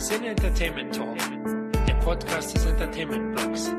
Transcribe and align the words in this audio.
Sin 0.00 0.24
Entertainment 0.24 0.94
Talk, 0.94 1.18
der 1.86 1.92
Podcast 1.96 2.54
des 2.54 2.64
Entertainment 2.64 3.36
Blogs. 3.36 3.70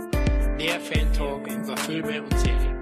Der 0.59 0.79
Fan 0.79 1.11
Talk 1.13 1.47
über 1.47 1.75
Filme 1.75 2.21
und 2.21 2.39
Serien. 2.39 2.77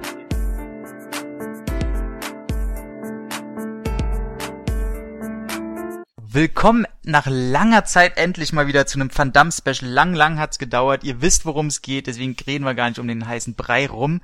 Willkommen 6.17 6.85
nach 7.03 7.27
langer 7.29 7.85
Zeit 7.85 8.17
endlich 8.17 8.51
mal 8.51 8.67
wieder 8.67 8.85
zu 8.85 8.99
einem 8.99 9.09
Van 9.17 9.31
Damme 9.31 9.53
Special. 9.53 9.89
Lang, 9.89 10.13
lang 10.13 10.37
hat's 10.37 10.59
gedauert. 10.59 11.05
Ihr 11.05 11.21
wisst, 11.21 11.45
worum 11.45 11.67
es 11.67 11.81
geht, 11.81 12.07
deswegen 12.07 12.35
reden 12.45 12.65
wir 12.65 12.75
gar 12.75 12.89
nicht 12.89 12.99
um 12.99 13.07
den 13.07 13.25
heißen 13.25 13.55
Brei 13.55 13.87
rum. 13.87 14.19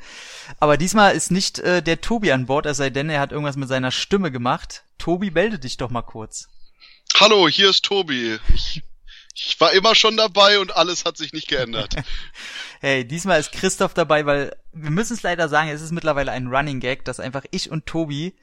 Aber 0.60 0.76
diesmal 0.76 1.16
ist 1.16 1.32
nicht 1.32 1.60
äh, 1.60 1.82
der 1.82 2.02
Tobi 2.02 2.34
an 2.34 2.48
Bord, 2.48 2.66
es 2.66 2.76
sei 2.76 2.90
denn, 2.90 3.10
er 3.10 3.22
hat 3.22 3.32
irgendwas 3.32 3.56
mit 3.56 3.70
seiner 3.70 3.92
Stimme 3.92 4.30
gemacht. 4.30 4.84
Tobi, 4.98 5.32
melde 5.32 5.58
dich 5.58 5.78
doch 5.78 5.90
mal 5.90 6.02
kurz. 6.02 6.50
Hallo, 7.18 7.48
hier 7.48 7.70
ist 7.70 7.86
Tobi. 7.86 8.40
Ich, 8.54 8.84
ich 9.36 9.60
war 9.60 9.74
immer 9.74 9.96
schon 9.96 10.16
dabei 10.16 10.60
und 10.60 10.76
alles 10.76 11.04
hat 11.04 11.18
sich 11.18 11.34
nicht 11.34 11.50
geändert. 11.50 11.96
hey, 12.80 13.06
diesmal 13.06 13.40
ist 13.40 13.52
Christoph 13.52 13.94
dabei, 13.94 14.26
weil 14.26 14.56
wir 14.72 14.92
müssen 14.92 15.14
es 15.14 15.24
leider 15.24 15.50
sagen, 15.50 15.70
es 15.70 15.82
ist 15.82 15.92
mittlerweile 15.92 16.32
ein 16.32 16.48
Running 16.48 16.80
Gag, 16.80 17.04
dass 17.04 17.20
einfach 17.20 17.44
ich 17.52 17.70
und 17.70 17.86
Tobi 17.86 18.34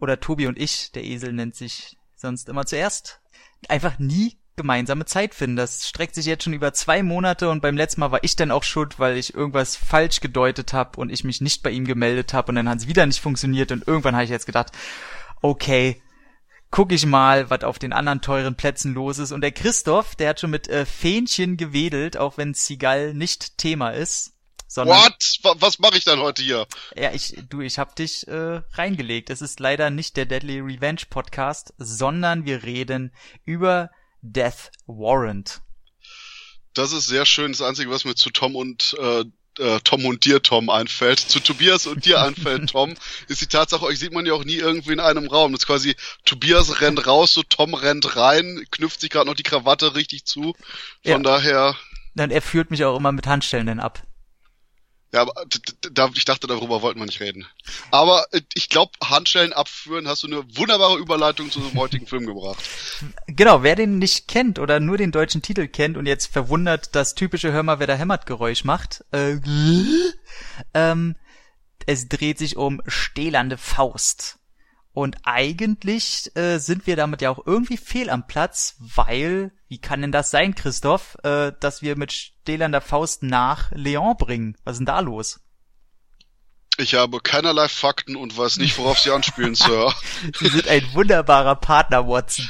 oder 0.00 0.18
Tobi 0.18 0.48
und 0.48 0.58
ich, 0.58 0.90
der 0.92 1.04
Esel 1.04 1.32
nennt 1.32 1.54
sich 1.54 1.96
sonst 2.16 2.48
immer 2.48 2.66
zuerst, 2.66 3.20
einfach 3.68 3.98
nie 4.00 4.36
gemeinsame 4.56 5.04
Zeit 5.04 5.34
finden. 5.34 5.56
Das 5.56 5.88
streckt 5.88 6.16
sich 6.16 6.26
jetzt 6.26 6.44
schon 6.44 6.52
über 6.52 6.72
zwei 6.72 7.02
Monate 7.02 7.48
und 7.48 7.60
beim 7.60 7.76
letzten 7.76 8.00
Mal 8.00 8.10
war 8.10 8.24
ich 8.24 8.34
dann 8.34 8.50
auch 8.50 8.64
schuld, 8.64 8.98
weil 8.98 9.16
ich 9.16 9.34
irgendwas 9.34 9.76
falsch 9.76 10.20
gedeutet 10.20 10.72
habe 10.72 10.98
und 11.00 11.10
ich 11.10 11.22
mich 11.22 11.40
nicht 11.40 11.62
bei 11.62 11.70
ihm 11.70 11.84
gemeldet 11.84 12.34
habe 12.34 12.48
und 12.48 12.56
dann 12.56 12.68
hat 12.68 12.78
es 12.78 12.88
wieder 12.88 13.06
nicht 13.06 13.20
funktioniert 13.20 13.70
und 13.70 13.86
irgendwann 13.86 14.14
habe 14.14 14.24
ich 14.24 14.30
jetzt 14.30 14.46
gedacht, 14.46 14.72
okay, 15.42 16.00
guck 16.74 16.90
ich 16.90 17.06
mal, 17.06 17.50
was 17.50 17.62
auf 17.62 17.78
den 17.78 17.92
anderen 17.92 18.20
teuren 18.20 18.56
Plätzen 18.56 18.94
los 18.94 19.18
ist. 19.18 19.30
Und 19.30 19.42
der 19.42 19.52
Christoph, 19.52 20.16
der 20.16 20.30
hat 20.30 20.40
schon 20.40 20.50
mit 20.50 20.66
äh, 20.66 20.84
Fähnchen 20.84 21.56
gewedelt, 21.56 22.16
auch 22.16 22.36
wenn 22.36 22.52
Seagull 22.52 23.14
nicht 23.14 23.58
Thema 23.58 23.90
ist. 23.90 24.32
Sondern, 24.66 24.98
What? 24.98 25.60
Was 25.60 25.78
mache 25.78 25.96
ich 25.96 26.02
dann 26.02 26.18
heute 26.18 26.42
hier? 26.42 26.66
Ja, 26.96 27.12
ich, 27.12 27.36
du, 27.48 27.60
ich 27.60 27.78
hab 27.78 27.94
dich 27.94 28.26
äh, 28.26 28.60
reingelegt. 28.72 29.30
Es 29.30 29.40
ist 29.40 29.60
leider 29.60 29.90
nicht 29.90 30.16
der 30.16 30.26
Deadly 30.26 30.58
Revenge 30.58 31.02
Podcast, 31.08 31.72
sondern 31.78 32.44
wir 32.44 32.64
reden 32.64 33.14
über 33.44 33.88
Death 34.20 34.72
Warrant. 34.86 35.60
Das 36.72 36.92
ist 36.92 37.06
sehr 37.06 37.24
schön. 37.24 37.52
Das 37.52 37.62
Einzige, 37.62 37.88
was 37.92 38.04
mir 38.04 38.16
zu 38.16 38.30
Tom 38.30 38.56
und 38.56 38.96
äh, 38.98 39.24
äh, 39.58 39.80
Tom 39.84 40.04
und 40.06 40.24
dir, 40.24 40.42
Tom, 40.42 40.70
einfällt, 40.70 41.20
zu 41.20 41.40
Tobias 41.40 41.86
und 41.86 42.04
dir 42.04 42.22
einfällt, 42.22 42.70
Tom, 42.70 42.94
ist 43.28 43.40
die 43.40 43.46
Tatsache, 43.46 43.84
euch 43.84 43.98
sieht 43.98 44.12
man 44.12 44.26
ja 44.26 44.32
auch 44.32 44.44
nie 44.44 44.56
irgendwie 44.56 44.92
in 44.92 45.00
einem 45.00 45.26
Raum. 45.26 45.52
Das 45.52 45.62
ist 45.62 45.66
quasi, 45.66 45.96
Tobias 46.24 46.80
rennt 46.80 47.06
raus, 47.06 47.32
so 47.32 47.42
Tom 47.42 47.74
rennt 47.74 48.16
rein, 48.16 48.64
knüpft 48.70 49.00
sich 49.00 49.10
gerade 49.10 49.26
noch 49.26 49.34
die 49.34 49.42
Krawatte 49.42 49.94
richtig 49.94 50.24
zu. 50.24 50.54
Von 51.02 51.12
ja. 51.12 51.18
daher. 51.18 51.76
Dann 52.14 52.30
er 52.30 52.42
führt 52.42 52.70
mich 52.70 52.84
auch 52.84 52.96
immer 52.96 53.12
mit 53.12 53.26
Handstellen 53.26 53.66
dann 53.66 53.80
ab. 53.80 54.02
Ja, 55.14 55.20
aber 55.20 55.32
da, 55.92 56.10
ich 56.12 56.24
dachte, 56.24 56.48
darüber 56.48 56.82
wollten 56.82 56.98
wir 56.98 57.06
nicht 57.06 57.20
reden. 57.20 57.46
Aber 57.92 58.26
äh, 58.32 58.40
ich 58.54 58.68
glaube, 58.68 58.90
Handschellen 59.00 59.52
abführen, 59.52 60.08
hast 60.08 60.24
du 60.24 60.26
eine 60.26 60.42
wunderbare 60.56 60.98
Überleitung 60.98 61.52
zu 61.52 61.60
dem 61.60 61.78
heutigen 61.78 62.08
Film 62.08 62.26
gebracht. 62.26 62.58
Genau, 63.28 63.62
wer 63.62 63.76
den 63.76 63.98
nicht 63.98 64.26
kennt 64.26 64.58
oder 64.58 64.80
nur 64.80 64.96
den 64.96 65.12
deutschen 65.12 65.40
Titel 65.40 65.68
kennt 65.68 65.96
und 65.96 66.06
jetzt 66.06 66.26
verwundert 66.26 66.96
das 66.96 67.14
typische 67.14 67.52
Hör 67.52 67.62
mal, 67.62 67.78
wer 67.78 67.86
da 67.86 67.94
hämmert 67.94 68.26
Geräusch 68.26 68.64
macht, 68.64 69.04
äh, 69.12 69.36
ähm, 70.74 71.14
es 71.86 72.08
dreht 72.08 72.38
sich 72.38 72.56
um 72.56 72.82
Stählernde 72.88 73.56
Faust. 73.56 74.40
Und 74.94 75.16
eigentlich 75.24 76.30
äh, 76.36 76.58
sind 76.58 76.86
wir 76.86 76.94
damit 76.94 77.20
ja 77.20 77.30
auch 77.30 77.44
irgendwie 77.44 77.76
fehl 77.76 78.08
am 78.08 78.28
Platz, 78.28 78.76
weil, 78.78 79.50
wie 79.66 79.80
kann 79.80 80.00
denn 80.00 80.12
das 80.12 80.30
sein, 80.30 80.54
Christoph, 80.54 81.18
äh, 81.24 81.50
dass 81.58 81.82
wir 81.82 81.96
mit 81.96 82.12
stählernder 82.12 82.80
Faust 82.80 83.24
nach 83.24 83.72
Leon 83.72 84.16
bringen? 84.16 84.56
Was 84.62 84.74
ist 84.74 84.78
denn 84.78 84.86
da 84.86 85.00
los? 85.00 85.40
Ich 86.76 86.94
habe 86.94 87.20
keinerlei 87.20 87.68
Fakten 87.68 88.14
und 88.14 88.36
weiß 88.36 88.58
nicht, 88.58 88.78
worauf 88.78 89.00
Sie 89.00 89.10
anspielen, 89.10 89.56
Sir. 89.56 89.92
Sie 90.38 90.48
sind 90.48 90.68
ein 90.68 90.86
wunderbarer 90.92 91.56
Partner, 91.56 92.06
Watson. 92.06 92.48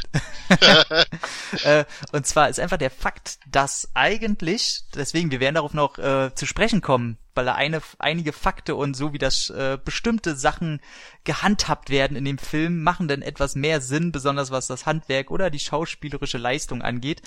äh, 1.65 1.85
und 2.13 2.27
zwar 2.27 2.51
ist 2.51 2.61
einfach 2.61 2.79
der 2.79 2.91
Fakt, 2.91 3.39
dass 3.47 3.91
eigentlich, 3.95 4.83
deswegen, 4.95 5.31
wir 5.31 5.41
werden 5.41 5.55
darauf 5.55 5.73
noch 5.73 5.97
äh, 5.97 6.35
zu 6.35 6.45
sprechen 6.45 6.83
kommen, 6.83 7.17
weil 7.35 7.45
da 7.45 7.55
eine, 7.55 7.81
einige 7.99 8.33
Fakte 8.33 8.75
und 8.75 8.95
so 8.95 9.13
wie 9.13 9.19
das 9.19 9.51
äh, 9.51 9.79
bestimmte 9.83 10.37
Sachen 10.37 10.81
gehandhabt 11.25 11.91
werden 11.91 12.17
in 12.17 12.25
dem 12.25 12.39
Film, 12.39 12.83
machen 12.83 13.09
dann 13.09 13.23
etwas 13.23 13.55
mehr 13.55 13.81
Sinn, 13.81 14.13
besonders 14.13 14.51
was 14.51 14.67
das 14.67 14.87
Handwerk 14.87 15.31
oder 15.31 15.51
die 15.51 15.59
schauspielerische 15.59 16.39
Leistung 16.39 16.83
angeht. 16.83 17.23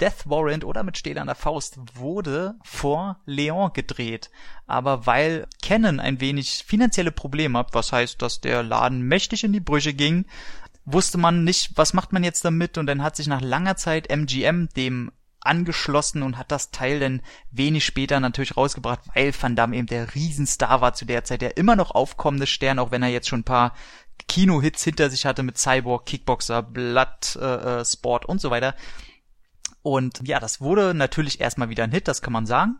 Death 0.00 0.26
Warrant 0.26 0.64
oder 0.64 0.82
mit 0.82 0.96
stählerner 0.96 1.34
Faust 1.34 1.78
wurde 1.94 2.54
vor 2.62 3.20
Leon 3.26 3.72
gedreht. 3.72 4.30
Aber 4.66 5.06
weil 5.06 5.46
Canon 5.62 6.00
ein 6.00 6.20
wenig 6.20 6.64
finanzielle 6.66 7.12
Probleme 7.12 7.58
hat, 7.58 7.74
was 7.74 7.92
heißt, 7.92 8.20
dass 8.22 8.40
der 8.40 8.62
Laden 8.62 9.02
mächtig 9.02 9.44
in 9.44 9.52
die 9.52 9.60
Brüche 9.60 9.94
ging, 9.94 10.26
wusste 10.92 11.18
man 11.18 11.44
nicht, 11.44 11.72
was 11.76 11.92
macht 11.92 12.12
man 12.12 12.24
jetzt 12.24 12.44
damit 12.44 12.78
und 12.78 12.86
dann 12.86 13.02
hat 13.02 13.16
sich 13.16 13.26
nach 13.26 13.40
langer 13.40 13.76
Zeit 13.76 14.08
MGM 14.08 14.68
dem 14.76 15.12
angeschlossen 15.40 16.22
und 16.22 16.36
hat 16.36 16.50
das 16.50 16.70
Teil 16.70 17.00
dann 17.00 17.22
wenig 17.50 17.84
später 17.84 18.20
natürlich 18.20 18.56
rausgebracht, 18.56 19.00
weil 19.14 19.32
Van 19.38 19.56
Damme 19.56 19.76
eben 19.76 19.86
der 19.86 20.14
Riesenstar 20.14 20.80
war 20.80 20.94
zu 20.94 21.04
der 21.04 21.24
Zeit, 21.24 21.42
der 21.42 21.56
immer 21.56 21.76
noch 21.76 21.92
aufkommende 21.92 22.46
Stern, 22.46 22.78
auch 22.78 22.90
wenn 22.90 23.02
er 23.02 23.08
jetzt 23.08 23.28
schon 23.28 23.40
ein 23.40 23.44
paar 23.44 23.74
Kinohits 24.26 24.82
hinter 24.82 25.10
sich 25.10 25.24
hatte 25.24 25.42
mit 25.42 25.58
Cyborg, 25.58 26.06
Kickboxer, 26.06 26.62
Blood, 26.62 27.36
äh, 27.40 27.80
äh, 27.80 27.84
Sport 27.84 28.26
und 28.26 28.40
so 28.40 28.50
weiter. 28.50 28.74
Und 29.82 30.26
ja, 30.26 30.40
das 30.40 30.60
wurde 30.60 30.92
natürlich 30.92 31.40
erstmal 31.40 31.70
wieder 31.70 31.84
ein 31.84 31.92
Hit, 31.92 32.08
das 32.08 32.20
kann 32.20 32.32
man 32.32 32.46
sagen. 32.46 32.78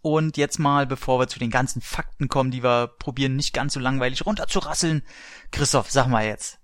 Und 0.00 0.36
jetzt 0.36 0.58
mal, 0.58 0.86
bevor 0.86 1.20
wir 1.20 1.28
zu 1.28 1.38
den 1.38 1.50
ganzen 1.50 1.82
Fakten 1.82 2.28
kommen, 2.28 2.50
die 2.50 2.62
wir 2.62 2.88
probieren, 2.98 3.36
nicht 3.36 3.52
ganz 3.52 3.74
so 3.74 3.80
langweilig 3.80 4.24
runterzurasseln. 4.24 5.02
Christoph, 5.50 5.90
sag 5.90 6.08
mal 6.08 6.24
jetzt, 6.24 6.58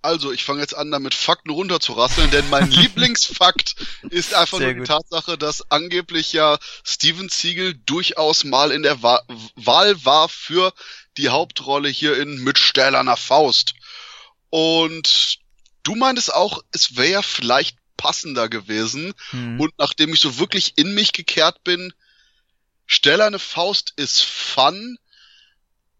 also, 0.00 0.32
ich 0.32 0.44
fange 0.44 0.60
jetzt 0.60 0.76
an, 0.76 0.90
damit 0.90 1.14
Fakten 1.14 1.50
runterzurasseln, 1.50 2.30
denn 2.30 2.48
mein 2.50 2.70
Lieblingsfakt 2.70 3.74
ist 4.10 4.34
einfach 4.34 4.58
Sehr 4.58 4.68
nur 4.68 4.74
die 4.74 4.80
gut. 4.80 4.88
Tatsache, 4.88 5.38
dass 5.38 5.70
angeblich 5.70 6.32
ja 6.32 6.58
Steven 6.84 7.28
Siegel 7.28 7.74
durchaus 7.74 8.44
mal 8.44 8.70
in 8.70 8.82
der 8.82 9.02
Wa 9.02 9.22
Wahl 9.56 10.04
war 10.04 10.28
für 10.28 10.72
die 11.16 11.28
Hauptrolle 11.28 11.88
hier 11.88 12.16
in 12.20 12.42
Mit 12.42 12.58
stählerner 12.58 13.16
Faust. 13.16 13.74
Und 14.50 15.38
du 15.82 15.94
meintest 15.94 16.32
auch, 16.32 16.62
es 16.72 16.96
wäre 16.96 17.22
vielleicht 17.22 17.76
passender 17.96 18.48
gewesen. 18.48 19.12
Mhm. 19.32 19.60
Und 19.60 19.74
nachdem 19.78 20.14
ich 20.14 20.20
so 20.20 20.38
wirklich 20.38 20.74
in 20.76 20.94
mich 20.94 21.12
gekehrt 21.12 21.64
bin, 21.64 21.92
Stählerne 22.86 23.38
Faust 23.38 23.92
ist 23.96 24.22
fun, 24.22 24.98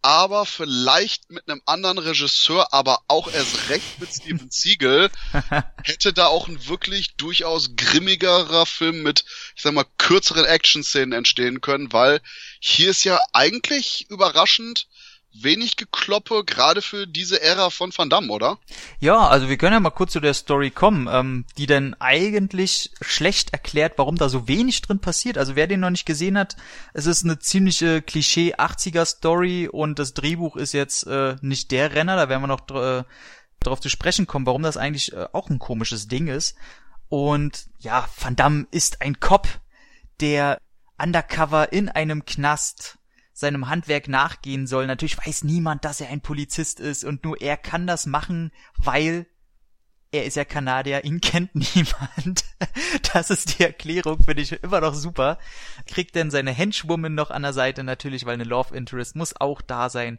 aber 0.02 0.46
vielleicht 0.46 1.30
mit 1.30 1.48
einem 1.48 1.62
anderen 1.66 1.98
Regisseur, 1.98 2.72
aber 2.72 3.00
auch 3.08 3.32
erst 3.32 3.68
recht 3.68 3.98
mit 3.98 4.10
Steven 4.12 4.50
Siegel, 4.50 5.10
hätte 5.82 6.12
da 6.12 6.26
auch 6.26 6.48
ein 6.48 6.66
wirklich 6.66 7.16
durchaus 7.16 7.74
grimmigerer 7.76 8.66
Film 8.66 9.02
mit, 9.02 9.24
ich 9.56 9.62
sag 9.62 9.72
mal, 9.72 9.86
kürzeren 9.98 10.44
Action-Szenen 10.44 11.12
entstehen 11.12 11.60
können, 11.60 11.92
weil 11.92 12.20
hier 12.60 12.90
ist 12.90 13.04
ja 13.04 13.18
eigentlich 13.32 14.06
überraschend 14.08 14.86
wenig 15.34 15.76
Gekloppe, 15.76 16.44
gerade 16.44 16.82
für 16.82 17.06
diese 17.06 17.40
Ära 17.40 17.70
von 17.70 17.92
Van 17.96 18.10
Damme, 18.10 18.32
oder? 18.32 18.58
Ja, 18.98 19.28
also 19.28 19.48
wir 19.48 19.56
können 19.56 19.74
ja 19.74 19.80
mal 19.80 19.90
kurz 19.90 20.12
zu 20.12 20.20
der 20.20 20.34
Story 20.34 20.70
kommen, 20.70 21.08
ähm, 21.10 21.44
die 21.56 21.66
denn 21.66 21.94
eigentlich 22.00 22.90
schlecht 23.00 23.52
erklärt, 23.52 23.94
warum 23.96 24.16
da 24.16 24.28
so 24.28 24.48
wenig 24.48 24.82
drin 24.82 25.00
passiert. 25.00 25.38
Also 25.38 25.56
wer 25.56 25.66
den 25.66 25.80
noch 25.80 25.90
nicht 25.90 26.06
gesehen 26.06 26.38
hat, 26.38 26.56
es 26.94 27.06
ist 27.06 27.24
eine 27.24 27.38
ziemliche 27.38 28.02
Klischee 28.02 28.54
80er 28.54 29.04
Story 29.04 29.68
und 29.68 29.98
das 29.98 30.14
Drehbuch 30.14 30.56
ist 30.56 30.72
jetzt 30.72 31.06
äh, 31.06 31.36
nicht 31.40 31.70
der 31.70 31.94
Renner, 31.94 32.16
da 32.16 32.28
werden 32.28 32.42
wir 32.42 32.48
noch 32.48 32.68
äh, 32.70 33.04
darauf 33.60 33.80
zu 33.80 33.88
sprechen 33.88 34.26
kommen, 34.26 34.46
warum 34.46 34.62
das 34.62 34.76
eigentlich 34.76 35.12
äh, 35.12 35.26
auch 35.32 35.50
ein 35.50 35.58
komisches 35.58 36.08
Ding 36.08 36.28
ist. 36.28 36.56
Und 37.08 37.66
ja, 37.78 38.08
Van 38.18 38.36
Damme 38.36 38.66
ist 38.70 39.00
ein 39.02 39.18
Cop, 39.18 39.48
der 40.20 40.60
undercover 40.98 41.72
in 41.72 41.88
einem 41.88 42.24
Knast 42.24 42.97
seinem 43.38 43.68
Handwerk 43.68 44.08
nachgehen 44.08 44.66
soll. 44.66 44.88
Natürlich 44.88 45.16
weiß 45.16 45.44
niemand, 45.44 45.84
dass 45.84 46.00
er 46.00 46.08
ein 46.08 46.20
Polizist 46.20 46.80
ist 46.80 47.04
und 47.04 47.22
nur 47.22 47.40
er 47.40 47.56
kann 47.56 47.86
das 47.86 48.04
machen, 48.04 48.50
weil 48.76 49.26
er 50.10 50.24
ist 50.24 50.36
ja 50.36 50.44
Kanadier, 50.44 51.04
ihn 51.04 51.20
kennt 51.20 51.54
niemand. 51.54 52.44
Das 53.12 53.30
ist 53.30 53.58
die 53.58 53.62
Erklärung, 53.62 54.24
finde 54.24 54.42
ich 54.42 54.52
immer 54.62 54.80
noch 54.80 54.94
super. 54.94 55.38
Kriegt 55.86 56.16
denn 56.16 56.32
seine 56.32 56.50
Henchwoman 56.50 57.14
noch 57.14 57.30
an 57.30 57.42
der 57.42 57.52
Seite 57.52 57.84
natürlich, 57.84 58.26
weil 58.26 58.34
eine 58.34 58.44
Love 58.44 58.74
Interest 58.74 59.14
muss 59.14 59.40
auch 59.40 59.62
da 59.62 59.88
sein. 59.88 60.18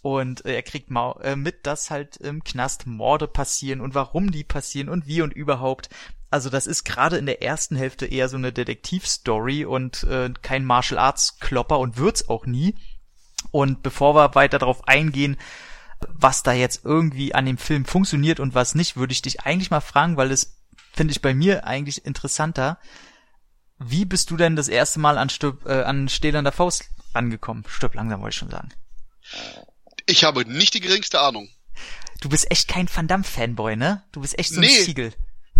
Und 0.00 0.44
äh, 0.44 0.54
er 0.54 0.62
kriegt 0.62 0.88
mal 0.88 1.20
äh, 1.22 1.34
mit, 1.34 1.66
dass 1.66 1.90
halt 1.90 2.16
im 2.18 2.44
Knast 2.44 2.86
Morde 2.86 3.26
passieren 3.26 3.80
und 3.80 3.96
warum 3.96 4.30
die 4.30 4.44
passieren 4.44 4.88
und 4.88 5.08
wie 5.08 5.22
und 5.22 5.32
überhaupt. 5.32 5.88
Also 6.32 6.48
das 6.48 6.66
ist 6.66 6.84
gerade 6.84 7.18
in 7.18 7.26
der 7.26 7.42
ersten 7.42 7.76
Hälfte 7.76 8.06
eher 8.06 8.28
so 8.28 8.36
eine 8.36 8.52
Detektivstory 8.52 9.64
und 9.66 10.04
äh, 10.04 10.30
kein 10.40 10.64
Martial 10.64 10.98
Arts 10.98 11.38
Klopper 11.38 11.78
und 11.78 11.98
wird's 11.98 12.28
auch 12.28 12.46
nie. 12.46 12.74
Und 13.50 13.82
bevor 13.82 14.14
wir 14.14 14.34
weiter 14.34 14.58
darauf 14.58 14.88
eingehen, 14.88 15.36
was 16.08 16.42
da 16.42 16.52
jetzt 16.52 16.84
irgendwie 16.84 17.34
an 17.34 17.44
dem 17.44 17.58
Film 17.58 17.84
funktioniert 17.84 18.40
und 18.40 18.54
was 18.54 18.74
nicht, 18.74 18.96
würde 18.96 19.12
ich 19.12 19.22
dich 19.22 19.42
eigentlich 19.42 19.70
mal 19.70 19.80
fragen, 19.80 20.16
weil 20.16 20.30
es 20.30 20.56
finde 20.94 21.12
ich 21.12 21.20
bei 21.20 21.34
mir 21.34 21.66
eigentlich 21.66 22.04
interessanter. 22.04 22.78
Wie 23.78 24.04
bist 24.04 24.30
du 24.30 24.36
denn 24.36 24.56
das 24.56 24.68
erste 24.68 25.00
Mal 25.00 25.18
an, 25.18 25.28
Stub, 25.28 25.66
äh, 25.66 25.82
an 25.82 26.08
Stählender 26.08 26.52
Faust 26.52 26.84
angekommen? 27.12 27.64
Stirb 27.68 27.94
langsam 27.94 28.22
wollte 28.22 28.34
ich 28.34 28.38
schon 28.38 28.50
sagen. 28.50 28.70
Ich 30.06 30.24
habe 30.24 30.50
nicht 30.50 30.74
die 30.74 30.80
geringste 30.80 31.20
Ahnung. 31.20 31.48
Du 32.20 32.28
bist 32.28 32.50
echt 32.50 32.68
kein 32.68 32.88
Van 32.92 33.08
Damme-Fanboy, 33.08 33.76
ne? 33.76 34.02
Du 34.12 34.20
bist 34.20 34.38
echt 34.38 34.50
so 34.50 34.60
ein 34.60 34.66
Nee. 34.66 34.82
Ziegel. 34.84 35.12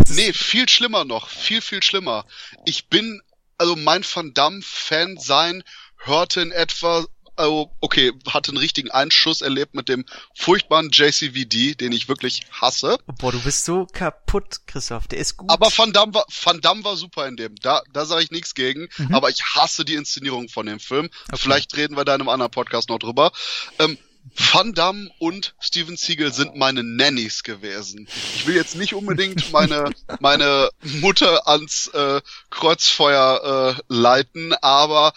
Nee, 0.09 0.33
viel 0.33 0.69
schlimmer 0.69 1.05
noch. 1.05 1.29
Viel, 1.29 1.61
viel 1.61 1.83
schlimmer. 1.83 2.27
Ich 2.65 2.89
bin, 2.89 3.23
also 3.59 3.77
mein 3.77 4.05
Van 4.05 4.35
Damme-Fan 4.35 5.19
sein 5.19 5.63
hörte 5.99 6.41
in 6.41 6.53
etwa, 6.53 7.05
also, 7.37 7.75
okay, 7.81 8.13
hatte 8.29 8.51
einen 8.51 8.59
richtigen 8.59 8.91
Einschuss 8.91 9.41
erlebt 9.41 9.75
mit 9.75 9.89
dem 9.89 10.05
furchtbaren 10.35 10.91
JCVD, 10.91 11.75
den 11.75 11.93
ich 11.93 12.09
wirklich 12.09 12.43
hasse. 12.51 12.99
Boah, 13.19 13.33
du 13.33 13.41
bist 13.41 13.65
so 13.65 13.87
kaputt, 13.87 14.61
Christoph. 14.67 15.09
Der 15.09 15.19
ist 15.19 15.37
gut. 15.37 15.51
Aber 15.51 15.71
Van 15.75 15.93
Damme 15.93 16.13
war, 16.15 16.27
Van 16.29 16.61
Damme 16.61 16.85
war 16.85 16.97
super 16.97 17.27
in 17.27 17.37
dem. 17.37 17.55
Da, 17.57 17.83
da 17.93 18.05
sage 18.05 18.25
ich 18.25 18.31
nichts 18.31 18.55
gegen. 18.55 18.89
Mhm. 18.99 19.15
Aber 19.15 19.31
ich 19.31 19.43
hasse 19.55 19.85
die 19.85 19.95
Inszenierung 19.95 20.49
von 20.49 20.67
dem 20.67 20.81
Film. 20.81 21.09
Vielleicht 21.35 21.77
reden 21.77 21.97
wir 21.97 22.05
da 22.05 22.15
in 22.15 22.21
einem 22.21 22.29
anderen 22.29 22.51
Podcast 22.51 22.89
noch 22.91 22.99
drüber. 22.99 23.33
Ähm, 23.79 23.97
Van 24.35 24.73
Damme 24.73 25.11
und 25.19 25.55
Steven 25.59 25.97
Seagal 25.97 26.33
sind 26.33 26.57
meine 26.57 26.83
Nannies 26.83 27.43
gewesen. 27.43 28.09
Ich 28.37 28.47
will 28.47 28.55
jetzt 28.55 28.77
nicht 28.77 28.95
unbedingt 28.95 29.53
meine, 29.53 29.91
meine 30.21 30.71
Mutter 30.83 31.49
ans 31.49 31.89
äh, 31.89 32.21
Kreuzfeuer 32.51 33.77
äh, 33.77 33.83
leiten, 33.89 34.55
aber 34.55 35.13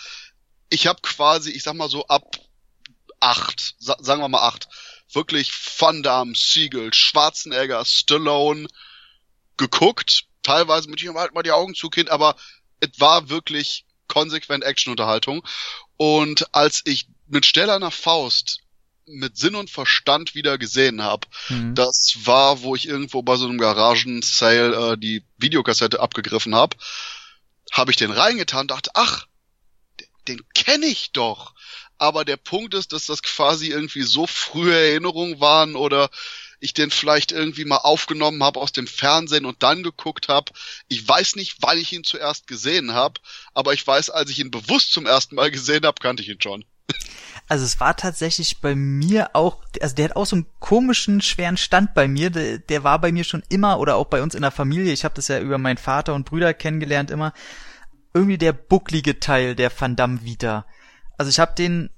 ich 0.70 0.88
habe 0.88 1.02
quasi, 1.02 1.52
ich 1.52 1.64
sag 1.64 1.76
mal 1.76 1.90
so 1.90 2.08
ab 2.08 2.36
acht, 3.20 3.76
sa 3.80 3.96
sagen 4.00 4.22
wir 4.22 4.28
mal 4.28 4.48
acht, 4.48 4.68
wirklich 5.12 5.52
Van 5.80 6.04
Damme, 6.04 6.34
Seagal, 6.36 6.94
Schwarzenegger, 6.94 7.86
Stallone 7.86 8.68
geguckt. 9.58 10.26
Teilweise 10.44 10.90
mit 10.90 11.02
ich 11.02 11.10
halt 11.10 11.34
mal 11.34 11.44
die 11.44 11.52
Augen 11.52 11.76
zu, 11.76 11.90
Kind, 11.90 12.10
aber 12.10 12.36
es 12.80 13.00
war 13.00 13.30
wirklich 13.30 13.86
konsequent 14.08 14.64
Actionunterhaltung. 14.64 15.46
Und 15.98 16.54
als 16.54 16.82
ich 16.86 17.08
mit 17.28 17.46
Stellerner 17.46 17.92
Faust 17.92 18.60
mit 19.08 19.38
Sinn 19.38 19.56
und 19.56 19.70
Verstand 19.70 20.36
wieder 20.36 20.58
gesehen 20.58 21.02
habe, 21.02 21.28
Mhm. 21.50 21.76
das 21.76 22.18
war, 22.24 22.62
wo 22.62 22.76
ich 22.76 22.88
irgendwo 22.88 23.22
bei 23.22 23.36
so 23.36 23.46
einem 23.46 23.58
Garagen-Sale 23.58 24.94
äh, 24.94 24.98
die 24.98 25.24
Videokassette 25.38 26.00
abgegriffen 26.00 26.56
habe, 26.56 26.76
habe 27.72 27.92
ich 27.92 27.98
den 27.98 28.12
reingetan, 28.12 28.68
dachte, 28.68 28.92
ach, 28.94 29.28
den, 30.28 30.42
kenne 30.54 30.88
ich 30.88 31.12
doch. 31.12 31.54
Aber 31.98 32.26
der 32.26 32.38
Punkt 32.38 32.74
ist, 32.74 32.94
dass 32.94 33.06
das 33.06 33.22
quasi 33.22 33.70
irgendwie 33.70 34.02
so 34.02 34.28
frühe 34.28 34.74
Erinnerungen 34.74 35.40
waren 35.40 35.76
oder 35.76 36.10
ich 36.60 36.74
den 36.74 36.90
vielleicht 36.90 37.32
irgendwie 37.32 37.66
mal 37.66 37.78
aufgenommen 37.78 38.44
habe 38.44 38.60
aus 38.60 38.72
dem 38.72 38.88
Fernsehen 38.88 39.46
und 39.46 39.62
dann 39.64 39.84
geguckt 39.84 40.28
habe. 40.28 40.52
Ich 40.88 41.08
weiß 41.08 41.36
nicht, 41.36 41.58
wann 41.62 41.78
ich 41.78 41.94
ihn 41.94 42.04
zuerst 42.04 42.48
gesehen 42.48 42.94
habe, 42.94 43.22
aber 43.54 43.74
ich 43.74 43.86
weiß, 43.86 44.10
als 44.10 44.30
ich 44.32 44.40
ihn 44.40 44.52
bewusst 44.52 44.92
zum 44.92 45.06
ersten 45.06 45.36
Mal 45.36 45.52
gesehen 45.52 45.86
habe, 45.86 46.02
kannte 46.02 46.24
ich 46.24 46.30
ihn 46.30 46.42
schon. 46.42 46.66
Also 47.48 47.64
es 47.64 47.80
war 47.80 47.96
tatsächlich 47.96 48.60
bei 48.60 48.74
mir 48.76 49.36
auch, 49.36 49.64
also 49.80 49.96
der 49.96 50.06
hat 50.06 50.16
auch 50.16 50.26
so 50.26 50.36
einen 50.36 50.48
komischen, 50.60 51.22
schweren 51.22 51.58
Stand 51.58 51.94
bei 51.94 52.08
mir. 52.08 52.32
Der, 52.32 52.58
der 52.58 52.84
war 52.84 53.00
bei 53.00 53.12
mir 53.12 53.24
schon 53.24 53.44
immer 53.50 53.80
oder 53.80 53.96
auch 53.96 54.08
bei 54.08 54.24
uns 54.24 54.34
in 54.34 54.42
der 54.42 54.52
Familie. 54.52 54.94
Ich 54.94 55.06
habe 55.06 55.14
das 55.14 55.28
ja 55.28 55.40
über 55.40 55.58
meinen 55.58 55.78
Vater 55.78 56.16
und 56.16 56.26
Brüder 56.26 56.54
kennengelernt 56.54 57.12
immer. 57.12 57.34
Irgendwie 58.14 58.40
der 58.40 58.54
bucklige 58.54 59.20
Teil 59.20 59.56
der 59.56 59.72
Van 59.78 59.96
Damme 59.96 60.24
Vita. 60.24 60.66
Also 61.18 61.30
ich 61.30 61.40
habe 61.40 61.54
den 61.54 61.92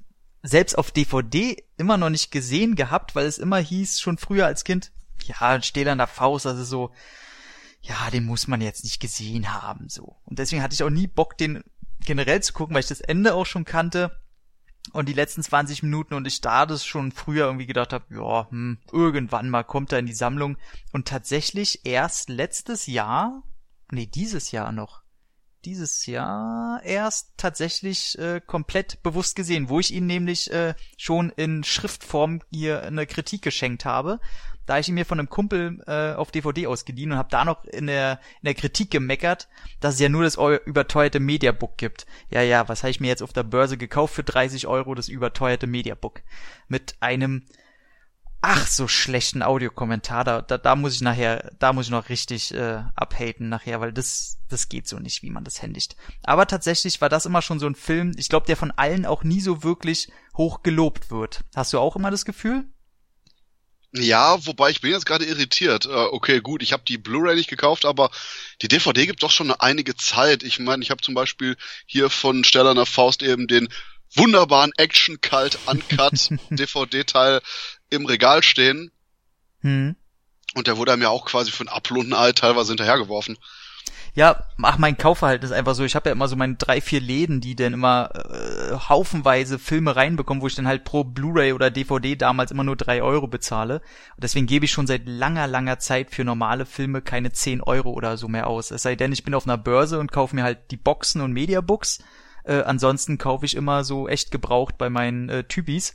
selbst 0.44 0.77
auf 0.77 0.91
DVD 0.91 1.63
immer 1.77 1.97
noch 1.97 2.09
nicht 2.09 2.31
gesehen 2.31 2.75
gehabt, 2.75 3.15
weil 3.15 3.25
es 3.25 3.38
immer 3.38 3.57
hieß, 3.57 3.99
schon 3.99 4.17
früher 4.17 4.45
als 4.45 4.63
Kind, 4.63 4.91
ja, 5.23 5.35
ein 5.39 5.63
stählerner 5.63 6.07
Faust, 6.07 6.45
also 6.45 6.63
so, 6.63 6.91
ja, 7.81 8.09
den 8.11 8.25
muss 8.25 8.47
man 8.47 8.61
jetzt 8.61 8.83
nicht 8.83 8.99
gesehen 8.99 9.53
haben, 9.53 9.89
so. 9.89 10.15
Und 10.25 10.39
deswegen 10.39 10.61
hatte 10.61 10.73
ich 10.73 10.83
auch 10.83 10.89
nie 10.89 11.07
Bock, 11.07 11.38
den 11.38 11.63
generell 12.05 12.41
zu 12.41 12.53
gucken, 12.53 12.73
weil 12.73 12.81
ich 12.81 12.88
das 12.88 13.01
Ende 13.01 13.33
auch 13.33 13.45
schon 13.45 13.65
kannte 13.65 14.11
und 14.94 15.10
die 15.10 15.13
letzten 15.13 15.44
20 15.44 15.84
Minuten 15.84 16.13
und 16.13 16.28
ich 16.28 16.42
da 16.42 16.66
das 16.66 16.86
schon 16.86 17.12
früher 17.12 17.45
irgendwie 17.45 17.66
gedacht 17.66 17.94
habe, 17.94 18.06
ja, 18.10 18.50
hm, 18.50 18.80
irgendwann 18.92 19.50
mal 19.50 19.63
kommt 19.63 19.92
er 19.92 20.00
in 20.00 20.06
die 20.06 20.13
Sammlung. 20.13 20.57
Und 20.94 21.07
tatsächlich 21.07 21.86
erst 21.86 22.30
letztes 22.30 22.88
Jahr, 22.88 23.44
nee, 23.92 24.06
dieses 24.06 24.51
Jahr 24.51 24.72
noch, 24.72 25.04
dieses 25.66 26.06
Jahr 26.06 26.81
erst 26.84 27.34
tatsächlich 27.38 28.18
äh, 28.18 28.39
komplett 28.39 29.04
bewusst 29.04 29.36
gesehen, 29.36 29.69
wo 29.69 29.80
ich 29.80 29.94
ihn 29.94 30.06
nämlich 30.06 30.51
äh, 30.51 30.75
schon 30.98 31.30
in 31.31 31.63
Schriftform 31.63 32.42
hier 32.50 32.83
eine 32.83 33.06
Kritik 33.06 33.42
geschenkt 33.42 33.83
habe, 33.83 34.19
da 34.68 34.78
ich 34.78 34.88
ihn 34.88 34.94
mir 34.94 35.06
von 35.06 35.19
einem 35.19 35.30
Kumpel 35.30 35.81
äh, 35.88 36.14
auf 36.14 36.30
DVD 36.30 36.68
ausgeliehen 36.68 37.12
und 37.12 37.18
habe 37.18 37.30
da 37.31 37.44
noch 37.44 37.66
in 37.66 37.88
der 37.88 38.19
in 38.42 38.46
der 38.46 38.54
Kritik 38.54 38.92
gemeckert, 38.92 39.48
dass 39.80 39.96
es 39.96 40.00
ja 40.00 40.10
nur 40.10 40.24
das 40.24 40.38
eu- 40.38 40.60
überteuerte 40.66 41.19
Mediabook 41.19 41.78
gibt. 41.78 42.06
Ja, 42.30 42.42
ja, 42.44 42.69
was 42.69 42.84
habe 42.84 42.92
ich 42.92 43.00
mir 43.00 43.08
jetzt 43.08 43.24
auf 43.24 43.34
der 43.34 43.44
Börse 43.44 43.78
gekauft 43.78 44.14
für 44.14 44.24
30 44.24 44.68
Euro 44.68 44.94
das 44.94 45.08
überteuerte 45.08 45.66
Mediabook 45.66 46.22
mit 46.68 46.96
einem 47.00 47.46
ach 48.42 48.68
so 48.68 48.88
schlechten 48.88 49.42
Audiokommentar. 49.42 50.24
Da, 50.24 50.42
da, 50.42 50.58
da 50.58 50.75
muss 50.75 50.94
ich 50.94 51.02
nachher, 51.02 51.52
da 51.60 51.74
muss 51.74 51.86
ich 51.88 51.92
noch 51.92 52.10
richtig 52.10 52.54
äh, 52.54 52.84
abhaten 52.96 53.50
nachher, 53.50 53.81
weil 53.81 53.92
das 53.92 54.38
das 54.50 54.69
geht 54.69 54.88
so 54.88 55.00
nicht, 55.00 55.24
wie 55.24 55.30
man 55.31 55.44
das 55.44 55.62
händigt. 55.62 55.98
Aber 56.24 56.46
tatsächlich 56.48 57.02
war 57.02 57.10
das 57.10 57.25
immer 57.25 57.42
schon 57.42 57.60
so 57.60 57.66
ein 57.68 57.75
Film, 57.75 58.14
ich 58.16 58.30
glaube, 58.30 58.46
der 58.46 58.56
von 58.56 58.72
allen 58.72 59.06
auch 59.06 59.24
nie 59.24 59.42
so 59.42 59.64
wirklich 59.64 60.10
hoch 60.38 60.64
gelobt 60.64 61.12
wird. 61.12 61.44
Hast 61.56 61.74
du 61.74 61.80
auch 61.80 61.96
immer 61.98 62.12
das 62.12 62.24
Gefühl? 62.24 62.66
Ja, 63.99 64.45
wobei 64.45 64.69
ich 64.69 64.81
bin 64.81 64.91
jetzt 64.91 65.05
gerade 65.05 65.25
irritiert. 65.25 65.85
Äh, 65.85 65.89
okay, 65.89 66.39
gut, 66.41 66.61
ich 66.61 66.73
habe 66.73 66.83
die 66.88 66.97
Blu-ray 66.97 67.35
nicht 67.35 67.49
gekauft, 67.49 67.85
aber 67.85 68.11
die 68.61 68.67
DVD 68.67 69.05
gibt 69.05 69.23
doch 69.23 69.31
schon 69.31 69.47
eine 69.47 69.61
einige 69.61 69.95
Zeit. 69.95 70.44
Ich 70.44 70.59
meine, 70.59 70.83
ich 70.83 70.91
habe 70.91 71.01
zum 71.01 71.13
Beispiel 71.13 71.57
hier 71.85 72.09
von 72.09 72.44
Stellerner 72.44 72.85
Faust 72.85 73.23
eben 73.23 73.47
den 73.47 73.69
wunderbaren 74.13 74.71
Action 74.77 75.19
Cult 75.21 75.59
Uncut 75.65 76.29
DVD-Teil 76.49 77.41
im 77.89 78.05
Regal 78.05 78.44
stehen 78.44 78.91
Hm. 79.61 79.95
und 80.53 80.67
der 80.67 80.77
wurde 80.77 80.95
mir 80.97 81.09
auch 81.09 81.25
quasi 81.25 81.51
für 81.51 81.63
ein 81.63 81.69
Apfel 81.69 81.97
und 81.97 82.07
ein 82.07 82.13
Ei 82.13 82.31
teilweise 82.31 82.69
hinterhergeworfen. 82.69 83.38
Ja, 84.18 84.46
ach, 84.64 84.80
mein 84.80 84.98
Kaufverhalten 84.98 85.46
ist 85.46 85.52
einfach 85.52 85.75
so, 85.75 85.84
ich 85.84 85.94
habe 85.94 86.10
ja 86.10 86.14
immer 86.14 86.28
so 86.28 86.36
meine 86.36 86.56
drei, 86.56 86.81
vier 86.81 87.00
Läden, 87.00 87.40
die 87.40 87.56
dann 87.56 87.74
immer 87.74 88.10
äh, 88.16 88.74
haufenweise 88.90 89.60
Filme 89.60 89.96
reinbekommen, 89.96 90.42
wo 90.42 90.48
ich 90.48 90.56
dann 90.56 90.68
halt 90.68 90.86
pro 90.86 91.04
Blu-ray 91.04 91.54
oder 91.54 91.69
DVD 91.69 92.16
damals 92.16 92.50
immer 92.50 92.64
nur 92.64 92.75
drei 92.75 93.04
Euro 93.04 93.28
bezahle. 93.28 93.75
Und 93.75 94.24
deswegen 94.24 94.48
gebe 94.48 94.66
ich 94.66 94.72
schon 94.72 94.88
seit 94.88 95.04
langer, 95.06 95.46
langer 95.46 95.78
Zeit 95.78 96.10
für 96.10 96.24
normale 96.24 96.66
Filme 96.66 97.04
keine 97.04 97.31
zehn 97.31 97.62
Euro 97.62 97.92
oder 97.92 98.18
so 98.18 98.28
mehr 98.28 98.47
aus. 98.47 98.71
Es 98.71 98.81
sei 98.81 98.95
denn, 98.95 99.12
ich 99.12 99.24
bin 99.24 99.36
auf 99.36 99.45
einer 99.45 99.59
Börse 99.59 100.00
und 100.00 100.12
kaufe 100.12 100.36
mir 100.36 100.42
halt 100.42 100.71
die 100.71 100.78
Boxen 100.78 101.21
und 101.21 101.33
Mediabooks. 101.33 102.00
Äh, 102.44 102.64
ansonsten 102.64 103.19
kaufe 103.19 103.45
ich 103.45 103.56
immer 103.56 103.83
so 103.83 104.07
echt 104.07 104.31
gebraucht 104.31 104.80
bei 104.80 104.90
meinen 104.90 105.30
äh, 105.30 105.44
Typis. 105.44 105.94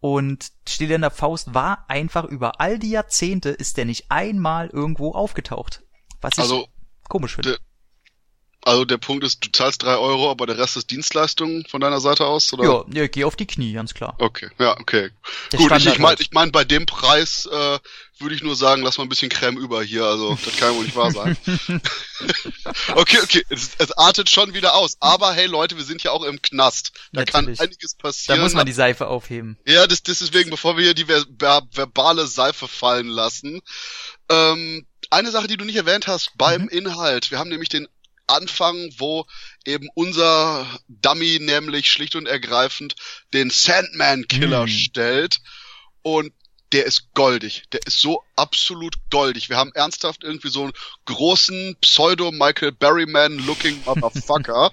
Und 0.00 0.52
Steht 0.66 0.88
in 0.90 1.02
der 1.02 1.10
Faust 1.10 1.52
war 1.52 1.84
einfach 1.88 2.24
über 2.24 2.62
all 2.62 2.78
die 2.78 2.92
Jahrzehnte 2.92 3.50
ist 3.50 3.76
der 3.76 3.84
nicht 3.84 4.06
einmal 4.10 4.68
irgendwo 4.68 5.12
aufgetaucht. 5.12 5.82
Was 6.22 6.32
ich 6.32 6.38
Also 6.38 6.66
komisch 7.08 7.34
finde. 7.34 7.58
Also 8.64 8.84
der 8.84 8.98
Punkt 8.98 9.24
ist, 9.24 9.42
du 9.44 9.50
zahlst 9.50 9.82
drei 9.82 9.96
Euro, 9.96 10.30
aber 10.30 10.46
der 10.46 10.58
Rest 10.58 10.76
ist 10.76 10.90
Dienstleistung 10.90 11.64
von 11.70 11.80
deiner 11.80 12.00
Seite 12.00 12.26
aus, 12.26 12.52
oder? 12.52 12.64
Ja, 12.64 12.84
ja, 13.02 13.06
geh 13.06 13.24
auf 13.24 13.36
die 13.36 13.46
Knie, 13.46 13.72
ganz 13.72 13.94
klar. 13.94 14.16
Okay, 14.18 14.50
ja, 14.58 14.72
okay. 14.78 15.10
Der 15.52 15.58
Gut, 15.58 15.60
ich, 15.60 15.66
Standard 15.66 15.94
ich 15.94 15.98
meine, 15.98 16.08
halt. 16.08 16.20
ich 16.20 16.32
mein, 16.32 16.52
bei 16.52 16.64
dem 16.64 16.84
Preis 16.84 17.46
äh, 17.46 17.78
würde 18.18 18.34
ich 18.34 18.42
nur 18.42 18.56
sagen, 18.56 18.82
lass 18.82 18.98
mal 18.98 19.04
ein 19.04 19.08
bisschen 19.08 19.30
Creme 19.30 19.58
über 19.58 19.82
hier. 19.82 20.04
Also 20.04 20.36
das 20.44 20.56
kann 20.56 20.72
ja 20.72 20.76
wohl 20.76 20.84
nicht 20.84 20.96
wahr 20.96 21.12
sein. 21.12 21.36
okay, 22.96 23.18
okay, 23.22 23.44
es, 23.48 23.70
es 23.78 23.92
artet 23.92 24.28
schon 24.28 24.54
wieder 24.54 24.74
aus. 24.74 24.96
Aber 24.98 25.32
hey 25.32 25.46
Leute, 25.46 25.76
wir 25.76 25.84
sind 25.84 26.02
ja 26.02 26.10
auch 26.10 26.24
im 26.24 26.42
Knast. 26.42 26.92
Da 27.12 27.20
Natürlich. 27.20 27.58
kann 27.58 27.68
einiges 27.68 27.96
Da 27.96 28.02
passieren. 28.02 28.40
muss 28.40 28.54
man 28.54 28.66
die 28.66 28.72
Seife 28.72 29.06
aufheben. 29.06 29.56
ja, 29.66 29.86
das, 29.86 30.02
das 30.02 30.18
deswegen, 30.18 30.50
bevor 30.50 30.76
wir 30.76 30.84
hier 30.84 30.94
die 30.94 31.06
ver 31.06 31.24
verbale 31.72 32.26
Seife 32.26 32.66
fallen 32.66 33.08
lassen. 33.08 33.60
Ähm, 34.28 34.84
eine 35.10 35.30
Sache, 35.30 35.46
die 35.46 35.56
du 35.56 35.64
nicht 35.64 35.76
erwähnt 35.76 36.06
hast 36.06 36.32
beim 36.36 36.62
Mhm. 36.62 36.68
Inhalt. 36.68 37.30
Wir 37.30 37.38
haben 37.38 37.50
nämlich 37.50 37.68
den 37.68 37.88
Anfang, 38.26 38.90
wo 38.98 39.24
eben 39.64 39.88
unser 39.94 40.66
Dummy 40.88 41.38
nämlich 41.40 41.90
schlicht 41.90 42.14
und 42.14 42.26
ergreifend 42.26 42.94
den 43.32 43.48
Sandman-Killer 43.50 44.64
Mhm. 44.66 44.68
stellt. 44.68 45.38
Und 46.02 46.32
der 46.72 46.84
ist 46.84 47.14
goldig. 47.14 47.62
Der 47.72 47.80
ist 47.86 48.00
so 48.00 48.22
absolut 48.36 48.94
goldig. 49.10 49.48
Wir 49.48 49.56
haben 49.56 49.72
ernsthaft 49.74 50.22
irgendwie 50.24 50.50
so 50.50 50.64
einen 50.64 50.72
großen 51.06 51.76
Pseudo-Michael 51.80 52.72
Berryman-looking 52.72 53.82
Motherfucker, 53.86 54.72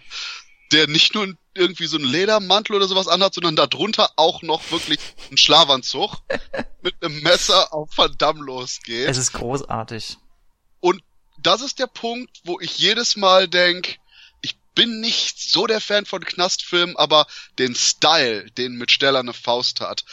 der 0.74 0.88
nicht 0.88 1.16
nur 1.16 1.34
irgendwie 1.54 1.88
so 1.88 1.96
einen 1.96 2.06
Ledermantel 2.06 2.76
oder 2.76 2.88
sowas 2.90 3.08
anhat, 3.08 3.34
sondern 3.36 3.56
darunter 3.56 4.10
auch 4.18 4.42
noch 4.42 4.70
wirklich 4.72 5.00
einen 5.30 5.38
Schlafanzug 5.38 6.18
mit 6.82 6.96
einem 7.02 7.22
Messer 7.22 7.74
auf 7.74 7.90
Van 7.96 8.14
Damme 8.18 8.44
losgeht. 8.44 9.08
Es 9.08 9.16
ist 9.18 9.32
großartig. 9.32 10.18
Und 10.86 11.02
das 11.40 11.62
ist 11.62 11.80
der 11.80 11.88
Punkt, 11.88 12.42
wo 12.44 12.60
ich 12.60 12.78
jedes 12.78 13.16
Mal 13.16 13.48
denk, 13.48 13.98
ich 14.44 14.56
bin 14.76 15.02
nicht 15.02 15.40
so 15.40 15.66
der 15.66 15.82
Fan 15.82 16.06
von 16.06 16.24
Knastfilmen, 16.24 16.96
aber 16.96 17.26
den 17.58 17.74
Style, 17.74 18.52
den 18.52 18.76
mit 18.76 18.92
Steller 18.92 19.18
eine 19.18 19.34
Faust 19.34 19.82
hat, 19.82 20.06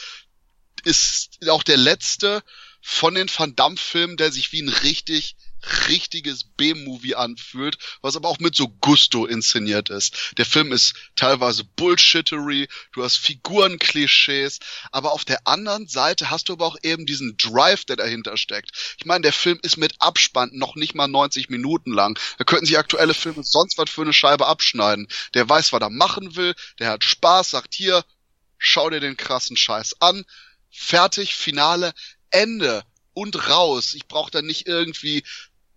ist 0.83 1.47
auch 1.47 1.63
der 1.63 1.77
letzte 1.77 2.43
von 2.81 3.15
den 3.15 3.29
Van 3.29 3.55
Damme-Filmen, 3.55 4.17
der 4.17 4.33
sich 4.33 4.53
wie 4.53 4.63
ein 4.63 4.71
richtig 4.71 5.37
richtiges 5.89 6.45
B-Movie 6.45 7.15
anfühlt, 7.15 7.79
was 8.01 8.17
aber 8.17 8.29
auch 8.29 8.39
mit 8.39 8.55
so 8.55 8.69
Gusto 8.69 9.27
inszeniert 9.27 9.91
ist. 9.91 10.35
Der 10.39 10.47
Film 10.47 10.73
ist 10.73 10.95
teilweise 11.17 11.65
Bullshittery, 11.65 12.69
du 12.93 13.05
hast 13.05 13.17
Figurenklischees, 13.17 14.59
aber 14.91 15.13
auf 15.13 15.25
der 15.25 15.47
anderen 15.47 15.89
Seite 15.89 16.31
hast 16.31 16.49
du 16.49 16.55
aber 16.55 16.67
auch 16.67 16.77
eben 16.83 17.07
diesen 17.07 17.37
Drive, 17.37 17.85
der 17.85 17.97
dahinter 17.97 18.37
steckt. 18.37 18.97
Ich 18.99 19.07
meine, 19.07 19.23
der 19.23 19.33
Film 19.33 19.59
ist 19.63 19.77
mit 19.77 19.95
Abspann 20.01 20.51
noch 20.53 20.75
nicht 20.75 20.95
mal 20.95 21.09
90 21.09 21.49
Minuten 21.49 21.93
lang. 21.93 22.19
Da 22.39 22.45
könnten 22.45 22.67
sich 22.67 22.79
aktuelle 22.79 23.15
Filme 23.15 23.43
sonst 23.45 23.79
was 23.79 23.91
für 23.91 24.03
eine 24.03 24.13
Scheibe 24.13 24.47
abschneiden. 24.47 25.09
Der 25.35 25.49
weiß, 25.49 25.73
was 25.73 25.81
er 25.81 25.91
machen 25.91 26.37
will, 26.37 26.55
der 26.79 26.91
hat 26.91 27.05
Spaß, 27.05 27.51
sagt 27.51 27.75
hier, 27.75 28.05
schau 28.59 28.91
dir 28.91 29.01
den 29.01 29.17
krassen 29.17 29.57
Scheiß 29.57 30.01
an, 30.01 30.25
fertig, 30.71 31.35
Finale, 31.35 31.93
Ende 32.31 32.85
und 33.15 33.49
raus. 33.49 33.95
Ich 33.95 34.07
brauche 34.07 34.31
da 34.31 34.43
nicht 34.43 34.67
irgendwie 34.67 35.25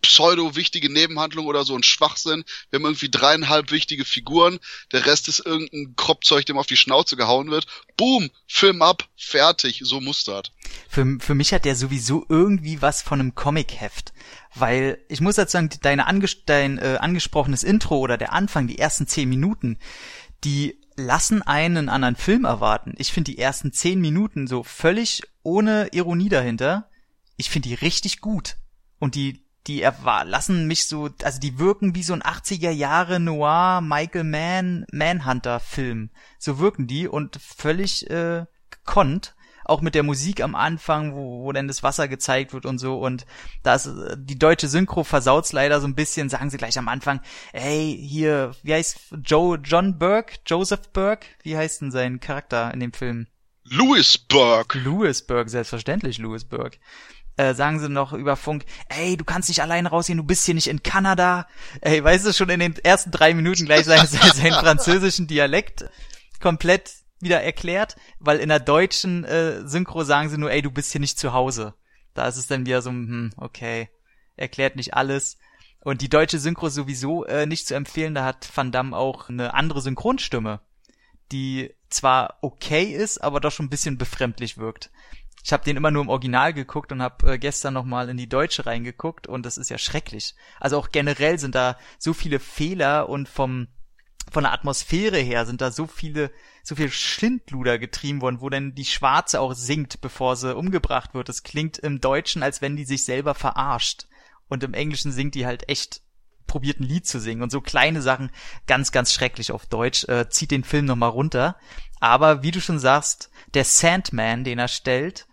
pseudo-wichtige 0.06 0.92
Nebenhandlung 0.92 1.48
oder 1.48 1.66
so 1.66 1.76
ein 1.76 1.84
Schwachsinn. 1.84 2.44
Wir 2.70 2.78
haben 2.78 2.86
irgendwie 2.86 3.10
dreieinhalb 3.10 3.72
wichtige 3.72 4.06
Figuren, 4.06 4.60
der 4.92 5.06
Rest 5.06 5.28
ist 5.28 5.46
irgendein 5.46 5.96
Kropfzeug, 5.96 6.46
dem 6.46 6.58
auf 6.58 6.68
die 6.68 6.78
Schnauze 6.78 7.16
gehauen 7.18 7.52
wird. 7.52 7.68
Boom, 7.98 8.30
Film 8.48 8.82
ab, 8.82 9.08
fertig, 9.18 9.82
so 9.84 10.00
mustert. 10.02 10.52
Für, 10.90 11.18
für 11.20 11.36
mich 11.36 11.54
hat 11.54 11.66
der 11.66 11.76
sowieso 11.76 12.26
irgendwie 12.30 12.82
was 12.82 13.02
von 13.02 13.20
einem 13.20 13.36
Comic-Heft. 13.36 14.14
Weil 14.54 15.00
ich 15.10 15.22
muss 15.22 15.38
jetzt 15.38 15.52
sagen, 15.52 15.70
deine 15.82 16.08
anges 16.08 16.46
dein 16.46 16.78
äh, 16.78 16.98
angesprochenes 17.00 17.64
Intro 17.64 17.98
oder 17.98 18.18
der 18.18 18.32
Anfang, 18.34 18.68
die 18.68 18.80
ersten 18.80 19.08
zehn 19.08 19.28
Minuten, 19.28 19.80
die 20.44 20.80
lassen 20.96 21.42
einen 21.42 21.90
anderen 21.90 22.16
Film 22.16 22.46
erwarten. 22.46 22.94
Ich 22.98 23.12
finde 23.12 23.32
die 23.32 23.38
ersten 23.38 23.74
zehn 23.74 24.00
Minuten 24.00 24.48
so 24.48 24.64
völlig 24.64 25.24
ohne 25.44 25.90
Ironie 25.92 26.30
dahinter. 26.30 26.90
Ich 27.38 27.50
finde 27.50 27.70
die 27.70 27.76
richtig 27.76 28.22
gut. 28.22 28.56
Und 29.00 29.16
die 29.16 29.45
die 29.68 29.88
lassen 30.26 30.68
mich 30.68 30.88
so, 30.88 31.10
also 31.24 31.40
die 31.40 31.60
wirken 31.60 31.96
wie 31.96 32.04
so 32.04 32.14
ein 32.14 32.22
80er 32.22 32.70
Jahre 32.70 33.20
Noir 33.20 33.82
Michael 33.82 34.24
Mann 34.24 34.86
Manhunter 34.92 35.60
Film. 35.60 36.12
So 36.38 36.60
wirken 36.60 36.88
die 36.88 37.08
und 37.08 37.38
völlig 37.38 38.10
äh, 38.10 38.46
gekonnt. 38.70 39.36
Auch 39.68 39.82
mit 39.82 39.96
der 39.96 40.04
Musik 40.04 40.42
am 40.42 40.54
Anfang, 40.54 41.16
wo, 41.16 41.44
wo 41.44 41.52
dann 41.52 41.68
das 41.68 41.82
Wasser 41.82 42.08
gezeigt 42.08 42.54
wird 42.54 42.68
und 42.68 42.78
so. 42.78 43.00
Und 43.00 43.26
da 43.64 43.74
ist 43.74 43.88
äh, 43.88 44.16
die 44.16 44.38
deutsche 44.38 44.68
Synchro 44.68 45.04
versaut's 45.04 45.54
leider 45.54 45.82
so 45.82 45.88
ein 45.88 45.96
bisschen, 45.96 46.30
sagen 46.30 46.52
sie 46.52 46.58
gleich 46.58 46.78
am 46.78 46.88
Anfang, 46.88 47.20
ey, 47.52 47.98
hier, 48.00 48.52
wie 48.62 48.76
heißt 48.76 49.16
Joe, 49.24 49.58
John 49.64 49.98
Burke, 49.98 50.36
Joseph 50.46 50.90
Burke? 50.90 51.26
Wie 51.42 51.58
heißt 51.58 51.82
denn 51.82 51.90
sein 51.90 52.20
Charakter 52.20 52.72
in 52.76 52.80
dem 52.80 52.94
Film? 52.94 53.26
Louis 53.64 54.20
Burke. 54.20 54.78
Louis 54.78 55.24
Burke, 55.24 55.50
selbstverständlich 55.50 56.20
Louis 56.20 56.46
Burke 56.46 56.78
äh, 57.38 57.54
sagen 57.54 57.80
sie 57.80 57.90
noch 57.90 58.14
über 58.14 58.36
Funk, 58.36 58.66
ey, 58.90 59.18
du 59.18 59.26
kannst 59.26 59.50
nicht 59.50 59.62
alleine 59.62 59.90
rausgehen, 59.90 60.18
du 60.18 60.24
bist 60.24 60.46
hier 60.46 60.56
nicht 60.56 60.68
in 60.68 60.84
Kanada. 60.84 61.48
Ey, 61.82 62.04
weißt 62.04 62.26
du, 62.26 62.34
schon 62.34 62.50
in 62.50 62.60
den 62.60 62.76
ersten 62.78 63.12
drei 63.12 63.34
Minuten 63.34 63.66
gleich 63.66 63.86
seinen, 63.86 64.08
seinen 64.08 64.54
französischen 64.60 65.28
Dialekt 65.28 65.86
komplett 66.40 66.92
wieder 67.20 67.42
erklärt, 67.42 67.96
weil 68.20 68.40
in 68.40 68.50
der 68.50 68.60
deutschen 68.60 69.24
äh, 69.26 69.68
Synchro 69.68 70.04
sagen 70.04 70.30
sie 70.30 70.38
nur, 70.38 70.52
ey, 70.52 70.62
du 70.62 70.72
bist 70.72 70.92
hier 70.92 71.02
nicht 71.02 71.20
zu 71.20 71.34
Hause. 71.34 71.74
Da 72.14 72.28
ist 72.28 72.38
es 72.38 72.48
dann 72.48 72.66
wieder 72.66 72.82
so, 72.82 72.90
hm, 72.90 73.32
okay, 73.38 73.90
erklärt 74.36 74.76
nicht 74.76 74.94
alles. 74.94 75.38
Und 75.82 76.02
die 76.02 76.10
deutsche 76.10 76.40
Synchro 76.40 76.70
sowieso 76.70 77.26
äh, 77.26 77.46
nicht 77.46 77.68
zu 77.68 77.76
empfehlen, 77.76 78.16
da 78.16 78.26
hat 78.26 78.50
Van 78.56 78.72
Damme 78.72 78.96
auch 78.96 79.30
eine 79.30 79.54
andere 79.54 79.82
Synchronstimme, 79.82 80.62
die 81.32 81.74
zwar 81.90 82.38
okay 82.42 82.86
ist, 82.86 83.20
aber 83.20 83.40
doch 83.40 83.52
schon 83.52 83.68
ein 83.68 83.70
bisschen 83.70 83.98
befremdlich 83.98 84.58
wirkt 84.58 84.90
ich 85.46 85.54
habe 85.54 85.64
den 85.64 85.78
immer 85.78 85.92
nur 85.92 86.02
im 86.02 86.10
Original 86.10 86.56
geguckt 86.56 86.92
und 86.92 87.04
habe 87.04 87.34
äh, 87.34 87.38
gestern 87.38 87.76
noch 87.76 87.86
mal 87.86 88.10
in 88.10 88.18
die 88.18 88.28
Deutsche 88.28 88.66
reingeguckt 88.66 89.28
und 89.28 89.46
das 89.46 89.60
ist 89.60 89.70
ja 89.70 89.78
schrecklich. 89.78 90.34
Also 90.60 90.80
auch 90.80 90.90
generell 90.90 91.38
sind 91.38 91.54
da 91.54 91.78
so 92.00 92.14
viele 92.14 92.40
Fehler 92.40 93.08
und 93.10 93.30
vom 93.30 93.68
von 94.32 94.44
der 94.44 94.54
Atmosphäre 94.54 95.20
her 95.20 95.46
sind 95.46 95.62
da 95.62 95.70
so 95.70 95.86
viele 95.86 96.32
so 96.64 96.76
viel 96.76 96.90
Schindluder 96.90 97.78
getrieben 97.78 98.22
worden, 98.22 98.42
wo 98.42 98.50
denn 98.50 98.74
die 98.74 98.86
Schwarze 98.86 99.40
auch 99.40 99.54
singt, 99.54 100.02
bevor 100.02 100.36
sie 100.36 100.56
umgebracht 100.56 101.14
wird. 101.14 101.30
Das 101.30 101.44
klingt 101.44 101.78
im 101.78 102.02
Deutschen, 102.02 102.42
als 102.42 102.64
wenn 102.64 102.76
die 102.76 102.86
sich 102.86 103.06
selber 103.06 103.36
verarscht 103.36 104.08
und 104.48 104.64
im 104.64 104.74
Englischen 104.74 105.12
singt 105.12 105.36
die 105.36 105.46
halt 105.46 105.70
echt 105.70 106.02
probiert 106.48 106.80
ein 106.80 106.88
Lied 106.88 107.06
zu 107.06 107.20
singen 107.20 107.44
und 107.44 107.52
so 107.52 107.62
kleine 107.62 108.02
Sachen 108.02 108.32
ganz 108.66 108.92
ganz 108.92 109.14
schrecklich 109.14 109.52
auf 109.52 109.68
Deutsch 109.68 110.06
äh, 110.10 110.28
zieht 110.28 110.50
den 110.50 110.64
Film 110.64 110.86
noch 110.86 110.96
mal 110.96 111.08
runter 111.08 111.56
aber 112.00 112.42
wie 112.42 112.52
du 112.52 112.62
schon 112.62 112.80
sagst 112.80 113.30
der 113.54 113.66
Sandman 113.66 114.44
den 114.44 114.60
er 114.60 114.68
stellt 114.68 115.28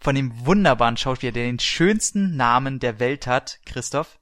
von 0.00 0.14
dem 0.14 0.46
wunderbaren 0.46 0.96
Schauspieler, 0.96 1.32
der 1.32 1.44
den 1.44 1.60
schönsten 1.60 2.36
Namen 2.36 2.80
der 2.80 2.98
Welt 2.98 3.26
hat, 3.26 3.60
Christoph? 3.66 4.18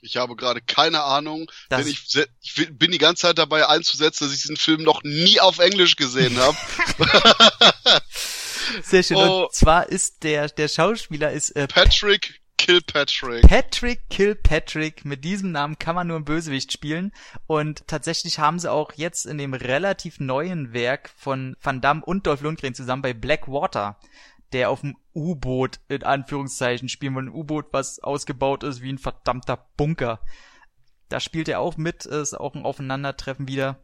Ich 0.00 0.16
habe 0.16 0.36
gerade 0.36 0.60
keine 0.60 1.02
Ahnung, 1.02 1.50
das 1.68 1.82
denn 1.82 1.92
ich, 1.92 2.28
ich, 2.40 2.78
bin 2.78 2.92
die 2.92 2.98
ganze 2.98 3.22
Zeit 3.22 3.38
dabei 3.38 3.66
einzusetzen, 3.68 4.24
dass 4.24 4.32
ich 4.32 4.42
diesen 4.42 4.56
Film 4.56 4.82
noch 4.82 5.02
nie 5.02 5.40
auf 5.40 5.58
Englisch 5.58 5.96
gesehen 5.96 6.38
habe. 6.38 6.56
Sehr 8.82 9.02
schön. 9.02 9.16
Oh. 9.16 9.44
Und 9.44 9.54
zwar 9.54 9.88
ist 9.88 10.22
der 10.22 10.48
der 10.48 10.68
Schauspieler 10.68 11.32
ist 11.32 11.50
äh, 11.50 11.66
Patrick 11.66 12.37
Kilpatrick. 12.58 13.48
Patrick 13.48 14.10
Kilpatrick. 14.10 15.04
Mit 15.04 15.24
diesem 15.24 15.52
Namen 15.52 15.78
kann 15.78 15.94
man 15.94 16.06
nur 16.06 16.16
einen 16.16 16.26
Bösewicht 16.26 16.72
spielen. 16.72 17.12
Und 17.46 17.86
tatsächlich 17.86 18.38
haben 18.38 18.58
sie 18.58 18.70
auch 18.70 18.92
jetzt 18.94 19.24
in 19.24 19.38
dem 19.38 19.54
relativ 19.54 20.20
neuen 20.20 20.74
Werk 20.74 21.10
von 21.16 21.56
Van 21.62 21.80
Damme 21.80 22.04
und 22.04 22.26
Dolph 22.26 22.42
Lundgren 22.42 22.74
zusammen 22.74 23.00
bei 23.00 23.14
Blackwater, 23.14 23.98
der 24.52 24.68
auf 24.68 24.82
dem 24.82 24.96
U-Boot 25.14 25.80
in 25.88 26.02
Anführungszeichen 26.02 26.90
spielen 26.90 27.14
will. 27.14 27.22
Ein 27.22 27.34
U-Boot, 27.34 27.66
was 27.72 28.00
ausgebaut 28.00 28.64
ist 28.64 28.82
wie 28.82 28.92
ein 28.92 28.98
verdammter 28.98 29.66
Bunker. 29.76 30.20
Da 31.08 31.20
spielt 31.20 31.48
er 31.48 31.60
auch 31.60 31.78
mit, 31.78 32.04
ist 32.04 32.34
auch 32.34 32.54
ein 32.54 32.64
Aufeinandertreffen 32.64 33.48
wieder. 33.48 33.78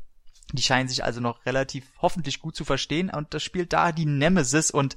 Die 0.53 0.63
scheinen 0.63 0.89
sich 0.89 1.05
also 1.05 1.21
noch 1.21 1.47
relativ 1.47 1.87
hoffentlich 2.03 2.41
gut 2.41 2.55
zu 2.55 2.67
verstehen 2.67 3.09
und 3.09 3.33
das 3.33 3.43
spielt 3.43 3.73
da 3.73 3.93
die 3.93 4.05
Nemesis 4.05 4.71
und 4.71 4.97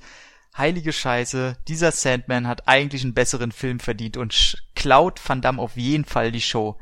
heilige 0.57 0.93
Scheiße, 0.93 1.57
dieser 1.67 1.91
Sandman 1.91 2.47
hat 2.47 2.67
eigentlich 2.67 3.03
einen 3.03 3.13
besseren 3.13 3.51
Film 3.51 3.79
verdient 3.79 4.17
und 4.17 4.63
klaut 4.75 5.21
Van 5.27 5.41
Damme 5.41 5.61
auf 5.61 5.77
jeden 5.77 6.05
Fall 6.05 6.31
die 6.31 6.41
Show. 6.41 6.77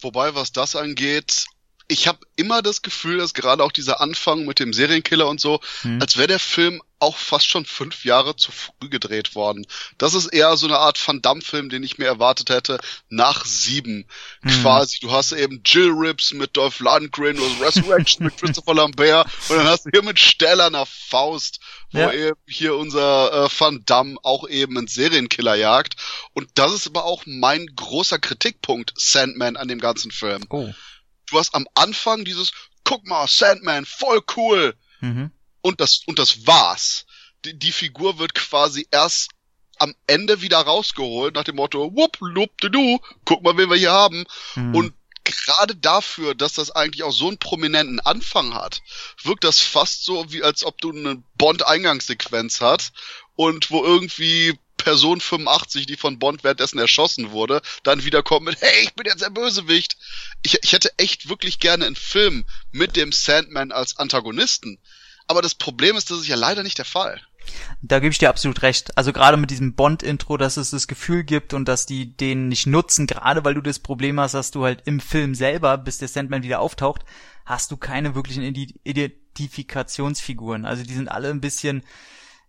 Wobei, 0.00 0.34
was 0.34 0.52
das 0.52 0.74
angeht, 0.74 1.46
ich 1.88 2.08
habe 2.08 2.18
immer 2.36 2.62
das 2.62 2.82
Gefühl, 2.82 3.18
dass 3.18 3.34
gerade 3.34 3.62
auch 3.62 3.72
dieser 3.72 4.00
Anfang 4.00 4.44
mit 4.44 4.58
dem 4.58 4.72
Serienkiller 4.72 5.28
und 5.28 5.40
so, 5.40 5.60
hm. 5.82 6.00
als 6.00 6.16
wäre 6.16 6.28
der 6.28 6.38
Film 6.38 6.82
auch 7.00 7.16
fast 7.16 7.48
schon 7.48 7.66
fünf 7.66 8.04
Jahre 8.04 8.36
zu 8.36 8.52
früh 8.52 8.88
gedreht 8.88 9.34
worden. 9.34 9.66
Das 9.98 10.14
ist 10.14 10.28
eher 10.28 10.56
so 10.56 10.68
eine 10.68 10.78
Art 10.78 11.04
Van 11.04 11.20
Damme-Film, 11.20 11.68
den 11.68 11.82
ich 11.82 11.98
mir 11.98 12.06
erwartet 12.06 12.48
hätte, 12.48 12.78
nach 13.08 13.44
sieben. 13.44 14.06
Hm. 14.42 14.62
Quasi, 14.62 15.00
du 15.00 15.10
hast 15.10 15.32
eben 15.32 15.62
Jill 15.64 15.90
Rips 15.90 16.32
mit 16.32 16.56
Dolph 16.56 16.78
Lundgren, 16.78 17.36
hast 17.38 17.78
Resurrection 17.78 18.24
mit 18.26 18.36
Christopher 18.38 18.74
Lambert 18.74 19.26
und 19.48 19.56
dann 19.56 19.66
hast 19.66 19.86
du 19.86 19.90
hier 19.92 20.02
mit 20.02 20.20
Stellerner 20.20 20.86
Faust, 20.86 21.58
wo 21.90 21.98
ja. 21.98 22.12
eben 22.12 22.36
hier 22.46 22.76
unser 22.76 23.46
äh, 23.46 23.48
Van 23.58 23.82
Damme 23.84 24.16
auch 24.22 24.48
eben 24.48 24.78
einen 24.78 24.86
Serienkiller 24.86 25.56
jagt. 25.56 25.96
Und 26.34 26.50
das 26.54 26.72
ist 26.72 26.86
aber 26.86 27.04
auch 27.04 27.24
mein 27.26 27.66
großer 27.66 28.20
Kritikpunkt, 28.20 28.92
Sandman, 28.96 29.56
an 29.56 29.66
dem 29.66 29.80
ganzen 29.80 30.12
Film. 30.12 30.44
Oh 30.50 30.72
du 31.32 31.38
hast 31.38 31.54
am 31.54 31.66
Anfang 31.74 32.24
dieses, 32.24 32.52
guck 32.84 33.06
mal, 33.06 33.26
Sandman, 33.26 33.86
voll 33.86 34.22
cool. 34.36 34.74
Mhm. 35.00 35.30
Und 35.60 35.80
das, 35.80 36.02
und 36.06 36.18
das 36.18 36.46
war's. 36.46 37.06
Die, 37.44 37.58
die 37.58 37.72
Figur 37.72 38.18
wird 38.18 38.34
quasi 38.34 38.86
erst 38.90 39.30
am 39.78 39.94
Ende 40.06 40.42
wieder 40.42 40.58
rausgeholt 40.58 41.34
nach 41.34 41.44
dem 41.44 41.56
Motto, 41.56 41.92
wupp, 41.96 42.18
lup, 42.20 42.50
du, 42.60 43.00
guck 43.24 43.42
mal, 43.42 43.56
wen 43.56 43.70
wir 43.70 43.76
hier 43.76 43.92
haben. 43.92 44.24
Mhm. 44.54 44.74
Und 44.74 44.94
gerade 45.24 45.76
dafür, 45.76 46.34
dass 46.34 46.54
das 46.54 46.70
eigentlich 46.70 47.02
auch 47.02 47.12
so 47.12 47.28
einen 47.28 47.38
prominenten 47.38 48.00
Anfang 48.00 48.54
hat, 48.54 48.82
wirkt 49.22 49.44
das 49.44 49.60
fast 49.60 50.04
so, 50.04 50.32
wie 50.32 50.42
als 50.42 50.64
ob 50.64 50.80
du 50.80 50.90
eine 50.90 51.22
Bond-Eingangssequenz 51.36 52.60
hast 52.60 52.92
und 53.34 53.70
wo 53.70 53.84
irgendwie 53.84 54.58
Person 54.82 55.20
85, 55.20 55.86
die 55.86 55.96
von 55.96 56.18
Bond 56.18 56.42
währenddessen 56.42 56.78
erschossen 56.78 57.30
wurde, 57.30 57.62
dann 57.84 58.04
wiederkommt 58.04 58.46
mit, 58.46 58.60
hey, 58.60 58.82
ich 58.82 58.94
bin 58.94 59.06
jetzt 59.06 59.22
der 59.22 59.30
Bösewicht. 59.30 59.96
Ich, 60.42 60.58
ich 60.62 60.72
hätte 60.72 60.92
echt 60.98 61.28
wirklich 61.28 61.60
gerne 61.60 61.86
einen 61.86 61.96
Film 61.96 62.44
mit 62.72 62.96
dem 62.96 63.12
Sandman 63.12 63.70
als 63.70 63.96
Antagonisten. 63.96 64.78
Aber 65.28 65.40
das 65.40 65.54
Problem 65.54 65.96
ist, 65.96 66.10
das 66.10 66.18
ist 66.18 66.26
ja 66.26 66.36
leider 66.36 66.64
nicht 66.64 66.78
der 66.78 66.84
Fall. 66.84 67.20
Da 67.80 68.00
gebe 68.00 68.12
ich 68.12 68.18
dir 68.18 68.28
absolut 68.28 68.62
recht. 68.62 68.96
Also 68.96 69.12
gerade 69.12 69.36
mit 69.36 69.50
diesem 69.50 69.74
Bond-Intro, 69.74 70.36
dass 70.36 70.56
es 70.56 70.70
das 70.70 70.88
Gefühl 70.88 71.22
gibt 71.24 71.54
und 71.54 71.66
dass 71.66 71.86
die 71.86 72.16
den 72.16 72.48
nicht 72.48 72.66
nutzen, 72.66 73.06
gerade 73.06 73.44
weil 73.44 73.54
du 73.54 73.60
das 73.60 73.78
Problem 73.78 74.18
hast, 74.20 74.34
dass 74.34 74.50
du 74.50 74.64
halt 74.64 74.82
im 74.84 75.00
Film 75.00 75.34
selber, 75.34 75.78
bis 75.78 75.98
der 75.98 76.08
Sandman 76.08 76.42
wieder 76.42 76.60
auftaucht, 76.60 77.04
hast 77.44 77.70
du 77.70 77.76
keine 77.76 78.14
wirklichen 78.14 78.42
Identifikationsfiguren. 78.84 80.64
Also 80.64 80.84
die 80.84 80.94
sind 80.94 81.08
alle 81.08 81.30
ein 81.30 81.40
bisschen, 81.40 81.82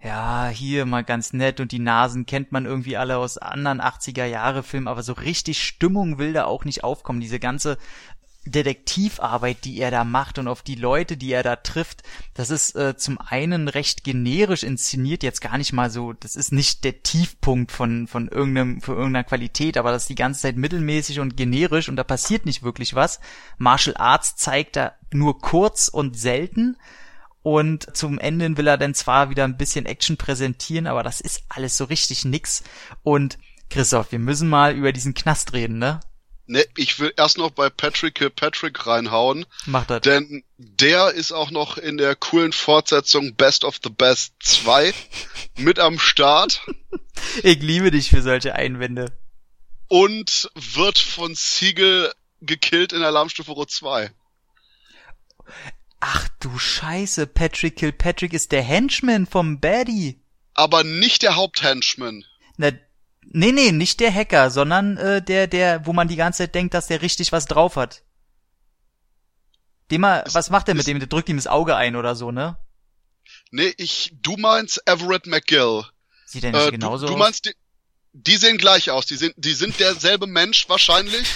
ja, 0.03 0.49
hier 0.49 0.85
mal 0.85 1.03
ganz 1.03 1.31
nett 1.31 1.59
und 1.61 1.71
die 1.71 1.79
Nasen 1.79 2.25
kennt 2.25 2.51
man 2.51 2.65
irgendwie 2.65 2.97
alle 2.97 3.17
aus 3.17 3.37
anderen 3.37 3.79
80er 3.79 4.25
Jahre 4.25 4.61
Filmen, 4.61 4.89
aber 4.89 5.01
so 5.01 5.13
richtig 5.13 5.63
Stimmung 5.63 6.17
will 6.17 6.33
da 6.33 6.43
auch 6.43 6.65
nicht 6.65 6.83
aufkommen. 6.83 7.21
Diese 7.21 7.39
ganze 7.39 7.77
Detektivarbeit, 8.45 9.63
die 9.63 9.79
er 9.79 9.91
da 9.91 10.03
macht 10.03 10.37
und 10.37 10.49
auf 10.49 10.61
die 10.61 10.75
Leute, 10.75 11.15
die 11.15 11.31
er 11.31 11.43
da 11.43 11.55
trifft, 11.55 12.03
das 12.33 12.49
ist 12.49 12.75
äh, 12.75 12.97
zum 12.97 13.17
einen 13.17 13.69
recht 13.69 14.03
generisch 14.03 14.63
inszeniert, 14.63 15.23
jetzt 15.23 15.39
gar 15.39 15.57
nicht 15.57 15.71
mal 15.71 15.89
so, 15.89 16.11
das 16.11 16.35
ist 16.35 16.51
nicht 16.51 16.83
der 16.83 17.01
Tiefpunkt 17.03 17.71
von 17.71 18.05
von 18.07 18.27
irgendeinem 18.27 18.81
von 18.81 18.97
irgendeiner 18.97 19.23
Qualität, 19.23 19.77
aber 19.77 19.91
das 19.91 20.03
ist 20.03 20.09
die 20.09 20.15
ganze 20.15 20.41
Zeit 20.41 20.57
mittelmäßig 20.57 21.21
und 21.21 21.37
generisch 21.37 21.87
und 21.87 21.95
da 21.95 22.03
passiert 22.03 22.45
nicht 22.45 22.63
wirklich 22.63 22.93
was. 22.93 23.21
Martial 23.57 23.95
Arts 23.95 24.35
zeigt 24.35 24.75
er 24.75 24.95
nur 25.13 25.39
kurz 25.39 25.87
und 25.87 26.19
selten 26.19 26.75
und 27.43 27.95
zum 27.95 28.17
Ende 28.17 28.57
will 28.57 28.67
er 28.67 28.77
dann 28.77 28.95
zwar 28.95 29.29
wieder 29.29 29.43
ein 29.43 29.57
bisschen 29.57 29.85
Action 29.85 30.17
präsentieren, 30.17 30.87
aber 30.87 31.03
das 31.03 31.21
ist 31.21 31.43
alles 31.49 31.77
so 31.77 31.83
richtig 31.85 32.25
nix 32.25 32.63
und 33.03 33.37
Christoph, 33.69 34.11
wir 34.11 34.19
müssen 34.19 34.49
mal 34.49 34.75
über 34.75 34.91
diesen 34.91 35.13
Knast 35.13 35.53
reden, 35.53 35.77
ne? 35.77 35.99
Ne, 36.45 36.65
ich 36.75 36.99
will 36.99 37.13
erst 37.15 37.37
noch 37.37 37.51
bei 37.51 37.69
Patrick 37.69 38.15
Kilpatrick 38.15 38.85
reinhauen. 38.85 39.45
Macht 39.65 39.89
das. 39.89 40.01
Denn 40.01 40.43
der 40.57 41.11
ist 41.11 41.31
auch 41.31 41.51
noch 41.51 41.77
in 41.77 41.97
der 41.97 42.15
coolen 42.15 42.51
Fortsetzung 42.51 43.35
Best 43.35 43.63
of 43.63 43.79
the 43.81 43.89
Best 43.89 44.33
2 44.43 44.93
mit 45.57 45.79
am 45.79 45.99
Start. 45.99 46.61
Ich 47.43 47.61
liebe 47.61 47.91
dich 47.91 48.09
für 48.09 48.21
solche 48.21 48.55
Einwände. 48.55 49.17
Und 49.87 50.49
wird 50.53 50.99
von 50.99 51.33
Siegel 51.35 52.11
gekillt 52.41 52.91
in 52.91 53.03
Alarmstufe 53.03 53.51
Rot 53.51 53.71
2. 53.71 54.11
Ach 56.05 56.27
du 56.41 56.59
Scheiße, 56.59 57.27
Patrick 57.27 57.77
Kilpatrick 57.77 58.33
ist 58.33 58.51
der 58.51 58.61
Henchman 58.61 59.25
vom 59.25 59.61
Baddie. 59.61 60.21
Aber 60.53 60.83
nicht 60.83 61.21
der 61.21 61.35
Haupthenchman. 61.37 62.25
Na, 62.57 62.71
Nee, 63.25 63.53
nee, 63.53 63.71
nicht 63.71 64.01
der 64.01 64.13
Hacker, 64.13 64.51
sondern 64.51 64.97
äh, 64.97 65.21
der, 65.21 65.47
der, 65.47 65.85
wo 65.85 65.93
man 65.93 66.09
die 66.09 66.17
ganze 66.17 66.39
Zeit 66.39 66.55
denkt, 66.55 66.73
dass 66.73 66.87
der 66.87 67.01
richtig 67.01 67.31
was 67.31 67.45
drauf 67.45 67.77
hat. 67.77 68.03
Dem 69.91 70.01
mal, 70.01 70.25
was 70.31 70.49
macht 70.49 70.67
der 70.67 70.75
mit 70.75 70.87
dem? 70.87 70.99
Der 70.99 71.07
drückt 71.07 71.29
ihm 71.29 71.37
das 71.37 71.47
Auge 71.47 71.77
ein 71.77 71.95
oder 71.95 72.15
so, 72.15 72.31
ne? 72.31 72.57
Nee, 73.49 73.73
ich, 73.77 74.13
du 74.21 74.35
meinst 74.35 74.81
Everett 74.85 75.25
McGill. 75.25 75.83
Sieht 76.25 76.43
der 76.43 76.51
nicht 76.51 76.67
äh, 76.67 76.71
genauso 76.71 77.07
du, 77.07 77.13
du 77.13 77.17
meinst 77.17 77.45
die, 77.45 77.53
die 78.13 78.37
sehen 78.37 78.57
gleich 78.57 78.91
aus. 78.91 79.05
Die 79.07 79.15
sind, 79.15 79.33
die 79.37 79.53
sind 79.53 79.79
derselbe 79.79 80.27
Mensch 80.27 80.69
wahrscheinlich. 80.69 81.27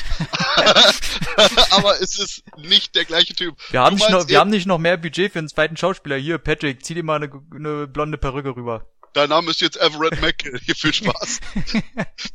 aber 1.72 2.00
es 2.02 2.18
ist 2.18 2.44
nicht 2.58 2.96
der 2.96 3.06
gleiche 3.06 3.34
Typ. 3.34 3.56
Wir 3.72 3.82
haben, 3.82 3.96
nicht 3.96 4.10
noch, 4.10 4.28
wir 4.28 4.40
haben 4.40 4.52
nicht 4.52 4.68
noch 4.68 4.78
mehr 4.78 4.98
Budget 4.98 5.34
für 5.34 5.40
einen 5.40 5.50
zweiten 5.50 5.76
Schauspieler. 5.76 6.18
Hier, 6.18 6.38
Patrick, 6.38 6.86
zieh 6.86 6.94
dir 6.94 7.04
mal 7.04 7.22
eine, 7.22 7.32
eine 7.54 7.88
blonde 7.88 8.18
Perücke 8.18 8.56
rüber. 8.56 8.86
Dein 9.14 9.30
Name 9.30 9.50
ist 9.50 9.62
jetzt 9.62 9.78
Everett 9.78 10.22
McGill. 10.22 10.60
Hier 10.64 10.76
viel 10.76 10.94
Spaß. 10.94 11.40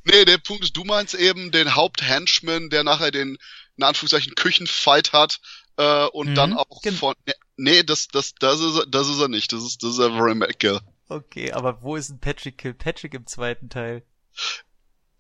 nee, 0.05 0.25
der 0.25 0.39
Punkt 0.39 0.65
ist, 0.65 0.77
du 0.77 0.85
meinst 0.85 1.15
eben 1.15 1.53
den 1.53 1.77
Haupthenchman, 1.77 2.69
der 2.71 2.83
nachher 2.83 3.13
den, 3.13 3.39
in 3.77 3.85
Anführungszeichen, 3.85 4.35
Küchenfight 4.35 5.13
hat, 5.13 5.39
äh, 5.77 6.07
und 6.07 6.31
mhm, 6.31 6.35
dann 6.35 6.53
auch 6.55 6.67
von, 6.99 7.15
nee, 7.57 7.83
das, 7.83 8.09
das, 8.09 8.35
das 8.35 8.61
ist, 8.61 8.87
das 8.89 9.09
ist 9.09 9.21
er 9.21 9.29
nicht. 9.29 9.53
Das 9.53 9.63
ist, 9.63 9.83
das 9.83 9.93
ist 9.93 9.99
Everett 10.01 10.37
McGill. 10.37 10.81
Okay, 11.09 11.53
aber 11.53 11.83
wo 11.83 11.97
ist 11.97 12.11
denn 12.11 12.21
Patrick 12.21 12.59
Kilpatrick 12.59 13.15
im 13.15 13.27
zweiten 13.27 13.69
Teil? 13.69 14.03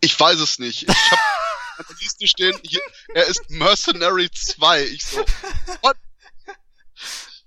Ich 0.00 0.18
weiß 0.18 0.40
es 0.40 0.58
nicht. 0.58 0.82
Ich 0.82 1.10
hab 1.10 1.18
an 1.78 1.84
der 1.88 1.96
Liste 2.00 2.26
stehen, 2.26 2.58
hier, 2.64 2.80
er 3.14 3.26
ist 3.26 3.50
Mercenary 3.50 4.30
2. 4.30 4.84
Ich 4.84 5.04
so, 5.04 5.24
what? 5.82 5.96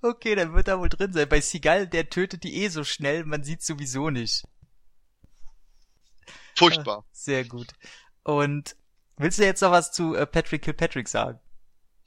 Okay, 0.02 0.36
dann 0.36 0.54
wird 0.54 0.68
er 0.68 0.80
wohl 0.80 0.90
drin 0.90 1.14
sein. 1.14 1.28
Bei 1.28 1.42
Seagal, 1.42 1.88
der 1.88 2.10
tötet 2.10 2.44
die 2.44 2.56
eh 2.64 2.70
so 2.70 2.84
schnell, 2.84 3.26
man 3.26 3.44
sieht 3.44 3.64
sowieso 3.64 4.10
nicht. 4.10 4.44
Furchtbar. 6.56 7.00
Ah, 7.00 7.10
sehr 7.12 7.44
gut. 7.44 7.68
Und 8.24 8.76
willst 9.18 9.40
du 9.40 9.44
jetzt 9.44 9.62
noch 9.62 9.72
was 9.72 9.92
zu 9.92 10.16
äh, 10.16 10.26
Patrick 10.26 10.64
Kilpatrick 10.64 11.08
sagen? 11.08 11.40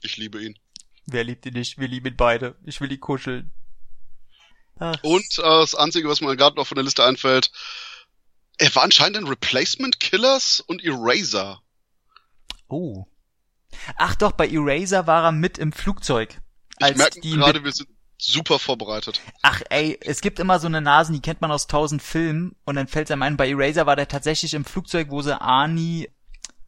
Ich 0.00 0.17
liebe 0.17 0.43
ihn. 0.43 0.59
Wer 1.07 1.25
liebt 1.25 1.45
ihn 1.47 1.55
nicht? 1.55 1.79
Wir 1.79 1.88
lieben 1.88 2.07
ihn 2.07 2.17
beide. 2.17 2.57
Ich 2.65 2.81
will 2.81 2.93
ihn 2.93 3.00
kuscheln. 3.00 3.53
Ach. 4.79 4.97
Und 5.03 5.38
äh, 5.38 5.43
das 5.43 5.75
Einzige, 5.75 6.09
was 6.09 6.21
mir 6.21 6.37
gerade 6.37 6.57
noch 6.57 6.67
von 6.67 6.77
der 6.77 6.85
Liste 6.85 7.05
einfällt, 7.05 7.50
er 8.59 8.75
war 8.75 8.83
anscheinend 8.83 9.17
in 9.17 9.27
Replacement 9.27 10.00
Killers 10.00 10.61
und 10.61 10.85
Eraser. 10.85 11.62
Oh. 12.68 13.07
Ach 13.97 14.14
doch, 14.16 14.33
bei 14.33 14.49
Eraser 14.49 15.07
war 15.07 15.25
er 15.25 15.33
mit 15.33 15.59
im 15.59 15.73
Flugzeug. 15.73 16.40
Ich 16.81 16.97
merke 16.97 17.21
gerade, 17.21 17.64
wir 17.64 17.73
sind 17.73 17.88
super 18.18 18.59
vorbereitet. 18.59 19.21
Ach 19.42 19.62
ey, 19.71 19.99
es 20.03 20.21
gibt 20.21 20.40
immer 20.40 20.59
so 20.59 20.66
eine 20.66 20.81
Nasen, 20.81 21.14
die 21.14 21.23
kennt 21.23 21.40
man 21.40 21.53
aus 21.53 21.68
tausend 21.68 22.03
Filmen 22.03 22.57
und 22.64 22.75
dann 22.75 22.88
fällt 22.88 23.11
einem 23.11 23.23
ein, 23.23 23.37
bei 23.37 23.49
Eraser 23.49 23.87
war 23.87 23.97
der 23.97 24.09
tatsächlich 24.09 24.55
im 24.55 24.64
Flugzeug, 24.64 25.11
wo 25.11 25.23
sie 25.23 25.40
Arnie 25.40 26.09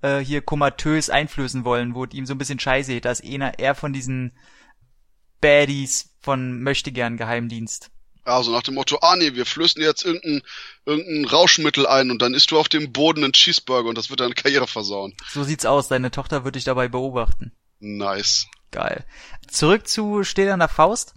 äh, 0.03 0.19
hier 0.19 0.43
komatös 0.43 1.11
einflößen 1.11 1.65
wollen, 1.65 1.95
wo 1.95 2.05
ihm 2.05 2.27
so 2.27 2.35
ein 2.35 2.39
bisschen 2.39 2.61
scheiße, 2.61 3.01
da 3.01 3.11
ist 3.11 3.25
einer 3.25 3.59
eher 3.59 3.75
von 3.75 3.93
diesen 3.93 4.37
Baddies 5.41 6.15
von 6.21 6.63
Möchtegern 6.63 7.17
Geheimdienst. 7.17 7.91
Also 8.25 8.53
nach 8.53 8.63
dem 8.63 8.75
Motto, 8.75 8.99
ah 9.01 9.17
nee, 9.17 9.35
wir 9.35 9.47
flößen 9.47 9.83
jetzt 9.83 10.05
irgendein, 10.05 10.43
irgendein 10.85 11.25
Rauschmittel 11.25 11.87
ein 11.87 12.11
und 12.11 12.21
dann 12.23 12.35
isst 12.35 12.51
du 12.51 12.59
auf 12.59 12.69
dem 12.69 12.93
Boden 12.93 13.25
einen 13.25 13.33
Cheeseburger 13.33 13.89
und 13.89 13.97
das 13.97 14.11
wird 14.11 14.21
deine 14.21 14.35
Karriere 14.35 14.67
versauen. 14.67 15.15
So 15.31 15.43
sieht's 15.43 15.67
aus, 15.67 15.89
deine 15.89 16.11
Tochter 16.11 16.45
wird 16.45 16.57
dich 16.57 16.65
dabei 16.65 16.89
beobachten. 16.89 17.53
Nice. 17.79 18.47
Geil. 18.71 19.05
Zurück 19.49 19.89
zu 19.89 20.23
Steht 20.23 20.49
an 20.49 20.61
der 20.61 20.69
Faust. 20.69 21.15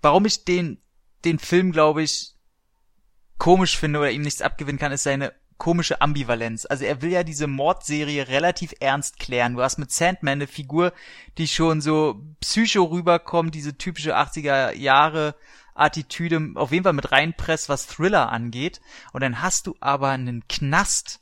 Warum 0.00 0.24
ich 0.24 0.44
den, 0.44 0.80
den 1.24 1.38
Film, 1.38 1.72
glaube 1.72 2.02
ich, 2.02 2.34
komisch 3.38 3.76
finde 3.76 3.98
oder 3.98 4.10
ihm 4.10 4.22
nichts 4.22 4.42
abgewinnen 4.42 4.78
kann, 4.78 4.92
ist 4.92 5.02
seine 5.02 5.34
komische 5.58 6.00
Ambivalenz. 6.00 6.66
Also 6.66 6.84
er 6.84 7.02
will 7.02 7.10
ja 7.10 7.24
diese 7.24 7.48
Mordserie 7.48 8.28
relativ 8.28 8.72
ernst 8.80 9.18
klären. 9.18 9.54
Du 9.54 9.62
hast 9.62 9.78
mit 9.78 9.90
Sandman 9.90 10.34
eine 10.34 10.46
Figur, 10.46 10.92
die 11.36 11.48
schon 11.48 11.80
so 11.80 12.22
psycho 12.40 12.84
rüberkommt, 12.84 13.54
diese 13.54 13.76
typische 13.76 14.16
80er 14.16 14.72
Jahre 14.74 15.34
Attitüde 15.78 16.52
auf 16.54 16.72
jeden 16.72 16.84
Fall 16.84 16.92
mit 16.92 17.12
reinpresst, 17.12 17.68
was 17.68 17.86
Thriller 17.86 18.30
angeht. 18.30 18.80
Und 19.12 19.22
dann 19.22 19.42
hast 19.42 19.66
du 19.66 19.74
aber 19.80 20.10
einen 20.10 20.46
Knast, 20.48 21.20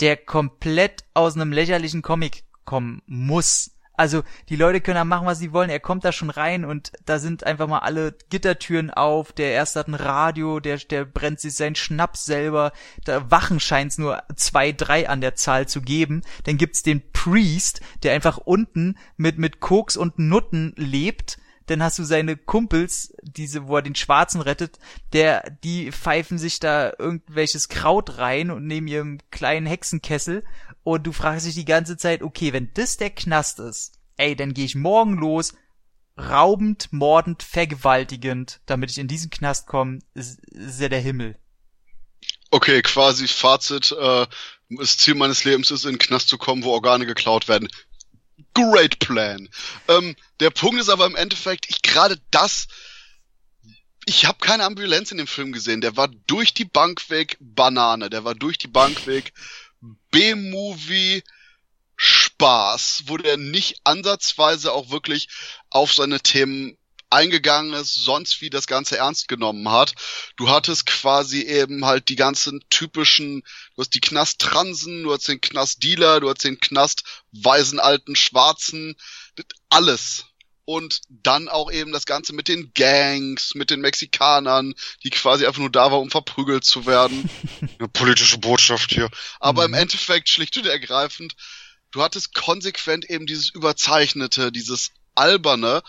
der 0.00 0.16
komplett 0.16 1.04
aus 1.14 1.34
einem 1.34 1.52
lächerlichen 1.52 2.02
Comic 2.02 2.44
kommen 2.64 3.02
muss. 3.06 3.70
Also 3.96 4.24
die 4.48 4.56
Leute 4.56 4.80
können 4.80 4.96
da 4.96 5.04
machen, 5.04 5.26
was 5.26 5.38
sie 5.38 5.52
wollen. 5.52 5.70
Er 5.70 5.78
kommt 5.78 6.04
da 6.04 6.10
schon 6.10 6.30
rein 6.30 6.64
und 6.64 6.90
da 7.06 7.20
sind 7.20 7.44
einfach 7.44 7.68
mal 7.68 7.78
alle 7.78 8.16
Gittertüren 8.28 8.90
auf. 8.90 9.32
Der 9.32 9.52
erste 9.52 9.78
hat 9.78 9.88
ein 9.88 9.94
Radio, 9.94 10.58
der, 10.58 10.78
der 10.78 11.04
brennt 11.04 11.38
sich 11.38 11.54
seinen 11.54 11.76
Schnaps 11.76 12.24
selber. 12.24 12.72
Da 13.04 13.30
Wachen 13.30 13.60
scheint's 13.60 13.96
nur 13.96 14.22
zwei, 14.34 14.72
drei 14.72 15.08
an 15.08 15.20
der 15.20 15.36
Zahl 15.36 15.68
zu 15.68 15.80
geben. 15.80 16.22
Dann 16.42 16.58
gibt's 16.58 16.82
den 16.82 17.12
Priest, 17.12 17.82
der 18.02 18.14
einfach 18.14 18.38
unten 18.38 18.96
mit, 19.16 19.38
mit 19.38 19.60
Koks 19.60 19.96
und 19.96 20.18
Nutten 20.18 20.72
lebt 20.76 21.38
dann 21.66 21.82
hast 21.82 21.98
du 21.98 22.04
seine 22.04 22.36
Kumpels, 22.36 23.14
diese, 23.22 23.68
wo 23.68 23.76
er 23.76 23.82
den 23.82 23.94
Schwarzen 23.94 24.40
rettet, 24.40 24.78
der, 25.12 25.50
die 25.64 25.92
pfeifen 25.92 26.38
sich 26.38 26.60
da 26.60 26.92
irgendwelches 26.98 27.68
Kraut 27.68 28.18
rein 28.18 28.50
und 28.50 28.66
nehmen 28.66 28.86
ihrem 28.86 29.18
kleinen 29.30 29.66
Hexenkessel 29.66 30.44
und 30.82 31.06
du 31.06 31.12
fragst 31.12 31.46
dich 31.46 31.54
die 31.54 31.64
ganze 31.64 31.96
Zeit, 31.96 32.22
okay, 32.22 32.52
wenn 32.52 32.70
das 32.74 32.96
der 32.96 33.10
Knast 33.10 33.58
ist, 33.60 33.98
ey, 34.16 34.36
dann 34.36 34.54
gehe 34.54 34.66
ich 34.66 34.74
morgen 34.74 35.14
los, 35.14 35.54
raubend, 36.18 36.92
mordend, 36.92 37.42
vergewaltigend, 37.42 38.60
damit 38.66 38.90
ich 38.90 38.98
in 38.98 39.08
diesen 39.08 39.30
Knast 39.30 39.66
komme, 39.66 40.00
ist, 40.14 40.40
ist 40.50 40.80
ja 40.80 40.88
der 40.88 41.00
Himmel. 41.00 41.36
Okay, 42.50 42.82
quasi 42.82 43.26
Fazit, 43.26 43.90
äh, 43.92 44.26
das 44.70 44.98
Ziel 44.98 45.14
meines 45.14 45.44
Lebens 45.44 45.70
ist, 45.70 45.84
in 45.84 45.94
den 45.94 45.98
Knast 45.98 46.28
zu 46.28 46.38
kommen, 46.38 46.62
wo 46.62 46.70
Organe 46.70 47.06
geklaut 47.06 47.48
werden. 47.48 47.68
Great 48.54 48.98
Plan. 48.98 49.48
Ähm, 49.88 50.16
der 50.40 50.50
Punkt 50.50 50.80
ist 50.80 50.88
aber 50.88 51.06
im 51.06 51.16
Endeffekt, 51.16 51.68
ich 51.68 51.82
gerade 51.82 52.20
das, 52.30 52.68
ich 54.06 54.26
habe 54.26 54.38
keine 54.38 54.64
Ambulanz 54.64 55.10
in 55.10 55.18
dem 55.18 55.26
Film 55.26 55.52
gesehen. 55.52 55.80
Der 55.80 55.96
war 55.96 56.08
durch 56.08 56.54
die 56.54 56.64
Bank 56.64 57.10
weg 57.10 57.36
Banane. 57.40 58.10
Der 58.10 58.24
war 58.24 58.34
durch 58.34 58.58
die 58.58 58.68
Bank 58.68 59.06
weg 59.06 59.32
B-Movie 60.10 61.22
Spaß, 61.96 63.04
wo 63.06 63.16
der 63.16 63.36
nicht 63.36 63.80
ansatzweise 63.84 64.72
auch 64.72 64.90
wirklich 64.90 65.28
auf 65.70 65.92
seine 65.92 66.20
Themen 66.20 66.76
eingegangen 67.14 67.72
ist, 67.72 67.94
sonst 67.94 68.40
wie 68.40 68.50
das 68.50 68.66
Ganze 68.66 68.98
ernst 68.98 69.28
genommen 69.28 69.70
hat. 69.70 69.94
Du 70.36 70.48
hattest 70.48 70.86
quasi 70.86 71.42
eben 71.42 71.84
halt 71.84 72.08
die 72.08 72.16
ganzen 72.16 72.64
typischen, 72.70 73.42
du 73.74 73.82
hast 73.82 73.94
die 73.94 74.00
Knast-Transen, 74.00 75.04
du 75.04 75.12
hast 75.12 75.28
den 75.28 75.40
Knast-Dealer, 75.40 76.20
du 76.20 76.28
hast 76.28 76.44
den 76.44 76.60
Knast-weisen 76.60 77.80
alten 77.80 78.16
Schwarzen, 78.16 78.96
alles. 79.68 80.26
Und 80.66 81.02
dann 81.10 81.48
auch 81.48 81.70
eben 81.70 81.92
das 81.92 82.06
Ganze 82.06 82.32
mit 82.32 82.48
den 82.48 82.72
Gangs, 82.74 83.54
mit 83.54 83.68
den 83.68 83.82
Mexikanern, 83.82 84.74
die 85.02 85.10
quasi 85.10 85.44
einfach 85.46 85.60
nur 85.60 85.70
da 85.70 85.92
war, 85.92 86.00
um 86.00 86.10
verprügelt 86.10 86.64
zu 86.64 86.86
werden. 86.86 87.28
Eine 87.78 87.88
politische 87.88 88.38
Botschaft 88.38 88.90
hier. 88.90 89.10
Aber 89.40 89.68
mhm. 89.68 89.74
im 89.74 89.80
Endeffekt 89.80 90.30
schlicht 90.30 90.56
und 90.56 90.66
ergreifend, 90.66 91.36
du 91.90 92.02
hattest 92.02 92.34
konsequent 92.34 93.08
eben 93.10 93.26
dieses 93.26 93.50
Überzeichnete, 93.50 94.50
dieses 94.50 94.90
Alberne 95.14 95.82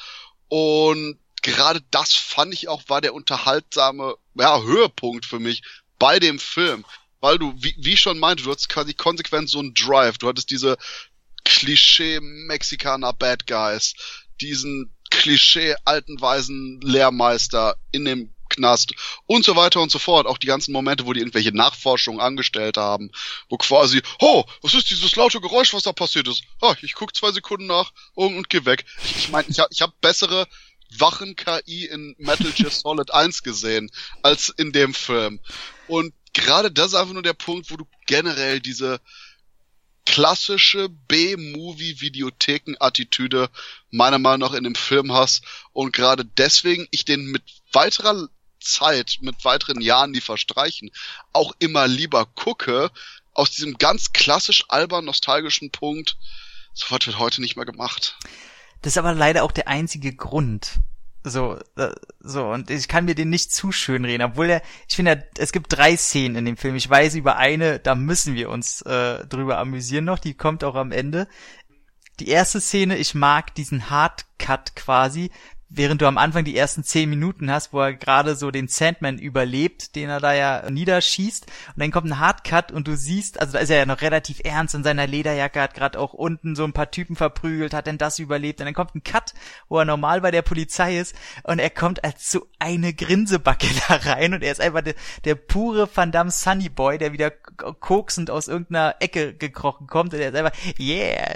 und 0.56 1.20
gerade 1.42 1.82
das 1.92 2.14
fand 2.14 2.54
ich 2.54 2.70
auch 2.70 2.84
war 2.88 3.02
der 3.02 3.14
unterhaltsame 3.14 4.16
ja, 4.36 4.62
Höhepunkt 4.62 5.26
für 5.26 5.40
mich 5.40 5.64
bei 6.00 6.18
dem 6.18 6.40
Film. 6.40 6.86
Weil 7.20 7.38
du, 7.38 7.54
wie, 7.58 7.76
wie 7.78 7.98
schon 7.98 8.20
meinte, 8.20 8.44
du 8.44 8.52
hattest 8.52 8.70
quasi 8.70 8.94
konsequent 8.94 9.50
so 9.50 9.60
einen 9.60 9.74
Drive. 9.74 10.18
Du 10.18 10.30
hattest 10.30 10.50
diese 10.50 10.78
Klischee 11.44 12.22
Mexikaner 12.22 13.12
Bad 13.12 13.48
Guys, 13.48 13.96
diesen 14.40 14.96
Klischee 15.10 15.76
alten 15.84 16.22
weisen 16.22 16.80
Lehrmeister 16.80 17.76
in 17.92 18.06
dem 18.06 18.34
Knast 18.50 18.94
und 19.26 19.46
so 19.46 19.56
weiter 19.56 19.82
und 19.82 19.92
so 19.92 20.00
fort. 20.00 20.28
Auch 20.28 20.38
die 20.38 20.48
ganzen 20.48 20.72
Momente, 20.72 21.06
wo 21.06 21.14
die 21.14 21.20
irgendwelche 21.20 21.52
Nachforschungen 21.52 22.20
angestellt 22.20 22.78
haben, 22.78 23.12
wo 23.50 23.58
quasi, 23.58 24.02
oh, 24.20 24.44
was 24.62 24.74
ist 24.74 24.90
dieses 24.90 25.16
laute 25.16 25.42
Geräusch, 25.42 25.74
was 25.74 25.84
da 25.84 25.94
passiert 25.94 26.28
ist? 26.28 26.44
Oh, 26.62 26.74
ich 26.82 26.94
guck 26.94 27.16
zwei 27.16 27.32
Sekunden 27.32 27.68
nach 27.68 27.92
und, 28.14 28.38
und 28.38 28.50
geh 28.50 28.66
weg. 28.66 28.86
Ich, 29.18 29.30
meine, 29.30 29.48
ich, 29.50 29.60
hab, 29.60 29.72
ich 29.72 29.82
habe 29.82 29.94
bessere 30.02 30.48
Wachen-KI 30.98 31.86
in 31.86 32.16
Metal 32.18 32.52
Gear 32.52 32.70
Solid 32.72 33.12
1 33.14 33.44
gesehen 33.44 33.92
als 34.22 34.50
in 34.50 34.72
dem 34.72 34.94
Film. 34.94 35.40
Und 35.88 36.14
gerade 36.34 36.72
das 36.72 36.88
ist 36.88 36.96
einfach 36.96 37.14
nur 37.14 37.24
der 37.24 37.34
Punkt, 37.34 37.72
wo 37.72 37.78
du 37.78 37.86
generell 38.06 38.60
diese 38.60 39.00
klassische 40.06 40.90
B-Movie-Videotheken-Attitüde 40.90 43.50
meiner 43.92 44.20
Meinung 44.20 44.50
nach 44.50 44.54
in 44.54 44.64
dem 44.64 44.76
Film 44.76 45.12
hast 45.14 45.44
und 45.74 45.94
gerade 45.94 46.26
deswegen 46.26 46.88
ich 46.92 47.06
den 47.06 47.26
mit 47.26 47.44
weiterer 47.72 48.28
Zeit, 48.60 49.18
mit 49.22 49.46
weiteren 49.46 49.82
Jahren, 49.82 50.14
die 50.14 50.22
verstreichen, 50.22 50.92
auch 51.34 51.54
immer 51.60 51.88
lieber 51.88 52.26
gucke, 52.26 52.92
aus 53.34 53.52
diesem 53.52 53.78
ganz 53.78 54.14
klassisch 54.14 54.66
albern 54.70 55.06
nostalgischen 55.06 55.72
Punkt, 55.72 56.18
sowas 56.74 57.06
wird 57.06 57.20
heute 57.20 57.42
nicht 57.42 57.56
mehr 57.56 57.66
gemacht. 57.66 58.18
Das 58.82 58.94
ist 58.94 58.98
aber 58.98 59.14
leider 59.14 59.44
auch 59.44 59.52
der 59.52 59.68
einzige 59.68 60.16
Grund. 60.16 60.80
So, 61.28 61.58
so, 62.20 62.50
und 62.52 62.70
ich 62.70 62.88
kann 62.88 63.06
mir 63.06 63.16
den 63.16 63.32
nicht 63.32 63.52
zu 63.52 63.72
schön 63.72 64.06
reden, 64.06 64.22
obwohl 64.22 64.48
er, 64.48 64.62
ich 64.88 64.96
finde, 64.96 65.28
es 65.40 65.52
gibt 65.52 65.76
drei 65.76 65.98
Szenen 65.98 66.36
in 66.36 66.46
dem 66.46 66.56
Film. 66.56 66.76
Ich 66.76 66.88
weiß 66.88 67.16
über 67.16 67.38
eine, 67.38 67.80
da 67.80 67.96
müssen 67.96 68.36
wir 68.36 68.52
uns 68.52 68.84
äh, 68.84 69.26
drüber 69.26 69.58
amüsieren 69.58 70.06
noch, 70.06 70.20
die 70.20 70.36
kommt 70.36 70.64
auch 70.64 70.76
am 70.76 70.92
Ende. 70.92 71.28
Die 72.20 72.28
erste 72.28 72.62
Szene, 72.62 72.98
ich 72.98 73.16
mag 73.16 73.56
diesen 73.56 73.90
Hardcut 73.90 74.76
quasi, 74.76 75.32
während 75.76 76.02
du 76.02 76.08
am 76.08 76.18
Anfang 76.18 76.46
die 76.46 76.56
ersten 76.56 76.84
zehn 76.84 77.10
Minuten 77.10 77.52
hast, 77.52 77.74
wo 77.74 77.82
er 77.82 77.94
gerade 77.94 78.36
so 78.36 78.50
den 78.50 78.68
Sandman 78.68 79.18
überlebt, 79.18 79.96
den 79.96 80.10
er 80.10 80.20
da 80.20 80.34
ja 80.34 80.70
niederschießt, 80.70 81.46
und 81.46 81.80
dann 81.80 81.92
kommt 81.92 82.08
ein 82.08 82.20
Hardcut 82.20 82.72
und 82.72 82.88
du 82.88 82.96
siehst, 82.96 83.40
also 83.40 83.54
da 83.54 83.60
ist 83.60 83.70
er 83.70 83.80
ja 83.80 83.86
noch 83.86 84.02
relativ 84.02 84.40
ernst 84.44 84.76
in 84.76 84.84
seiner 84.84 85.06
Lederjacke, 85.06 85.62
hat 85.62 85.74
gerade 85.74 86.00
auch 86.00 86.14
unten 86.14 86.56
so 86.56 86.64
ein 86.64 86.74
paar 86.74 86.92
Typen 86.92 87.16
verprügelt, 87.16 87.74
hat 87.74 87.88
denn 87.88 87.98
das 87.98 88.20
überlebt, 88.20 88.60
und 88.60 88.66
dann 88.66 88.74
kommt 88.74 88.96
ein 88.96 89.04
Cut, 89.04 89.34
wo 89.68 89.78
er 89.78 89.86
normal 89.86 90.22
bei 90.22 90.32
der 90.32 90.42
Polizei 90.42 90.98
ist, 90.98 91.16
und 91.44 91.60
er 91.60 91.70
kommt 91.70 92.04
als 92.04 92.32
so 92.32 92.48
eine 92.60 92.94
Grinsebacke 92.94 93.68
da 93.88 93.96
rein, 93.96 94.34
und 94.34 94.44
er 94.44 94.52
ist 94.52 94.62
einfach 94.62 94.82
der, 94.82 94.96
der 95.26 95.36
pure 95.36 95.90
Van 95.94 96.12
Damme 96.12 96.32
Sunny 96.32 96.70
Boy, 96.70 96.98
der 96.98 97.12
wieder 97.12 97.32
koksend 97.32 98.30
aus 98.30 98.48
irgendeiner 98.48 98.96
Ecke 99.00 99.34
gekrochen 99.34 99.88
kommt, 99.88 100.14
und 100.14 100.20
er 100.22 100.30
ist 100.30 100.36
einfach, 100.36 100.58
yeah, 100.80 101.36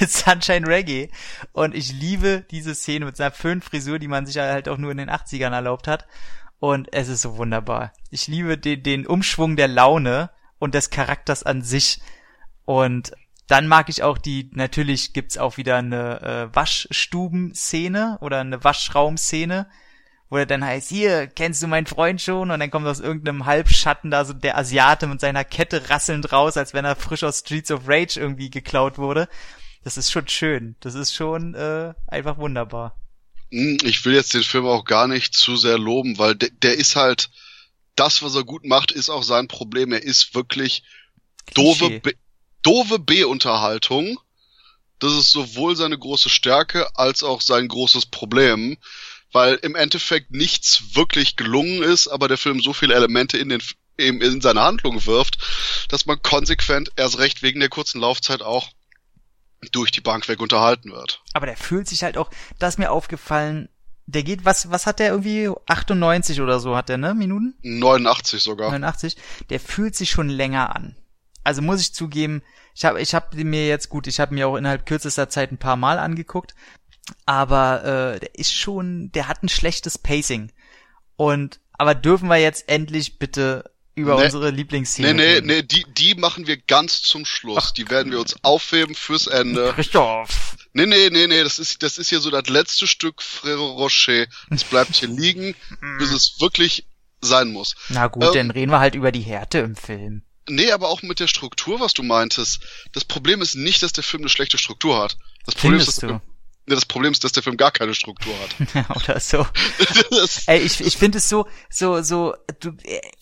Sunshine 0.06 0.66
Reggae, 0.66 1.08
und 1.52 1.74
ich 1.74 1.92
liebe 1.92 2.44
diese 2.50 2.74
Szene 2.74 3.06
mit 3.06 3.16
seiner 3.16 3.30
fünf 3.30 3.70
Frisur, 3.78 4.00
die 4.00 4.08
man 4.08 4.26
sich 4.26 4.38
halt 4.38 4.68
auch 4.68 4.78
nur 4.78 4.90
in 4.90 4.98
den 4.98 5.10
80ern 5.10 5.52
erlaubt 5.52 5.86
hat. 5.86 6.06
Und 6.58 6.92
es 6.92 7.08
ist 7.08 7.22
so 7.22 7.36
wunderbar. 7.36 7.92
Ich 8.10 8.26
liebe 8.26 8.58
den, 8.58 8.82
den 8.82 9.06
Umschwung 9.06 9.54
der 9.54 9.68
Laune 9.68 10.30
und 10.58 10.74
des 10.74 10.90
Charakters 10.90 11.44
an 11.44 11.62
sich. 11.62 12.00
Und 12.64 13.12
dann 13.46 13.68
mag 13.68 13.88
ich 13.88 14.02
auch 14.02 14.18
die, 14.18 14.50
natürlich 14.52 15.12
gibt's 15.12 15.38
auch 15.38 15.56
wieder 15.56 15.76
eine 15.76 16.20
äh, 16.20 16.54
Waschstuben-Szene 16.54 18.18
oder 18.20 18.40
eine 18.40 18.64
Waschraum-Szene, 18.64 19.68
wo 20.28 20.36
er 20.36 20.46
dann 20.46 20.64
heißt, 20.64 20.88
hier, 20.88 21.28
kennst 21.28 21.62
du 21.62 21.68
meinen 21.68 21.86
Freund 21.86 22.20
schon? 22.20 22.50
Und 22.50 22.58
dann 22.58 22.70
kommt 22.72 22.86
aus 22.88 22.98
irgendeinem 22.98 23.46
Halbschatten 23.46 24.10
da 24.10 24.24
so 24.24 24.32
der 24.32 24.58
Asiate 24.58 25.06
mit 25.06 25.20
seiner 25.20 25.44
Kette 25.44 25.88
rasselnd 25.88 26.32
raus, 26.32 26.56
als 26.56 26.74
wenn 26.74 26.84
er 26.84 26.96
frisch 26.96 27.22
aus 27.22 27.38
Streets 27.38 27.70
of 27.70 27.82
Rage 27.86 28.18
irgendwie 28.18 28.50
geklaut 28.50 28.98
wurde. 28.98 29.28
Das 29.84 29.96
ist 29.96 30.10
schon 30.10 30.26
schön. 30.26 30.74
Das 30.80 30.96
ist 30.96 31.14
schon 31.14 31.54
äh, 31.54 31.94
einfach 32.08 32.36
wunderbar. 32.36 32.96
Hm, 33.50 33.78
ich 33.82 34.04
will 34.04 34.14
jetzt 34.14 34.34
den 34.34 34.42
Film 34.42 34.66
auch 34.66 34.84
gar 34.84 35.08
nicht 35.08 35.34
zu 35.34 35.56
sehr 35.56 35.78
loben, 35.78 36.18
weil 36.18 36.34
der, 36.34 36.50
der 36.50 36.76
ist 36.76 36.96
halt, 36.96 37.30
das, 37.98 38.22
was 38.22 38.34
er 38.34 38.44
gut 38.44 38.64
macht, 38.64 38.92
ist 38.92 39.10
auch 39.10 39.24
sein 39.24 39.48
Problem. 39.48 39.92
Er 39.92 40.02
ist 40.02 40.34
wirklich 40.34 40.84
doofe, 41.54 41.98
B, 42.00 42.12
doofe 42.62 42.98
B-Unterhaltung. 42.98 44.20
Das 45.00 45.12
ist 45.12 45.32
sowohl 45.32 45.76
seine 45.76 45.98
große 45.98 46.28
Stärke 46.28 46.96
als 46.96 47.22
auch 47.22 47.40
sein 47.40 47.66
großes 47.68 48.06
Problem, 48.06 48.76
weil 49.32 49.54
im 49.56 49.74
Endeffekt 49.74 50.30
nichts 50.30 50.94
wirklich 50.94 51.36
gelungen 51.36 51.82
ist, 51.82 52.08
aber 52.08 52.28
der 52.28 52.38
Film 52.38 52.60
so 52.60 52.72
viele 52.72 52.94
Elemente 52.94 53.38
in 53.38 53.48
den 53.48 53.62
eben 53.98 54.20
in 54.20 54.40
seine 54.40 54.62
Handlung 54.62 55.04
wirft, 55.06 55.38
dass 55.88 56.06
man 56.06 56.22
konsequent 56.22 56.92
erst 56.94 57.18
recht 57.18 57.42
wegen 57.42 57.58
der 57.58 57.68
kurzen 57.68 58.00
Laufzeit 58.00 58.42
auch 58.42 58.70
durch 59.72 59.90
die 59.90 60.00
Bank 60.00 60.28
weg 60.28 60.40
unterhalten 60.40 60.92
wird. 60.92 61.22
Aber 61.34 61.46
der 61.46 61.56
fühlt 61.56 61.88
sich 61.88 62.02
halt 62.02 62.16
auch, 62.16 62.30
das 62.58 62.74
ist 62.74 62.78
mir 62.78 62.90
aufgefallen, 62.90 63.68
der 64.06 64.22
geht, 64.22 64.44
was, 64.44 64.70
was 64.70 64.86
hat 64.86 65.00
der 65.00 65.10
irgendwie? 65.10 65.50
98 65.66 66.40
oder 66.40 66.60
so 66.60 66.74
hat 66.74 66.88
der, 66.88 66.96
ne? 66.96 67.14
Minuten? 67.14 67.54
89 67.62 68.42
sogar. 68.42 68.70
89. 68.70 69.16
Der 69.50 69.60
fühlt 69.60 69.94
sich 69.94 70.10
schon 70.10 70.30
länger 70.30 70.74
an. 70.74 70.96
Also 71.44 71.60
muss 71.60 71.80
ich 71.80 71.94
zugeben, 71.94 72.42
ich 72.74 72.84
habe 72.84 73.00
ich 73.00 73.14
hab 73.14 73.34
mir 73.34 73.66
jetzt 73.66 73.88
gut, 73.88 74.06
ich 74.06 74.20
habe 74.20 74.34
mir 74.34 74.48
auch 74.48 74.56
innerhalb 74.56 74.86
kürzester 74.86 75.28
Zeit 75.28 75.52
ein 75.52 75.58
paar 75.58 75.76
Mal 75.76 75.98
angeguckt, 75.98 76.54
aber 77.26 77.84
äh, 77.84 78.20
der 78.20 78.34
ist 78.34 78.54
schon, 78.54 79.10
der 79.12 79.28
hat 79.28 79.42
ein 79.42 79.48
schlechtes 79.48 79.98
Pacing. 79.98 80.52
Und 81.16 81.60
aber 81.72 81.94
dürfen 81.94 82.28
wir 82.28 82.36
jetzt 82.36 82.68
endlich 82.68 83.18
bitte 83.18 83.70
über 83.98 84.16
nee, 84.16 84.24
unsere 84.24 84.50
Lieblingsszene. 84.50 85.14
Nee, 85.14 85.40
nee, 85.40 85.46
nee, 85.46 85.62
die, 85.62 85.84
die 85.96 86.14
machen 86.14 86.46
wir 86.46 86.56
ganz 86.56 87.02
zum 87.02 87.24
Schluss. 87.24 87.58
Ach, 87.58 87.70
die 87.72 87.88
werden 87.90 88.12
wir 88.12 88.20
uns 88.20 88.36
aufheben 88.42 88.94
fürs 88.94 89.26
Ende. 89.26 89.72
Christoph. 89.74 90.56
Nee, 90.72 90.86
nee, 90.86 91.10
nee, 91.10 91.26
nee, 91.26 91.42
das 91.42 91.58
ist, 91.58 91.82
das 91.82 91.98
ist 91.98 92.08
hier 92.08 92.20
so 92.20 92.30
das 92.30 92.48
letzte 92.48 92.86
Stück 92.86 93.22
Frere 93.22 93.60
Rocher. 93.60 94.26
Das 94.50 94.64
bleibt 94.64 94.96
hier 94.96 95.08
liegen, 95.08 95.54
bis 95.98 96.12
es 96.12 96.40
wirklich 96.40 96.86
sein 97.20 97.52
muss. 97.52 97.74
Na 97.88 98.06
gut, 98.06 98.24
ähm, 98.24 98.32
dann 98.32 98.50
reden 98.50 98.70
wir 98.70 98.80
halt 98.80 98.94
über 98.94 99.12
die 99.12 99.22
Härte 99.22 99.58
im 99.58 99.76
Film. 99.76 100.22
Nee, 100.48 100.70
aber 100.72 100.88
auch 100.88 101.02
mit 101.02 101.20
der 101.20 101.26
Struktur, 101.26 101.80
was 101.80 101.92
du 101.92 102.02
meintest. 102.02 102.60
Das 102.92 103.04
Problem 103.04 103.42
ist 103.42 103.54
nicht, 103.54 103.82
dass 103.82 103.92
der 103.92 104.04
Film 104.04 104.22
eine 104.22 104.30
schlechte 104.30 104.56
Struktur 104.56 105.02
hat. 105.02 105.18
Das 105.44 105.54
Problem 105.54 105.80
Findest 105.80 105.88
ist, 105.88 106.02
dass 106.04 106.10
du? 106.10 106.20
Ja, 106.68 106.74
das 106.74 106.84
Problem 106.84 107.12
ist, 107.12 107.24
dass 107.24 107.32
der 107.32 107.42
Film 107.42 107.56
gar 107.56 107.70
keine 107.70 107.94
Struktur 107.94 108.34
hat. 108.38 108.96
Oder 108.96 109.20
so. 109.20 109.46
Ey, 110.46 110.60
ich, 110.60 110.80
ich 110.80 110.96
finde 110.98 111.18
es 111.18 111.28
so, 111.28 111.46
so, 111.70 112.02
so, 112.02 112.34
du, 112.60 112.72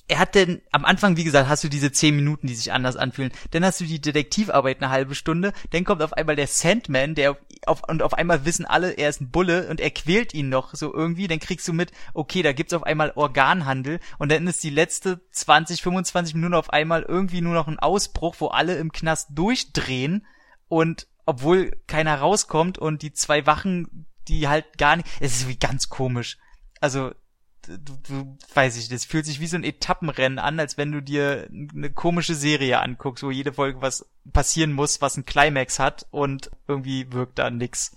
er 0.08 0.18
hat 0.18 0.34
denn, 0.34 0.62
am 0.72 0.84
Anfang, 0.84 1.16
wie 1.16 1.22
gesagt, 1.22 1.48
hast 1.48 1.62
du 1.62 1.68
diese 1.68 1.92
zehn 1.92 2.16
Minuten, 2.16 2.48
die 2.48 2.56
sich 2.56 2.72
anders 2.72 2.96
anfühlen. 2.96 3.32
Dann 3.52 3.64
hast 3.64 3.80
du 3.80 3.84
die 3.84 4.00
Detektivarbeit 4.00 4.82
eine 4.82 4.90
halbe 4.90 5.14
Stunde. 5.14 5.52
Dann 5.70 5.84
kommt 5.84 6.02
auf 6.02 6.12
einmal 6.12 6.34
der 6.34 6.48
Sandman, 6.48 7.14
der 7.14 7.36
auf, 7.66 7.82
und 7.88 8.02
auf 8.02 8.14
einmal 8.14 8.44
wissen 8.44 8.64
alle, 8.64 8.92
er 8.92 9.08
ist 9.08 9.20
ein 9.20 9.30
Bulle 9.30 9.68
und 9.68 9.80
er 9.80 9.90
quält 9.90 10.34
ihn 10.34 10.48
noch 10.48 10.74
so 10.74 10.92
irgendwie. 10.92 11.28
Dann 11.28 11.38
kriegst 11.38 11.68
du 11.68 11.72
mit, 11.72 11.92
okay, 12.14 12.42
da 12.42 12.52
gibt's 12.52 12.74
auf 12.74 12.82
einmal 12.82 13.12
Organhandel. 13.14 14.00
Und 14.18 14.32
dann 14.32 14.46
ist 14.48 14.64
die 14.64 14.70
letzte 14.70 15.20
20, 15.30 15.82
25 15.82 16.34
Minuten 16.34 16.54
auf 16.54 16.70
einmal 16.70 17.02
irgendwie 17.02 17.42
nur 17.42 17.54
noch 17.54 17.68
ein 17.68 17.78
Ausbruch, 17.78 18.34
wo 18.40 18.48
alle 18.48 18.76
im 18.76 18.90
Knast 18.90 19.30
durchdrehen 19.34 20.26
und 20.68 21.06
obwohl 21.26 21.72
keiner 21.86 22.18
rauskommt 22.18 22.78
und 22.78 23.02
die 23.02 23.12
zwei 23.12 23.46
Wachen, 23.46 24.06
die 24.28 24.48
halt 24.48 24.78
gar 24.78 24.96
nicht, 24.96 25.08
es 25.20 25.36
ist 25.36 25.48
wie 25.48 25.58
ganz 25.58 25.88
komisch. 25.88 26.38
Also, 26.80 27.12
du, 27.66 27.98
du 28.08 28.38
weiß 28.54 28.76
ich, 28.76 28.88
das 28.88 29.04
fühlt 29.04 29.26
sich 29.26 29.40
wie 29.40 29.46
so 29.46 29.56
ein 29.56 29.64
Etappenrennen 29.64 30.38
an, 30.38 30.58
als 30.60 30.78
wenn 30.78 30.92
du 30.92 31.02
dir 31.02 31.48
eine 31.50 31.90
komische 31.90 32.34
Serie 32.34 32.80
anguckst, 32.80 33.24
wo 33.24 33.30
jede 33.30 33.52
Folge 33.52 33.82
was 33.82 34.08
passieren 34.32 34.72
muss, 34.72 35.00
was 35.00 35.16
ein 35.16 35.26
Climax 35.26 35.78
hat 35.78 36.06
und 36.10 36.50
irgendwie 36.68 37.12
wirkt 37.12 37.38
da 37.38 37.50
nix. 37.50 37.96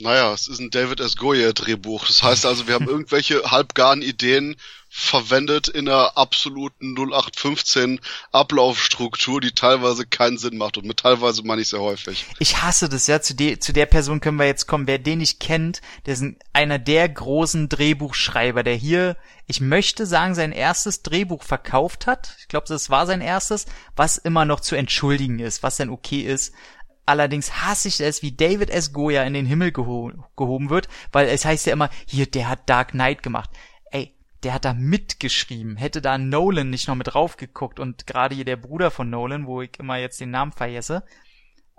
Naja, 0.00 0.32
es 0.32 0.46
ist 0.46 0.60
ein 0.60 0.70
David 0.70 1.00
S. 1.00 1.16
Goyer 1.16 1.52
Drehbuch. 1.52 2.06
Das 2.06 2.22
heißt 2.22 2.46
also, 2.46 2.68
wir 2.68 2.74
haben 2.74 2.88
irgendwelche 2.88 3.42
halbgaren 3.50 4.00
Ideen 4.00 4.56
verwendet 4.90 5.68
in 5.68 5.88
einer 5.88 6.16
absoluten 6.16 6.94
0815 6.96 8.00
Ablaufstruktur, 8.32 9.40
die 9.40 9.52
teilweise 9.52 10.06
keinen 10.06 10.38
Sinn 10.38 10.56
macht. 10.56 10.78
Und 10.78 10.86
mit 10.86 10.98
teilweise 10.98 11.42
meine 11.42 11.62
ich 11.62 11.68
sehr 11.68 11.80
häufig. 11.80 12.26
Ich 12.38 12.62
hasse 12.62 12.88
das, 12.88 13.06
ja. 13.06 13.20
Zu, 13.20 13.34
de 13.34 13.58
zu 13.58 13.72
der 13.72 13.86
Person 13.86 14.20
können 14.20 14.38
wir 14.38 14.46
jetzt 14.46 14.66
kommen. 14.66 14.86
Wer 14.86 14.98
den 14.98 15.18
nicht 15.18 15.40
kennt, 15.40 15.82
der 16.06 16.14
ist 16.14 16.24
einer 16.52 16.78
der 16.78 17.08
großen 17.08 17.68
Drehbuchschreiber, 17.68 18.62
der 18.62 18.76
hier, 18.76 19.16
ich 19.46 19.60
möchte 19.60 20.06
sagen, 20.06 20.34
sein 20.34 20.52
erstes 20.52 21.02
Drehbuch 21.02 21.42
verkauft 21.42 22.06
hat. 22.06 22.36
Ich 22.38 22.48
glaube, 22.48 22.66
das 22.68 22.88
war 22.88 23.06
sein 23.06 23.20
erstes, 23.20 23.66
was 23.94 24.16
immer 24.16 24.44
noch 24.44 24.60
zu 24.60 24.74
entschuldigen 24.74 25.38
ist, 25.38 25.62
was 25.62 25.76
dann 25.76 25.90
okay 25.90 26.20
ist. 26.20 26.54
Allerdings 27.08 27.62
hasse 27.62 27.88
ich 27.88 28.02
es, 28.02 28.20
wie 28.20 28.32
David 28.32 28.68
S. 28.68 28.92
Goya 28.92 29.22
in 29.22 29.32
den 29.32 29.46
Himmel 29.46 29.72
geho 29.72 30.12
gehoben 30.36 30.68
wird, 30.68 30.88
weil 31.10 31.26
es 31.28 31.46
heißt 31.46 31.64
ja 31.64 31.72
immer, 31.72 31.88
hier, 32.06 32.26
der 32.26 32.50
hat 32.50 32.68
Dark 32.68 32.90
Knight 32.90 33.22
gemacht. 33.22 33.48
Ey, 33.90 34.14
der 34.42 34.52
hat 34.52 34.66
da 34.66 34.74
mitgeschrieben. 34.74 35.78
Hätte 35.78 36.02
da 36.02 36.18
Nolan 36.18 36.68
nicht 36.68 36.86
noch 36.86 36.96
mit 36.96 37.06
drauf 37.06 37.38
geguckt 37.38 37.80
und 37.80 38.06
gerade 38.06 38.34
hier 38.34 38.44
der 38.44 38.58
Bruder 38.58 38.90
von 38.90 39.08
Nolan, 39.08 39.46
wo 39.46 39.62
ich 39.62 39.78
immer 39.78 39.96
jetzt 39.96 40.20
den 40.20 40.32
Namen 40.32 40.52
vergesse, 40.52 41.02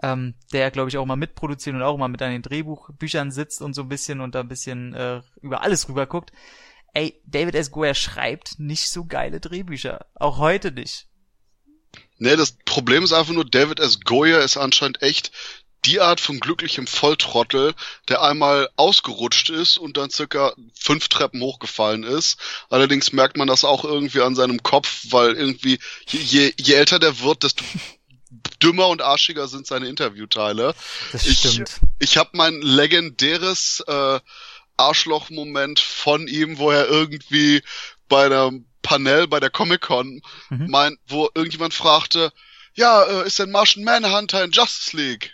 ähm, 0.02 0.34
der 0.52 0.72
glaube 0.72 0.90
ich 0.90 0.98
auch 0.98 1.06
mal 1.06 1.16
mitproduziert 1.16 1.76
und 1.76 1.84
auch 1.84 2.00
mal 2.00 2.08
mit 2.08 2.24
an 2.24 2.32
den 2.32 2.42
Drehbuchbüchern 2.42 3.30
sitzt 3.30 3.62
und 3.62 3.76
so 3.76 3.84
ein 3.84 3.90
bisschen 3.90 4.22
und 4.22 4.34
da 4.34 4.40
ein 4.40 4.48
bisschen 4.48 4.96
äh, 4.96 5.22
über 5.44 5.62
alles 5.62 5.88
rüber 5.90 6.08
guckt. 6.08 6.34
Ey, 6.96 7.22
David 7.28 7.54
S. 7.54 7.70
Goyer 7.70 7.94
schreibt 7.94 8.58
nicht 8.58 8.90
so 8.90 9.06
geile 9.06 9.40
Drehbücher. 9.40 10.08
Auch 10.16 10.40
heute 10.40 10.72
nicht. 10.72 11.09
Nee, 12.20 12.36
das 12.36 12.56
Problem 12.66 13.04
ist 13.04 13.14
einfach 13.14 13.34
nur, 13.34 13.46
David 13.46 13.80
S. 13.80 14.02
Goyer 14.02 14.42
ist 14.42 14.58
anscheinend 14.58 15.02
echt 15.02 15.32
die 15.86 16.02
Art 16.02 16.20
von 16.20 16.40
glücklichem 16.40 16.88
Volltrottel, 16.88 17.74
der 18.10 18.22
einmal 18.22 18.70
ausgerutscht 18.76 19.50
ist 19.50 19.78
und 19.78 19.96
dann 19.96 20.10
circa 20.10 20.54
fünf 20.78 21.08
Treppen 21.08 21.42
hochgefallen 21.42 22.04
ist. 22.04 22.38
Allerdings 22.70 23.14
merkt 23.14 23.38
man 23.38 23.48
das 23.48 23.64
auch 23.64 23.86
irgendwie 23.86 24.22
an 24.22 24.36
seinem 24.36 24.62
Kopf, 24.62 25.06
weil 25.10 25.36
irgendwie 25.36 25.80
je, 26.08 26.54
je 26.58 26.74
älter 26.74 27.00
der 27.00 27.22
wird, 27.22 27.44
desto 27.44 27.64
dümmer 28.62 28.88
und 28.90 29.02
arschiger 29.02 29.48
sind 29.48 29.66
seine 29.66 29.88
Interviewteile. 29.88 30.76
Das 31.14 31.26
ich, 31.26 31.40
stimmt. 31.40 31.80
Ich 32.00 32.18
habe 32.18 32.32
mein 32.34 32.62
legendäres 32.62 33.82
äh, 33.88 34.20
Arschloch-Moment 34.76 35.80
von 35.80 36.28
ihm, 36.28 36.58
wo 36.58 36.72
er 36.72 36.88
irgendwie 36.88 37.64
bei 38.10 38.26
einem 38.26 38.69
Panel 38.82 39.28
bei 39.28 39.40
der 39.40 39.50
Comic-Con 39.50 40.22
mhm. 40.50 40.68
meint, 40.70 41.00
wo 41.08 41.30
irgendjemand 41.34 41.74
fragte, 41.74 42.32
ja, 42.74 43.04
äh, 43.04 43.28
ist 43.28 43.40
denn 43.40 43.52
Martian 43.52 43.84
Manhunter 43.84 44.44
in 44.44 44.52
Justice 44.52 44.96
League? 44.96 45.34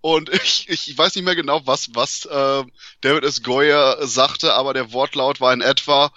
Und 0.00 0.28
ich, 0.32 0.68
ich 0.68 0.96
weiß 0.96 1.14
nicht 1.14 1.24
mehr 1.24 1.36
genau, 1.36 1.66
was, 1.66 1.94
was 1.94 2.24
äh, 2.26 2.64
David 3.00 3.24
S. 3.24 3.42
Goyer 3.42 4.06
sagte, 4.06 4.54
aber 4.54 4.74
der 4.74 4.92
Wortlaut 4.92 5.40
war 5.40 5.52
in 5.52 5.60
etwa, 5.60 6.12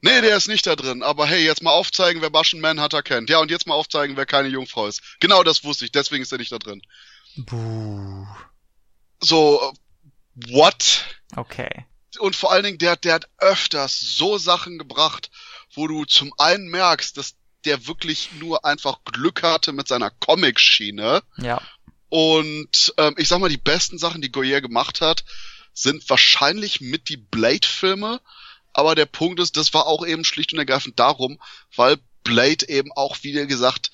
nee, 0.00 0.20
der 0.20 0.36
ist 0.36 0.48
nicht 0.48 0.66
da 0.66 0.76
drin, 0.76 1.02
aber 1.02 1.26
hey, 1.26 1.44
jetzt 1.44 1.62
mal 1.62 1.70
aufzeigen, 1.70 2.20
wer 2.22 2.30
Martian 2.30 2.60
Manhunter 2.60 3.02
kennt. 3.02 3.30
Ja, 3.30 3.38
und 3.38 3.50
jetzt 3.50 3.66
mal 3.66 3.74
aufzeigen, 3.74 4.16
wer 4.16 4.26
keine 4.26 4.48
Jungfrau 4.48 4.86
ist. 4.86 5.02
Genau 5.20 5.42
das 5.42 5.64
wusste 5.64 5.84
ich, 5.84 5.92
deswegen 5.92 6.22
ist 6.22 6.32
er 6.32 6.38
nicht 6.38 6.52
da 6.52 6.58
drin. 6.58 6.82
Buh. 7.36 8.26
So, 9.20 9.72
what? 10.34 11.04
Okay. 11.36 11.86
Und 12.18 12.36
vor 12.36 12.52
allen 12.52 12.64
Dingen, 12.64 12.78
der, 12.78 12.96
der 12.96 13.14
hat 13.14 13.28
öfters 13.38 13.98
so 14.00 14.36
Sachen 14.36 14.78
gebracht, 14.78 15.30
wo 15.72 15.86
du 15.86 16.04
zum 16.04 16.32
einen 16.38 16.68
merkst, 16.68 17.16
dass 17.16 17.34
der 17.64 17.86
wirklich 17.86 18.30
nur 18.38 18.64
einfach 18.64 18.98
Glück 19.04 19.42
hatte 19.42 19.72
mit 19.72 19.88
seiner 19.88 20.10
Comic-Schiene. 20.10 21.22
Ja. 21.38 21.60
Und 22.08 22.92
ähm, 22.98 23.14
ich 23.16 23.28
sag 23.28 23.40
mal, 23.40 23.48
die 23.48 23.56
besten 23.56 23.98
Sachen, 23.98 24.20
die 24.20 24.32
Goyer 24.32 24.60
gemacht 24.60 25.00
hat, 25.00 25.24
sind 25.72 26.08
wahrscheinlich 26.10 26.80
mit 26.80 27.08
die 27.08 27.16
Blade-Filme. 27.16 28.20
Aber 28.72 28.94
der 28.94 29.06
Punkt 29.06 29.40
ist, 29.40 29.56
das 29.56 29.72
war 29.74 29.86
auch 29.86 30.06
eben 30.06 30.24
schlicht 30.24 30.52
und 30.52 30.58
ergreifend 30.58 30.98
darum, 30.98 31.40
weil 31.76 31.98
Blade 32.24 32.68
eben 32.68 32.92
auch, 32.92 33.16
wie 33.22 33.32
gesagt, 33.32 33.90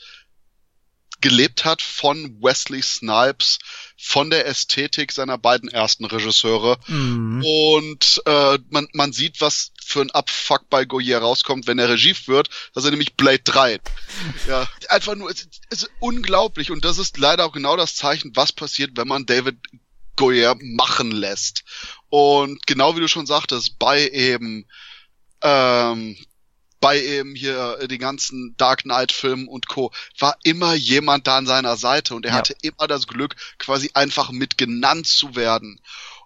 gelebt 1.21 1.65
hat 1.65 1.83
von 1.83 2.41
Wesley 2.41 2.83
Snipes, 2.83 3.59
von 3.97 4.31
der 4.31 4.47
Ästhetik 4.47 5.13
seiner 5.13 5.39
beiden 5.39 5.69
ersten 5.69 6.05
Regisseure. 6.05 6.79
Mhm. 6.87 7.45
Und 7.45 8.23
äh, 8.27 8.59
man, 8.71 8.89
man 8.93 9.13
sieht, 9.13 9.41
was 9.41 9.73
für 9.85 10.01
ein 10.01 10.11
Abfuck 10.11 10.69
bei 10.71 10.85
Goyer 10.85 11.21
rauskommt, 11.21 11.67
wenn 11.67 11.79
er 11.79 11.89
Regie 11.89 12.15
führt. 12.15 12.51
Das 12.75 12.85
ist 12.85 12.91
nämlich 12.91 13.17
Blade 13.17 13.43
3. 13.45 13.81
ja, 14.47 14.69
einfach 14.89 15.15
nur, 15.15 15.31
es, 15.31 15.49
es 15.71 15.83
ist 15.83 15.91
unglaublich. 15.99 16.71
Und 16.71 16.85
das 16.85 16.99
ist 16.99 17.19
leider 17.19 17.45
auch 17.45 17.53
genau 17.53 17.77
das 17.77 17.97
Zeichen, 17.97 18.33
was 18.35 18.53
passiert, 18.53 18.93
wenn 18.95 19.09
man 19.09 19.27
David 19.27 19.57
Goyer 20.17 20.57
machen 20.61 21.11
lässt. 21.11 21.65
Und 22.09 22.67
genau 22.67 22.97
wie 22.97 23.01
du 23.01 23.09
schon 23.09 23.27
sagtest, 23.27 23.79
bei 23.79 24.09
eben 24.09 24.67
ähm, 25.43 26.17
bei 26.81 27.03
eben 27.03 27.35
hier 27.35 27.79
äh, 27.81 27.89
den 27.89 27.99
ganzen 27.99 28.55
Dark 28.57 28.83
Knight 28.83 29.13
Filmen 29.13 29.49
und 29.49 29.69
Co. 29.69 29.93
war 30.19 30.37
immer 30.45 30.75
jemand 30.75 31.27
da 31.27 31.39
an 31.39 31.47
seiner 31.47 31.77
Seite 31.77 32.15
und 32.15 32.25
er 32.25 32.33
ja. 32.33 32.39
hatte 32.39 32.55
immer 32.63 32.87
das 32.87 33.07
Glück, 33.07 33.37
quasi 33.59 33.91
einfach 33.95 34.31
mit 34.31 34.59
genannt 34.59 35.07
zu 35.07 35.35
werden. 35.35 35.81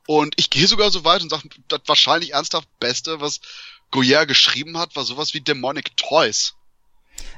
Und 0.07 0.35
ich 0.37 0.51
gehe 0.51 0.67
sogar 0.67 0.91
so 0.91 1.05
weit 1.05 1.23
und 1.23 1.31
sage, 1.31 1.49
das 1.69 1.81
wahrscheinlich 1.87 2.33
ernsthaft 2.33 2.69
Beste, 2.81 3.21
was 3.21 3.41
Goyer 3.91 4.27
geschrieben 4.27 4.79
hat, 4.79 4.97
war 4.97 5.05
sowas 5.05 5.35
wie 5.35 5.41
Demonic 5.41 5.97
Toys. 5.97 6.55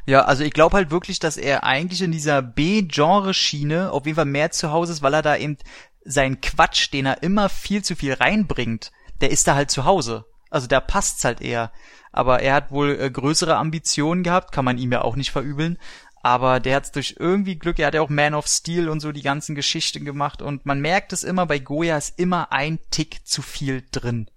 Ja, 0.07 0.23
also 0.23 0.45
ich 0.45 0.53
glaube 0.53 0.77
halt 0.77 0.91
wirklich, 0.91 1.19
dass 1.19 1.37
er 1.37 1.65
eigentlich 1.65 2.03
in 2.03 2.13
dieser 2.13 2.43
B-Genre-Schiene 2.43 3.91
auf 3.91 4.07
jeden 4.07 4.17
Fall 4.17 4.25
mehr 4.25 4.51
zu 4.51 4.71
Hause 4.71 4.93
ist, 4.93 5.03
weil 5.03 5.15
er 5.15 5.23
da 5.23 5.37
eben 5.37 5.59
seinen 6.05 6.41
Quatsch, 6.41 6.93
den 6.93 7.07
er 7.07 7.23
immer 7.23 7.49
viel 7.49 7.83
zu 7.83 7.97
viel 7.97 8.15
reinbringt, 8.15 8.93
der 9.21 9.31
ist 9.31 9.47
da 9.47 9.55
halt 9.55 9.71
zu 9.71 9.85
Hause. 9.85 10.25
Also 10.51 10.67
da 10.67 10.81
passt's 10.81 11.25
halt 11.25 11.41
eher 11.41 11.73
aber 12.15 12.41
er 12.41 12.55
hat 12.55 12.71
wohl 12.71 12.97
äh, 12.99 13.11
größere 13.11 13.57
Ambitionen 13.57 14.23
gehabt, 14.23 14.53
kann 14.53 14.65
man 14.65 14.79
ihm 14.79 14.93
ja 14.93 15.03
auch 15.03 15.17
nicht 15.17 15.33
verübeln. 15.33 15.79
Aber 16.23 16.61
der 16.61 16.77
hat's 16.77 16.93
durch 16.93 17.17
irgendwie 17.19 17.59
Glück, 17.59 17.79
er 17.79 17.89
hat 17.89 17.95
ja 17.95 18.01
auch 18.01 18.09
Man 18.09 18.35
of 18.35 18.47
Steel 18.47 18.89
und 18.89 19.01
so 19.01 19.11
die 19.11 19.21
ganzen 19.21 19.57
Geschichten 19.57 20.05
gemacht 20.05 20.41
und 20.41 20.65
man 20.65 20.81
merkt 20.81 21.13
es 21.13 21.25
immer, 21.25 21.45
bei 21.45 21.59
Goya 21.59 21.99
ist 21.99 22.19
immer 22.19 22.53
ein 22.53 22.79
Tick 22.91 23.27
zu 23.27 23.43
viel 23.43 23.85
drin. 23.91 24.31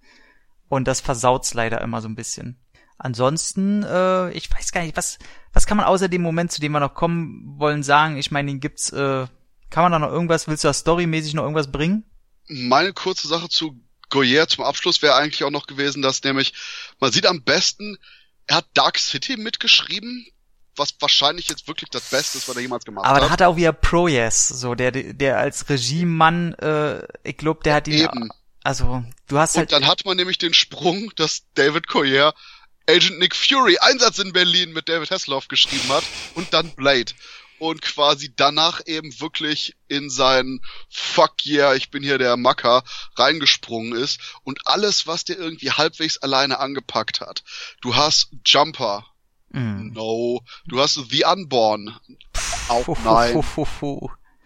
Und 0.68 0.88
das 0.88 1.00
versaut's 1.00 1.54
leider 1.54 1.80
immer 1.80 2.02
so 2.02 2.08
ein 2.08 2.16
bisschen. 2.16 2.58
Ansonsten, 2.98 3.84
äh, 3.84 4.32
ich 4.32 4.50
weiß 4.50 4.72
gar 4.72 4.82
nicht, 4.82 4.96
was, 4.96 5.18
was 5.52 5.66
kann 5.66 5.76
man 5.76 5.86
außer 5.86 6.08
dem 6.08 6.20
Moment, 6.20 6.50
zu 6.50 6.60
dem 6.60 6.72
wir 6.72 6.80
noch 6.80 6.94
kommen 6.94 7.54
wollen, 7.58 7.84
sagen? 7.84 8.16
Ich 8.16 8.32
meine, 8.32 8.50
den 8.50 8.60
gibt's, 8.60 8.90
äh, 8.90 9.26
kann 9.70 9.84
man 9.84 9.92
da 9.92 10.00
noch 10.00 10.10
irgendwas, 10.10 10.48
willst 10.48 10.64
du 10.64 10.68
da 10.68 10.74
storymäßig 10.74 11.34
noch 11.34 11.44
irgendwas 11.44 11.70
bringen? 11.70 12.04
Meine 12.48 12.92
kurze 12.92 13.28
Sache 13.28 13.48
zu 13.48 13.80
Goyer 14.10 14.48
zum 14.48 14.64
Abschluss 14.64 15.02
wäre 15.02 15.14
eigentlich 15.16 15.44
auch 15.44 15.50
noch 15.50 15.66
gewesen, 15.66 16.02
dass 16.02 16.22
nämlich, 16.22 16.54
man 17.00 17.12
sieht 17.12 17.26
am 17.26 17.42
besten, 17.42 17.98
er 18.46 18.56
hat 18.56 18.66
Dark 18.74 18.98
City 18.98 19.36
mitgeschrieben, 19.36 20.26
was 20.76 20.94
wahrscheinlich 21.00 21.48
jetzt 21.48 21.68
wirklich 21.68 21.90
das 21.90 22.08
Beste 22.08 22.38
ist, 22.38 22.48
was 22.48 22.56
er 22.56 22.62
jemals 22.62 22.84
gemacht 22.84 23.04
Aber 23.04 23.16
hat. 23.16 23.22
Aber 23.22 23.26
da 23.26 23.32
hat 23.32 23.40
er 23.40 23.48
auch 23.48 23.56
wieder 23.56 23.72
Proyes, 23.72 24.48
so 24.48 24.74
der 24.74 24.92
der 24.92 25.38
als 25.38 25.68
Regiemann, 25.68 26.54
äh, 26.54 27.02
ich 27.24 27.36
glaube, 27.36 27.60
der 27.64 27.74
hat 27.74 27.88
ihn 27.88 28.04
Eben. 28.04 28.30
also 28.62 29.04
du 29.26 29.38
hast 29.38 29.56
Und 29.56 29.60
halt 29.60 29.72
dann 29.72 29.86
hat 29.86 30.04
man 30.04 30.16
nämlich 30.16 30.38
den 30.38 30.54
Sprung, 30.54 31.12
dass 31.16 31.42
David 31.54 31.88
Goyer 31.88 32.34
Agent 32.88 33.18
Nick 33.18 33.36
Fury 33.36 33.76
Einsatz 33.78 34.18
in 34.18 34.32
Berlin 34.32 34.72
mit 34.72 34.88
David 34.88 35.10
Hasselhoff 35.10 35.48
geschrieben 35.48 35.88
hat 35.88 36.04
und 36.34 36.54
dann 36.54 36.70
Blade 36.70 37.12
und 37.58 37.82
quasi 37.82 38.32
danach 38.34 38.80
eben 38.86 39.20
wirklich 39.20 39.76
in 39.88 40.10
sein 40.10 40.60
Fuck 40.88 41.46
yeah, 41.46 41.74
ich 41.74 41.90
bin 41.90 42.02
hier 42.02 42.18
der 42.18 42.36
Macker 42.36 42.84
reingesprungen 43.16 43.92
ist 43.92 44.20
und 44.44 44.60
alles, 44.66 45.06
was 45.06 45.24
der 45.24 45.38
irgendwie 45.38 45.70
halbwegs 45.70 46.18
alleine 46.18 46.58
angepackt 46.60 47.20
hat. 47.20 47.42
Du 47.80 47.96
hast 47.96 48.30
Jumper. 48.44 49.06
Mm. 49.50 49.92
No. 49.92 50.42
Du 50.66 50.80
hast 50.80 50.94
The 50.94 51.24
Unborn. 51.24 51.96
Auch 52.68 52.86
nein. 53.04 53.34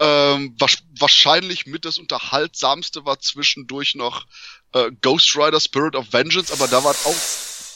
ähm, 0.02 0.56
wahrscheinlich 0.98 1.66
mit 1.66 1.84
das 1.84 1.98
Unterhaltsamste 1.98 3.04
war 3.04 3.20
zwischendurch 3.20 3.94
noch 3.94 4.26
äh, 4.72 4.90
Ghost 5.00 5.36
Rider 5.36 5.60
Spirit 5.60 5.94
of 5.94 6.12
Vengeance, 6.12 6.52
aber 6.52 6.66
da 6.66 6.82
war 6.82 6.94
auch. 7.04 7.16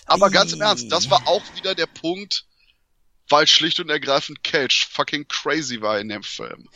Aber 0.06 0.30
ganz 0.30 0.52
im 0.52 0.60
Ernst, 0.60 0.90
das 0.90 1.10
war 1.10 1.26
auch 1.26 1.42
wieder 1.54 1.74
der 1.74 1.86
Punkt, 1.86 2.44
weil 3.28 3.46
schlicht 3.46 3.80
und 3.80 3.90
ergreifend 3.90 4.44
Cage 4.44 4.86
fucking 4.90 5.26
crazy 5.28 5.80
war 5.80 5.98
in 5.98 6.08
dem 6.08 6.22
Film. 6.22 6.68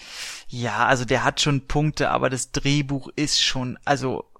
Ja, 0.48 0.86
also 0.86 1.04
der 1.04 1.24
hat 1.24 1.40
schon 1.40 1.66
Punkte, 1.66 2.10
aber 2.10 2.30
das 2.30 2.52
Drehbuch 2.52 3.08
ist 3.16 3.42
schon, 3.42 3.78
also 3.84 4.30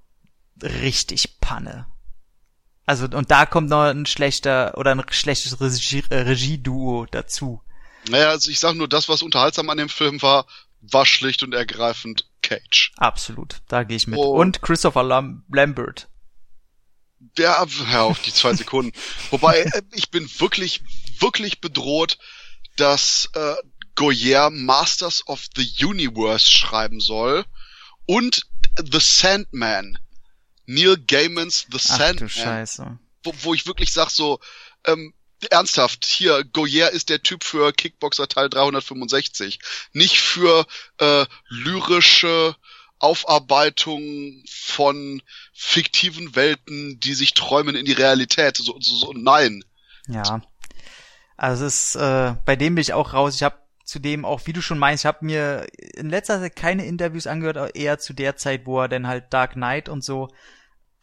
richtig 0.62 1.40
Panne. 1.40 1.86
Also 2.86 3.04
und 3.04 3.30
da 3.30 3.46
kommt 3.46 3.68
noch 3.68 3.84
ein 3.84 4.06
schlechter 4.06 4.76
oder 4.76 4.90
ein 4.90 5.04
schlechtes 5.10 5.60
Regie, 5.60 6.02
äh, 6.10 6.22
Regieduo 6.22 7.06
dazu. 7.10 7.62
Naja, 8.08 8.30
also 8.30 8.50
ich 8.50 8.58
sag 8.58 8.74
nur, 8.74 8.88
das, 8.88 9.08
was 9.08 9.22
unterhaltsam 9.22 9.70
an 9.70 9.78
dem 9.78 9.88
Film 9.88 10.20
war, 10.22 10.46
war 10.80 11.06
schlicht 11.06 11.42
und 11.42 11.54
ergreifend 11.54 12.26
Cage. 12.42 12.92
Absolut, 12.96 13.62
da 13.68 13.84
gehe 13.84 13.96
ich 13.96 14.06
mit. 14.06 14.18
Oh. 14.18 14.40
Und 14.40 14.62
Christopher 14.62 15.02
Lam 15.02 15.44
Lambert. 15.52 16.08
Der, 17.20 17.66
ja, 17.90 18.02
auf 18.02 18.22
die 18.22 18.32
zwei 18.32 18.54
Sekunden. 18.54 18.92
Wobei, 19.30 19.60
äh, 19.60 19.82
ich 19.92 20.10
bin 20.10 20.28
wirklich, 20.40 20.82
wirklich 21.18 21.60
bedroht, 21.60 22.18
dass 22.76 23.28
äh, 23.34 23.56
Goyer 23.94 24.48
Masters 24.48 25.26
of 25.28 25.44
the 25.54 25.84
Universe 25.84 26.50
schreiben 26.50 27.00
soll 27.00 27.44
und 28.06 28.46
The 28.78 29.00
Sandman. 29.00 29.98
Neil 30.64 30.96
Gaimans 30.96 31.66
The 31.70 31.76
Ach, 31.76 31.98
Sandman. 31.98 32.16
Du 32.16 32.28
Scheiße. 32.28 32.98
Wo, 33.22 33.34
wo 33.42 33.54
ich 33.54 33.66
wirklich 33.66 33.92
sag 33.92 34.08
so, 34.08 34.40
ähm, 34.86 35.12
ernsthaft, 35.50 36.06
hier, 36.06 36.44
Goyer 36.44 36.90
ist 36.90 37.08
der 37.08 37.22
Typ 37.22 37.44
für 37.44 37.72
Kickboxer 37.72 38.28
Teil 38.28 38.48
365. 38.48 39.58
Nicht 39.92 40.20
für 40.20 40.66
äh, 40.98 41.26
lyrische 41.48 42.56
Aufarbeitung 43.00 44.44
von 44.48 45.22
fiktiven 45.52 46.36
Welten, 46.36 47.00
die 47.00 47.14
sich 47.14 47.34
träumen 47.34 47.74
in 47.74 47.84
die 47.84 47.92
Realität. 47.92 48.56
So, 48.56 48.76
so, 48.78 48.94
so 48.94 49.12
nein. 49.12 49.64
Ja. 50.06 50.42
Also 51.36 51.64
es 51.64 51.94
ist, 51.94 51.96
äh, 51.96 52.34
bei 52.44 52.54
dem 52.54 52.74
bin 52.74 52.82
ich 52.82 52.92
auch 52.92 53.14
raus. 53.14 53.34
Ich 53.34 53.42
habe 53.42 53.56
zudem 53.84 54.24
auch, 54.24 54.42
wie 54.44 54.52
du 54.52 54.62
schon 54.62 54.78
meinst, 54.78 55.02
ich 55.04 55.06
habe 55.06 55.24
mir 55.24 55.66
in 55.96 56.10
letzter 56.10 56.40
Zeit 56.40 56.54
keine 56.54 56.86
Interviews 56.86 57.26
angehört, 57.26 57.74
eher 57.74 57.98
zu 57.98 58.12
der 58.12 58.36
Zeit, 58.36 58.66
wo 58.66 58.80
er 58.80 58.88
denn 58.88 59.06
halt 59.06 59.32
Dark 59.32 59.54
Knight 59.54 59.88
und 59.88 60.04
so 60.04 60.28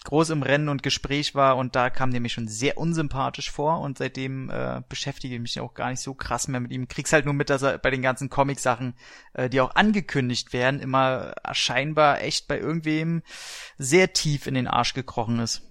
groß 0.04 0.30
im 0.30 0.44
Rennen 0.44 0.70
und 0.70 0.84
Gespräch 0.84 1.36
war 1.36 1.58
und 1.58 1.76
da 1.76 1.90
kam 1.90 2.12
der 2.12 2.22
mir 2.22 2.30
schon 2.30 2.48
sehr 2.48 2.78
unsympathisch 2.78 3.52
vor 3.52 3.80
und 3.82 3.98
seitdem 3.98 4.50
äh, 4.50 4.82
beschäftige 4.88 5.36
ich 5.36 5.42
mich 5.42 5.60
auch 5.60 5.74
gar 5.74 5.90
nicht 5.90 6.02
so 6.02 6.14
krass 6.14 6.48
mehr 6.48 6.60
mit 6.60 6.72
ihm. 6.72 6.88
Krieg's 6.88 7.12
halt 7.12 7.26
nur 7.26 7.34
mit, 7.34 7.50
dass 7.50 7.64
er 7.64 7.78
bei 7.78 7.92
den 7.92 8.02
ganzen 8.02 8.30
Comic-Sachen, 8.30 8.96
äh, 9.34 9.50
die 9.50 9.60
auch 9.60 9.76
angekündigt 9.76 10.54
werden, 10.54 10.80
immer 10.80 11.34
scheinbar 11.52 12.22
echt 12.22 12.48
bei 12.48 12.58
irgendwem 12.58 13.22
sehr 13.78 14.14
tief 14.14 14.48
in 14.48 14.54
den 14.54 14.68
Arsch 14.68 14.94
gekrochen 14.94 15.40
ist. 15.40 15.64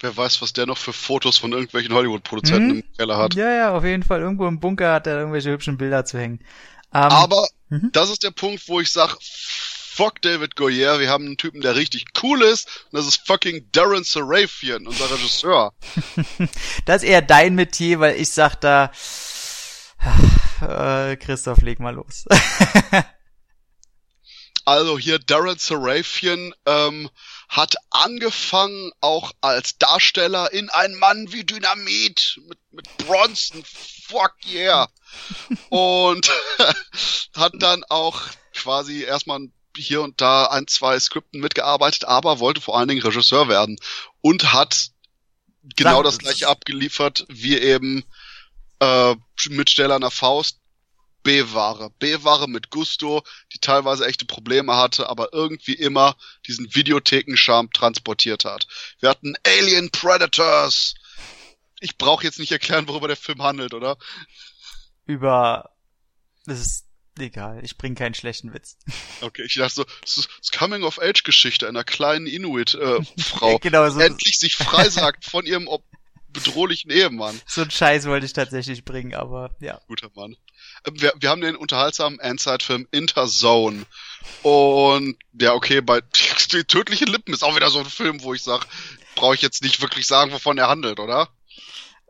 Wer 0.00 0.16
weiß, 0.16 0.42
was 0.42 0.52
der 0.52 0.66
noch 0.66 0.78
für 0.78 0.92
Fotos 0.92 1.38
von 1.38 1.52
irgendwelchen 1.52 1.94
Hollywood-Produzenten 1.94 2.70
hm? 2.70 2.76
im 2.80 2.96
Keller 2.96 3.16
hat. 3.16 3.34
Ja, 3.34 3.54
ja, 3.54 3.76
auf 3.76 3.84
jeden 3.84 4.02
Fall. 4.02 4.20
Irgendwo 4.20 4.48
im 4.48 4.58
Bunker 4.58 4.92
hat 4.92 5.06
er 5.06 5.18
irgendwelche 5.18 5.50
hübschen 5.50 5.78
Bilder 5.78 6.04
zu 6.04 6.18
hängen. 6.18 6.40
Um, 6.90 7.00
Aber 7.00 7.48
mhm. 7.68 7.90
das 7.92 8.10
ist 8.10 8.22
der 8.22 8.30
Punkt, 8.30 8.68
wo 8.68 8.80
ich 8.80 8.90
sag, 8.90 9.16
fuck 9.94 10.20
David 10.22 10.56
Goyer, 10.56 10.98
wir 10.98 11.08
haben 11.08 11.26
einen 11.26 11.36
Typen, 11.36 11.60
der 11.60 11.76
richtig 11.76 12.06
cool 12.22 12.42
ist, 12.42 12.66
und 12.90 12.98
das 12.98 13.06
ist 13.06 13.26
fucking 13.26 13.70
Darren 13.70 14.02
Sarafian, 14.02 14.88
unser 14.88 15.08
Regisseur. 15.08 15.72
das 16.84 17.02
ist 17.02 17.08
eher 17.08 17.22
dein 17.22 17.54
Metier, 17.54 18.00
weil 18.00 18.16
ich 18.16 18.30
sag 18.30 18.56
da, 18.56 18.90
äh, 20.60 21.16
Christoph, 21.16 21.62
leg 21.62 21.78
mal 21.78 21.94
los. 21.94 22.24
also 24.64 24.98
hier 24.98 25.20
Darren 25.20 25.58
Sarafian 25.58 26.52
ähm, 26.66 27.08
hat 27.48 27.76
angefangen 27.90 28.90
auch 29.00 29.30
als 29.42 29.78
Darsteller 29.78 30.52
in 30.52 30.70
Ein 30.70 30.94
Mann 30.94 31.30
wie 31.30 31.44
Dynamit 31.44 32.40
mit, 32.48 32.58
mit 32.72 32.96
Bronson, 32.96 33.62
fuck 33.64 34.34
yeah. 34.44 34.88
Und 35.68 36.28
hat 37.36 37.52
dann 37.60 37.84
auch 37.84 38.22
quasi 38.52 39.04
erstmal 39.04 39.38
hier 39.76 40.02
und 40.02 40.20
da 40.20 40.46
ein, 40.46 40.66
zwei 40.66 40.98
Skripten 40.98 41.40
mitgearbeitet, 41.40 42.04
aber 42.04 42.38
wollte 42.38 42.60
vor 42.60 42.78
allen 42.78 42.88
Dingen 42.88 43.02
Regisseur 43.02 43.48
werden 43.48 43.78
und 44.20 44.52
hat 44.52 44.90
genau 45.76 46.02
das 46.02 46.18
gleiche 46.18 46.48
abgeliefert 46.48 47.24
wie 47.28 47.56
eben 47.56 48.04
äh, 48.80 49.14
mit 49.48 49.70
Stellerner 49.70 50.10
Faust 50.10 50.58
B-Ware. 51.22 51.90
B-Ware 51.98 52.48
mit 52.48 52.70
Gusto, 52.70 53.24
die 53.52 53.58
teilweise 53.58 54.06
echte 54.06 54.26
Probleme 54.26 54.76
hatte, 54.76 55.08
aber 55.08 55.32
irgendwie 55.32 55.72
immer 55.72 56.16
diesen 56.46 56.74
Videothekenscharm 56.74 57.72
transportiert 57.72 58.44
hat. 58.44 58.68
Wir 59.00 59.08
hatten 59.08 59.34
Alien 59.44 59.90
Predators. 59.90 60.94
Ich 61.80 61.96
brauche 61.96 62.24
jetzt 62.24 62.38
nicht 62.38 62.52
erklären, 62.52 62.86
worüber 62.88 63.08
der 63.08 63.16
Film 63.16 63.42
handelt, 63.42 63.74
oder? 63.74 63.96
Über 65.06 65.70
das 66.46 66.60
ist 66.60 66.83
Egal, 67.18 67.60
ich 67.62 67.78
bring 67.78 67.94
keinen 67.94 68.14
schlechten 68.14 68.52
Witz. 68.52 68.76
Okay, 69.20 69.42
ich 69.42 69.54
dachte 69.54 69.74
so, 69.74 69.86
es 70.04 70.16
ist 70.18 70.52
Coming-of-Age-Geschichte 70.52 71.68
einer 71.68 71.84
kleinen 71.84 72.26
Inuit-Frau, 72.26 73.56
äh, 73.56 73.58
genau, 73.60 73.88
so 73.88 74.00
endlich 74.00 74.38
sich 74.38 74.56
freisagt 74.56 75.24
von 75.24 75.46
ihrem 75.46 75.68
bedrohlichen 76.34 76.90
Ehemann. 76.90 77.40
So 77.46 77.62
ein 77.62 77.70
Scheiß 77.70 78.06
wollte 78.06 78.26
ich 78.26 78.32
tatsächlich 78.32 78.84
bringen, 78.84 79.14
aber 79.14 79.54
ja. 79.60 79.80
Guter 79.86 80.10
Mann. 80.14 80.36
Ähm, 80.86 81.00
wir, 81.00 81.14
wir 81.16 81.30
haben 81.30 81.40
den 81.40 81.56
unterhaltsamen 81.56 82.18
Endzeit-Film 82.18 82.88
Interzone. 82.90 83.86
Und 84.42 85.16
ja, 85.32 85.54
okay, 85.54 85.80
bei 85.80 86.00
die 86.52 86.64
tödliche 86.64 87.06
Lippen 87.06 87.32
ist 87.32 87.44
auch 87.44 87.56
wieder 87.56 87.70
so 87.70 87.78
ein 87.78 87.86
Film, 87.86 88.22
wo 88.22 88.34
ich 88.34 88.42
sag, 88.42 88.66
brauche 89.14 89.36
ich 89.36 89.42
jetzt 89.42 89.62
nicht 89.62 89.80
wirklich 89.80 90.06
sagen, 90.06 90.32
wovon 90.32 90.58
er 90.58 90.68
handelt, 90.68 90.98
oder? 90.98 91.28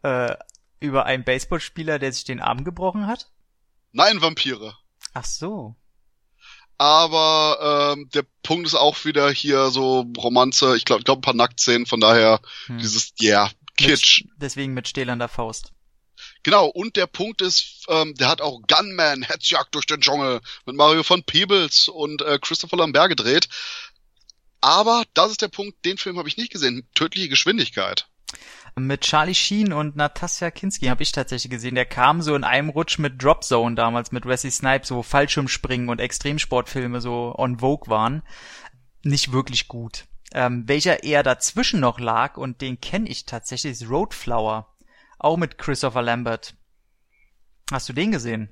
Äh, 0.02 0.34
über 0.80 1.04
einen 1.04 1.24
Baseballspieler, 1.24 1.98
der 1.98 2.12
sich 2.12 2.24
den 2.24 2.40
Arm 2.40 2.64
gebrochen 2.64 3.06
hat? 3.06 3.30
Nein, 3.92 4.20
Vampire. 4.20 4.76
Ach 5.14 5.24
so. 5.24 5.76
Aber 6.76 7.94
ähm, 7.96 8.08
der 8.12 8.24
Punkt 8.42 8.66
ist 8.66 8.74
auch 8.74 9.04
wieder 9.04 9.30
hier 9.30 9.70
so 9.70 10.04
Romanze, 10.18 10.76
ich 10.76 10.84
glaube 10.84 11.04
glaub 11.04 11.18
ein 11.18 11.22
paar 11.22 11.34
Nacktszenen, 11.34 11.86
von 11.86 12.00
daher 12.00 12.40
hm. 12.66 12.78
dieses, 12.78 13.12
ja, 13.18 13.44
yeah, 13.44 13.50
Kitsch. 13.76 14.24
Mit, 14.24 14.32
deswegen 14.36 14.74
mit 14.74 14.88
stählernder 14.88 15.28
Faust. 15.28 15.72
Genau, 16.42 16.66
und 16.66 16.96
der 16.96 17.06
Punkt 17.06 17.42
ist, 17.42 17.86
ähm, 17.88 18.14
der 18.14 18.28
hat 18.28 18.40
auch 18.40 18.60
Gunman, 18.66 19.22
Hetzjagd 19.22 19.74
durch 19.74 19.86
den 19.86 20.00
Dschungel 20.00 20.40
mit 20.66 20.76
Mario 20.76 21.02
von 21.02 21.22
Peebles 21.22 21.88
und 21.88 22.22
äh, 22.22 22.38
Christopher 22.40 22.76
Lambert 22.76 23.08
gedreht. 23.08 23.48
Aber 24.60 25.04
das 25.14 25.30
ist 25.30 25.42
der 25.42 25.48
Punkt, 25.48 25.84
den 25.84 25.96
Film 25.96 26.18
habe 26.18 26.28
ich 26.28 26.36
nicht 26.36 26.52
gesehen. 26.52 26.88
Tödliche 26.94 27.28
Geschwindigkeit. 27.28 28.08
Mit 28.76 29.02
Charlie 29.02 29.34
Sheen 29.34 29.72
und 29.72 29.94
Natasja 29.94 30.50
Kinski 30.50 30.86
habe 30.86 31.02
ich 31.04 31.12
tatsächlich 31.12 31.50
gesehen. 31.50 31.76
Der 31.76 31.86
kam 31.86 32.22
so 32.22 32.34
in 32.34 32.42
einem 32.42 32.70
Rutsch 32.70 32.98
mit 32.98 33.22
Drop 33.22 33.44
Zone 33.44 33.76
damals 33.76 34.10
mit 34.10 34.26
Wesley 34.26 34.50
Snipes, 34.50 34.90
wo 34.90 35.02
Fallschirmspringen 35.02 35.88
und 35.88 36.00
Extremsportfilme 36.00 37.00
so 37.00 37.34
on 37.38 37.60
Vogue 37.60 37.88
waren. 37.88 38.22
Nicht 39.04 39.30
wirklich 39.32 39.68
gut. 39.68 40.06
Ähm, 40.32 40.64
welcher 40.66 41.04
eher 41.04 41.22
dazwischen 41.22 41.78
noch 41.78 42.00
lag, 42.00 42.36
und 42.36 42.60
den 42.60 42.80
kenne 42.80 43.08
ich 43.08 43.26
tatsächlich, 43.26 43.72
ist 43.72 43.88
Roadflower. 43.88 44.74
Auch 45.20 45.36
mit 45.36 45.56
Christopher 45.58 46.02
Lambert. 46.02 46.54
Hast 47.70 47.88
du 47.88 47.92
den 47.92 48.10
gesehen? 48.10 48.48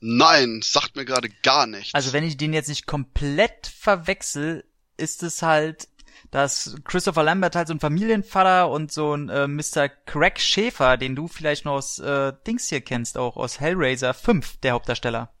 Nein, 0.00 0.60
sagt 0.62 0.96
mir 0.96 1.06
gerade 1.06 1.30
gar 1.42 1.66
nichts. 1.66 1.94
Also 1.94 2.12
wenn 2.12 2.24
ich 2.24 2.36
den 2.36 2.52
jetzt 2.52 2.68
nicht 2.68 2.86
komplett 2.86 3.66
verwechsel, 3.66 4.64
ist 4.98 5.22
es 5.22 5.42
halt 5.42 5.88
dass 6.30 6.76
Christopher 6.84 7.22
Lambert 7.22 7.56
halt 7.56 7.68
so 7.68 7.74
ein 7.74 7.80
Familienvater 7.80 8.70
und 8.70 8.92
so 8.92 9.14
ein 9.14 9.28
äh, 9.28 9.46
Mr. 9.46 9.88
Craig 9.88 10.40
Schäfer, 10.40 10.96
den 10.96 11.14
du 11.14 11.28
vielleicht 11.28 11.64
noch 11.64 11.72
aus 11.72 11.98
äh, 11.98 12.32
Dings 12.46 12.68
hier 12.68 12.80
kennst, 12.80 13.18
auch 13.18 13.36
aus 13.36 13.60
Hellraiser 13.60 14.14
5, 14.14 14.58
der 14.58 14.72
Hauptdarsteller. 14.72 15.32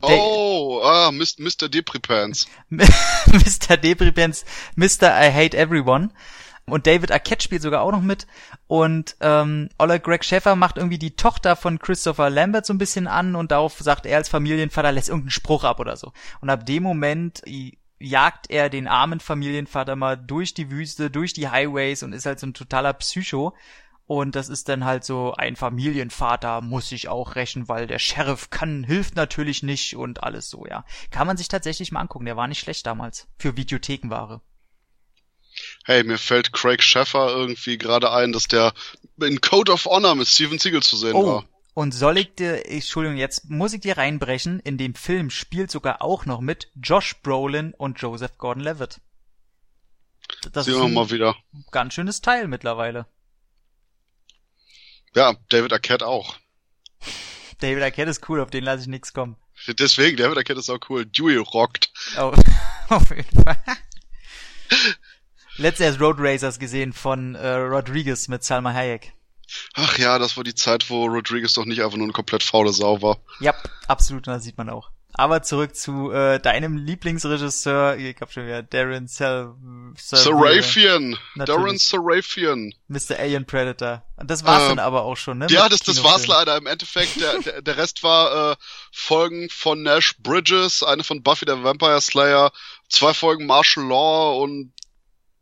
oh, 0.00 0.80
ah, 0.84 1.10
Mr. 1.10 1.68
Depripants. 1.68 2.46
Mr. 2.68 3.76
Depripants, 3.76 4.44
Mr. 4.76 5.10
I 5.20 5.32
Hate 5.32 5.56
Everyone. 5.56 6.10
Und 6.66 6.86
David 6.86 7.10
Arquette 7.12 7.42
spielt 7.42 7.62
sogar 7.62 7.82
auch 7.82 7.92
noch 7.92 8.02
mit. 8.02 8.26
Und 8.66 9.16
ähm, 9.20 9.70
Ola 9.78 9.98
Greg 9.98 10.24
Schäfer 10.24 10.56
macht 10.56 10.76
irgendwie 10.76 10.98
die 10.98 11.16
Tochter 11.16 11.56
von 11.56 11.78
Christopher 11.78 12.30
Lambert 12.30 12.66
so 12.66 12.74
ein 12.74 12.78
bisschen 12.78 13.06
an 13.06 13.34
und 13.34 13.50
darauf 13.50 13.78
sagt 13.78 14.06
er 14.06 14.18
als 14.18 14.28
Familienvater, 14.28 14.92
lässt 14.92 15.08
irgendeinen 15.08 15.30
Spruch 15.30 15.64
ab 15.64 15.80
oder 15.80 15.96
so. 15.96 16.12
Und 16.40 16.50
ab 16.50 16.66
dem 16.66 16.82
Moment 16.82 17.42
jagt 17.98 18.50
er 18.50 18.70
den 18.70 18.86
armen 18.86 19.20
Familienvater 19.20 19.96
mal 19.96 20.16
durch 20.16 20.54
die 20.54 20.70
Wüste, 20.70 21.10
durch 21.10 21.32
die 21.32 21.48
Highways 21.48 22.02
und 22.02 22.12
ist 22.12 22.26
halt 22.26 22.40
so 22.40 22.46
ein 22.46 22.54
totaler 22.54 22.92
Psycho. 22.92 23.54
Und 24.06 24.36
das 24.36 24.48
ist 24.48 24.70
dann 24.70 24.86
halt 24.86 25.04
so, 25.04 25.34
ein 25.34 25.54
Familienvater 25.54 26.62
muss 26.62 26.88
sich 26.88 27.08
auch 27.08 27.34
rächen, 27.34 27.68
weil 27.68 27.86
der 27.86 27.98
Sheriff 27.98 28.48
kann, 28.48 28.82
hilft 28.82 29.16
natürlich 29.16 29.62
nicht 29.62 29.96
und 29.96 30.22
alles 30.22 30.48
so, 30.48 30.64
ja. 30.66 30.86
Kann 31.10 31.26
man 31.26 31.36
sich 31.36 31.48
tatsächlich 31.48 31.92
mal 31.92 32.00
angucken, 32.00 32.24
der 32.24 32.36
war 32.36 32.48
nicht 32.48 32.60
schlecht 32.60 32.86
damals. 32.86 33.28
Für 33.38 33.58
Videothekenware. 33.58 34.40
Hey, 35.84 36.04
mir 36.04 36.16
fällt 36.16 36.52
Craig 36.52 36.82
Sheffer 36.82 37.28
irgendwie 37.28 37.76
gerade 37.76 38.10
ein, 38.10 38.32
dass 38.32 38.48
der 38.48 38.72
in 39.20 39.40
Code 39.42 39.72
of 39.72 39.84
Honor 39.84 40.14
mit 40.14 40.28
Steven 40.28 40.58
Seagal 40.58 40.82
zu 40.82 40.96
sehen 40.96 41.14
oh, 41.14 41.26
war. 41.26 41.44
Und 41.78 41.92
soll 41.94 42.18
ich 42.18 42.34
dir, 42.34 42.68
Entschuldigung, 42.68 43.18
jetzt 43.18 43.48
muss 43.50 43.72
ich 43.72 43.80
dir 43.80 43.98
reinbrechen, 43.98 44.58
in 44.58 44.78
dem 44.78 44.96
Film 44.96 45.30
spielt 45.30 45.70
sogar 45.70 46.02
auch 46.02 46.26
noch 46.26 46.40
mit 46.40 46.72
Josh 46.74 47.14
Brolin 47.22 47.72
und 47.72 48.00
Joseph 48.00 48.36
Gordon-Levitt. 48.36 49.00
Das 50.50 50.64
Sehen 50.64 50.74
ist 50.74 50.80
wir 50.80 50.88
mal 50.88 51.08
wieder. 51.12 51.36
Ganz 51.70 51.94
schönes 51.94 52.20
Teil 52.20 52.48
mittlerweile. 52.48 53.06
Ja, 55.14 55.36
David 55.50 55.72
Arquette 55.72 56.04
auch. 56.04 56.34
David 57.60 57.84
Arquette 57.84 58.10
ist 58.10 58.28
cool, 58.28 58.40
auf 58.40 58.50
den 58.50 58.64
lasse 58.64 58.82
ich 58.82 58.88
nichts 58.88 59.12
kommen. 59.12 59.36
Deswegen, 59.68 60.16
David 60.16 60.36
Arquette 60.36 60.58
ist 60.58 60.70
auch 60.70 60.80
cool. 60.88 61.06
Dewey 61.06 61.36
rockt. 61.36 61.92
Oh, 62.18 62.34
auf 62.88 63.08
jeden 63.10 63.44
Fall. 63.44 63.62
Letztes 65.58 66.00
Road 66.00 66.16
Racers 66.18 66.58
gesehen 66.58 66.92
von 66.92 67.36
äh, 67.36 67.46
Rodriguez 67.46 68.26
mit 68.26 68.42
Salma 68.42 68.72
Hayek. 68.72 69.12
Ach 69.74 69.98
ja, 69.98 70.18
das 70.18 70.36
war 70.36 70.44
die 70.44 70.54
Zeit, 70.54 70.90
wo 70.90 71.06
Rodriguez 71.06 71.54
doch 71.54 71.64
nicht 71.64 71.82
einfach 71.82 71.96
nur 71.96 72.06
eine 72.06 72.12
komplett 72.12 72.42
faule 72.42 72.72
Sau 72.72 73.02
war. 73.02 73.18
Ja, 73.40 73.54
absolut, 73.86 74.26
das 74.26 74.44
sieht 74.44 74.58
man 74.58 74.70
auch. 74.70 74.90
Aber 75.14 75.42
zurück 75.42 75.74
zu 75.74 76.12
äh, 76.12 76.38
deinem 76.38 76.76
Lieblingsregisseur, 76.76 77.96
ich 77.96 78.20
hab 78.20 78.30
schon 78.30 78.46
wieder 78.46 78.62
Darren 78.62 79.08
Sel 79.08 79.52
Serafian. 79.96 81.18
Darren 81.34 81.78
Serafian. 81.78 82.72
Mr. 82.88 83.18
Alien 83.18 83.44
Predator. 83.44 84.04
Und 84.16 84.30
das 84.30 84.44
war's 84.44 84.66
äh, 84.66 84.68
dann 84.68 84.78
aber 84.78 85.02
auch 85.02 85.16
schon, 85.16 85.38
ne? 85.38 85.46
Ja, 85.50 85.68
das, 85.68 85.80
das 85.80 86.04
war's 86.04 86.26
leider. 86.26 86.56
Im 86.56 86.66
Endeffekt, 86.66 87.20
der, 87.20 87.40
der, 87.40 87.62
der 87.62 87.76
Rest 87.78 88.04
war 88.04 88.52
äh, 88.52 88.56
Folgen 88.92 89.48
von 89.50 89.82
Nash 89.82 90.16
Bridges, 90.18 90.82
eine 90.82 91.02
von 91.02 91.22
Buffy 91.22 91.46
der 91.46 91.64
Vampire 91.64 92.00
Slayer, 92.00 92.52
zwei 92.88 93.14
Folgen 93.14 93.46
Martial 93.46 93.86
Law 93.86 94.40
und 94.42 94.72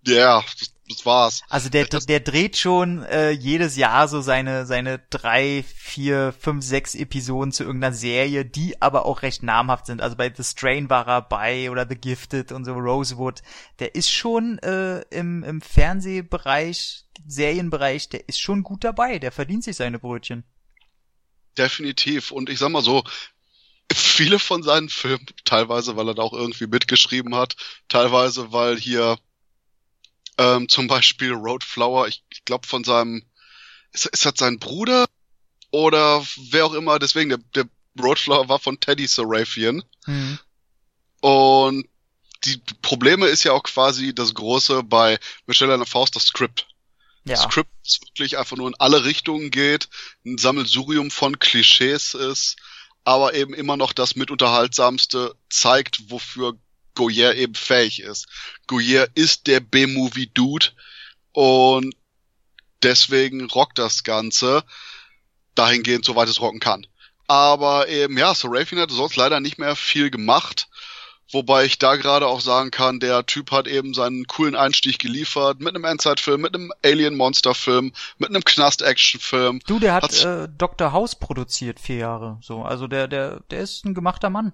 ja, 0.06 0.38
yeah, 0.38 0.44
das 0.88 1.04
war's. 1.04 1.42
Also 1.48 1.68
der, 1.68 1.86
das, 1.86 2.06
der 2.06 2.20
dreht 2.20 2.56
schon 2.56 3.02
äh, 3.04 3.30
jedes 3.30 3.76
Jahr 3.76 4.08
so 4.08 4.20
seine, 4.20 4.66
seine 4.66 5.00
drei, 5.10 5.64
vier, 5.76 6.34
fünf, 6.38 6.64
sechs 6.64 6.94
Episoden 6.94 7.52
zu 7.52 7.64
irgendeiner 7.64 7.94
Serie, 7.94 8.44
die 8.44 8.80
aber 8.80 9.06
auch 9.06 9.22
recht 9.22 9.42
namhaft 9.42 9.86
sind. 9.86 10.00
Also 10.00 10.16
bei 10.16 10.32
The 10.34 10.44
Strain 10.44 10.88
war 10.90 11.06
er 11.08 11.22
bei 11.22 11.70
oder 11.70 11.86
The 11.88 11.96
Gifted 11.96 12.52
und 12.52 12.64
so 12.64 12.72
Rosewood. 12.74 13.42
Der 13.78 13.94
ist 13.94 14.12
schon 14.12 14.58
äh, 14.58 15.00
im, 15.10 15.42
im 15.42 15.60
Fernsehbereich, 15.60 17.04
Serienbereich, 17.26 18.08
der 18.08 18.28
ist 18.28 18.40
schon 18.40 18.62
gut 18.62 18.84
dabei. 18.84 19.18
Der 19.18 19.32
verdient 19.32 19.64
sich 19.64 19.76
seine 19.76 19.98
Brötchen. 19.98 20.44
Definitiv. 21.58 22.30
Und 22.30 22.50
ich 22.50 22.58
sag 22.58 22.70
mal 22.70 22.82
so, 22.82 23.02
viele 23.92 24.38
von 24.38 24.62
seinen 24.62 24.88
Filmen, 24.88 25.26
teilweise 25.44 25.96
weil 25.96 26.08
er 26.08 26.14
da 26.14 26.22
auch 26.22 26.32
irgendwie 26.32 26.66
mitgeschrieben 26.66 27.34
hat, 27.34 27.56
teilweise 27.88 28.52
weil 28.52 28.76
hier 28.76 29.18
ähm, 30.38 30.68
zum 30.68 30.86
Beispiel 30.86 31.32
Roadflower, 31.32 32.08
ich, 32.08 32.22
ich 32.30 32.44
glaube 32.44 32.66
von 32.66 32.84
seinem, 32.84 33.24
ist, 33.92 34.06
ist 34.06 34.24
das 34.24 34.34
sein 34.36 34.58
Bruder? 34.58 35.06
Oder 35.70 36.24
wer 36.50 36.66
auch 36.66 36.74
immer, 36.74 36.98
deswegen, 36.98 37.30
der, 37.30 37.38
der 37.54 37.64
Roadflower 38.00 38.48
war 38.48 38.58
von 38.58 38.78
Teddy 38.78 39.06
Serafian. 39.06 39.82
Mhm. 40.06 40.38
Und 41.20 41.88
die 42.44 42.60
Probleme 42.82 43.26
ist 43.26 43.44
ja 43.44 43.52
auch 43.52 43.62
quasi 43.62 44.14
das 44.14 44.34
große 44.34 44.82
bei 44.82 45.18
Michelle 45.46 45.74
Anna 45.74 45.84
Faust, 45.84 46.14
das 46.14 46.26
Skript. 46.26 46.68
Ja. 47.24 47.34
Das 47.34 47.44
Skript 47.44 47.70
ist 47.84 48.02
wirklich 48.02 48.38
einfach 48.38 48.56
nur 48.56 48.68
in 48.68 48.76
alle 48.78 49.04
Richtungen 49.04 49.50
geht, 49.50 49.88
ein 50.24 50.38
Sammelsurium 50.38 51.10
von 51.10 51.38
Klischees 51.38 52.14
ist 52.14 52.56
aber 53.06 53.34
eben 53.34 53.54
immer 53.54 53.76
noch 53.76 53.92
das 53.92 54.16
mitunterhaltsamste 54.16 55.36
zeigt, 55.48 56.10
wofür 56.10 56.58
Goyer 56.96 57.34
eben 57.34 57.54
fähig 57.54 58.00
ist. 58.00 58.26
Goyer 58.66 59.06
ist 59.14 59.46
der 59.46 59.60
B-Movie-Dude 59.60 60.66
und 61.32 61.94
deswegen 62.82 63.48
rockt 63.48 63.78
das 63.78 64.02
Ganze 64.02 64.64
dahingehend, 65.54 66.04
soweit 66.04 66.28
es 66.28 66.40
rocken 66.40 66.60
kann. 66.60 66.86
Aber 67.28 67.88
eben, 67.88 68.18
ja, 68.18 68.34
Seraphine 68.34 68.82
hat 68.82 68.90
sonst 68.90 69.16
leider 69.16 69.40
nicht 69.40 69.58
mehr 69.58 69.76
viel 69.76 70.10
gemacht. 70.10 70.68
Wobei 71.32 71.64
ich 71.64 71.78
da 71.78 71.96
gerade 71.96 72.28
auch 72.28 72.40
sagen 72.40 72.70
kann, 72.70 73.00
der 73.00 73.26
Typ 73.26 73.50
hat 73.50 73.66
eben 73.66 73.94
seinen 73.94 74.28
coolen 74.28 74.54
Einstieg 74.54 75.00
geliefert 75.00 75.58
mit 75.58 75.74
einem 75.74 75.84
Endzeit-Film, 75.84 76.40
mit 76.40 76.54
einem 76.54 76.72
Alien-Monster-Film, 76.84 77.92
mit 78.18 78.30
einem 78.30 78.44
Knast-Action-Film. 78.44 79.60
Du, 79.66 79.80
der 79.80 79.94
hat, 79.94 80.04
hat 80.04 80.24
äh, 80.24 80.48
Dr. 80.56 80.92
House 80.92 81.16
produziert 81.16 81.80
vier 81.80 81.96
Jahre. 81.96 82.38
So, 82.42 82.62
also 82.62 82.86
der, 82.86 83.08
der, 83.08 83.40
der 83.50 83.60
ist 83.60 83.84
ein 83.84 83.94
gemachter 83.94 84.30
Mann. 84.30 84.52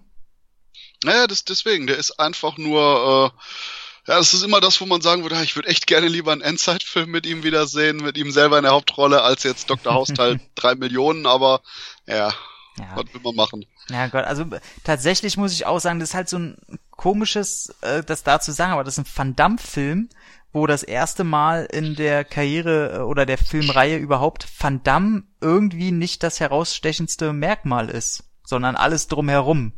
Naja, 1.04 1.26
das, 1.26 1.44
deswegen, 1.44 1.86
der 1.86 1.96
ist 1.96 2.18
einfach 2.20 2.58
nur, 2.58 3.32
äh, 3.34 4.10
ja, 4.10 4.18
das 4.18 4.34
ist 4.34 4.42
immer 4.42 4.60
das, 4.60 4.80
wo 4.80 4.86
man 4.86 5.00
sagen 5.00 5.22
würde, 5.22 5.42
ich 5.42 5.56
würde 5.56 5.68
echt 5.68 5.86
gerne 5.86 6.08
lieber 6.08 6.32
einen 6.32 6.40
Endzeit-Film 6.40 7.10
mit 7.10 7.26
ihm 7.26 7.42
wiedersehen, 7.42 7.98
mit 7.98 8.16
ihm 8.16 8.32
selber 8.32 8.58
in 8.58 8.64
der 8.64 8.72
Hauptrolle, 8.72 9.22
als 9.22 9.42
jetzt 9.42 9.70
Dr. 9.70 9.94
House 9.94 10.08
Teil 10.08 10.40
drei 10.54 10.74
Millionen, 10.74 11.26
aber 11.26 11.60
ja, 12.06 12.32
ja. 12.78 12.96
Was 12.96 13.12
will 13.12 13.20
man 13.22 13.34
machen? 13.34 13.66
Ja 13.88 14.06
Gott, 14.06 14.24
also 14.24 14.46
tatsächlich 14.84 15.36
muss 15.36 15.52
ich 15.52 15.66
auch 15.66 15.78
sagen, 15.78 16.00
das 16.00 16.10
ist 16.10 16.14
halt 16.14 16.28
so 16.28 16.38
ein 16.38 16.56
komisches, 16.90 17.74
äh, 17.82 18.02
das 18.02 18.22
da 18.22 18.40
zu 18.40 18.52
sagen, 18.52 18.72
aber 18.72 18.84
das 18.84 18.96
ist 18.96 19.04
ein 19.04 19.12
Van 19.14 19.36
Damme-Film, 19.36 20.08
wo 20.52 20.66
das 20.66 20.82
erste 20.82 21.24
Mal 21.24 21.66
in 21.70 21.96
der 21.96 22.24
Karriere 22.24 22.96
äh, 22.96 22.98
oder 23.00 23.26
der 23.26 23.38
Filmreihe 23.38 23.98
überhaupt 23.98 24.46
Van 24.58 24.82
Damme 24.82 25.24
irgendwie 25.40 25.92
nicht 25.92 26.22
das 26.22 26.40
herausstechendste 26.40 27.32
Merkmal 27.32 27.90
ist, 27.90 28.24
sondern 28.44 28.76
alles 28.76 29.08
drumherum. 29.08 29.72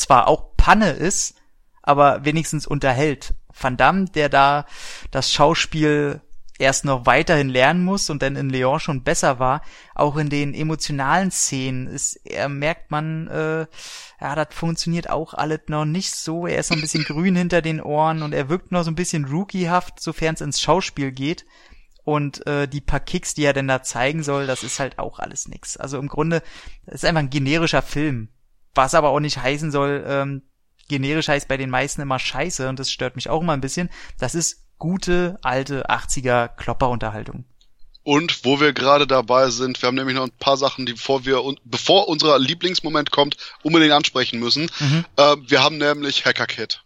Zwar 0.00 0.28
auch 0.28 0.56
Panne 0.56 0.90
ist, 0.90 1.34
aber 1.82 2.24
wenigstens 2.24 2.66
unterhält. 2.66 3.34
Van 3.58 3.76
Damme, 3.76 4.06
der 4.06 4.28
da 4.28 4.66
das 5.10 5.32
Schauspiel 5.32 6.20
erst 6.60 6.84
noch 6.84 7.06
weiterhin 7.06 7.48
lernen 7.48 7.82
muss 7.84 8.10
und 8.10 8.22
dann 8.22 8.36
in 8.36 8.50
Leon 8.50 8.80
schon 8.80 9.02
besser 9.02 9.38
war, 9.38 9.62
auch 9.94 10.16
in 10.16 10.28
den 10.28 10.52
emotionalen 10.54 11.30
Szenen 11.30 11.86
ist, 11.86 12.16
er 12.24 12.48
merkt 12.48 12.90
man, 12.90 13.28
äh, 13.28 13.66
ja, 14.20 14.34
das 14.34 14.48
funktioniert 14.50 15.08
auch 15.08 15.32
alles 15.32 15.60
noch 15.68 15.86
nicht 15.86 16.14
so. 16.14 16.46
Er 16.46 16.58
ist 16.58 16.70
noch 16.70 16.76
ein 16.76 16.82
bisschen 16.82 17.04
grün 17.04 17.34
hinter 17.34 17.62
den 17.62 17.80
Ohren 17.80 18.22
und 18.22 18.34
er 18.34 18.50
wirkt 18.50 18.72
noch 18.72 18.82
so 18.82 18.90
ein 18.90 18.96
bisschen 18.96 19.24
rookiehaft, 19.24 20.00
sofern 20.00 20.34
es 20.34 20.42
ins 20.42 20.60
Schauspiel 20.60 21.12
geht. 21.12 21.46
Und 22.04 22.46
äh, 22.46 22.66
die 22.66 22.80
paar 22.80 23.00
Kicks, 23.00 23.34
die 23.34 23.44
er 23.44 23.52
denn 23.52 23.68
da 23.68 23.82
zeigen 23.82 24.22
soll, 24.22 24.46
das 24.46 24.62
ist 24.62 24.80
halt 24.80 24.98
auch 24.98 25.18
alles 25.18 25.48
nix. 25.48 25.76
Also 25.76 25.98
im 25.98 26.08
Grunde 26.08 26.42
ist 26.86 27.04
einfach 27.04 27.20
ein 27.20 27.30
generischer 27.30 27.82
Film. 27.82 28.28
Was 28.74 28.94
aber 28.94 29.10
auch 29.10 29.20
nicht 29.20 29.38
heißen 29.38 29.70
soll, 29.70 30.04
ähm, 30.06 30.42
generisch 30.88 31.28
heißt 31.28 31.48
bei 31.48 31.56
den 31.56 31.70
meisten 31.70 32.02
immer 32.02 32.18
scheiße 32.18 32.68
und 32.68 32.78
das 32.78 32.90
stört 32.90 33.16
mich 33.16 33.28
auch 33.28 33.40
immer 33.40 33.52
ein 33.52 33.60
bisschen. 33.60 33.90
Das 34.18 34.34
ist 34.34 34.66
gute, 34.78 35.38
alte 35.42 35.88
80er 35.88 36.48
Klopperunterhaltung. 36.56 37.44
Und 38.02 38.44
wo 38.44 38.60
wir 38.60 38.72
gerade 38.72 39.06
dabei 39.06 39.50
sind, 39.50 39.80
wir 39.80 39.86
haben 39.86 39.94
nämlich 39.94 40.16
noch 40.16 40.24
ein 40.24 40.38
paar 40.38 40.56
Sachen, 40.56 40.86
die 40.86 40.94
bevor 40.94 41.24
wir, 41.26 41.42
bevor 41.64 42.08
unser 42.08 42.38
Lieblingsmoment 42.38 43.10
kommt, 43.10 43.36
unbedingt 43.62 43.92
ansprechen 43.92 44.40
müssen. 44.40 44.70
Mhm. 44.80 45.04
Äh, 45.16 45.36
wir 45.46 45.62
haben 45.62 45.78
nämlich 45.78 46.24
Hacker 46.24 46.46
Kid. 46.46 46.82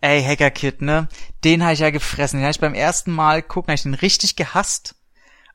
Ey, 0.00 0.22
Hacker 0.22 0.50
Kid, 0.50 0.80
ne? 0.80 1.08
Den 1.44 1.62
habe 1.62 1.74
ich 1.74 1.80
ja 1.80 1.90
gefressen. 1.90 2.38
Den 2.38 2.44
habe 2.44 2.52
ich 2.52 2.60
beim 2.60 2.74
ersten 2.74 3.12
Mal 3.12 3.42
gucken, 3.42 3.70
habe 3.70 3.76
ich 3.76 3.82
den 3.82 3.94
richtig 3.94 4.36
gehasst. 4.36 4.94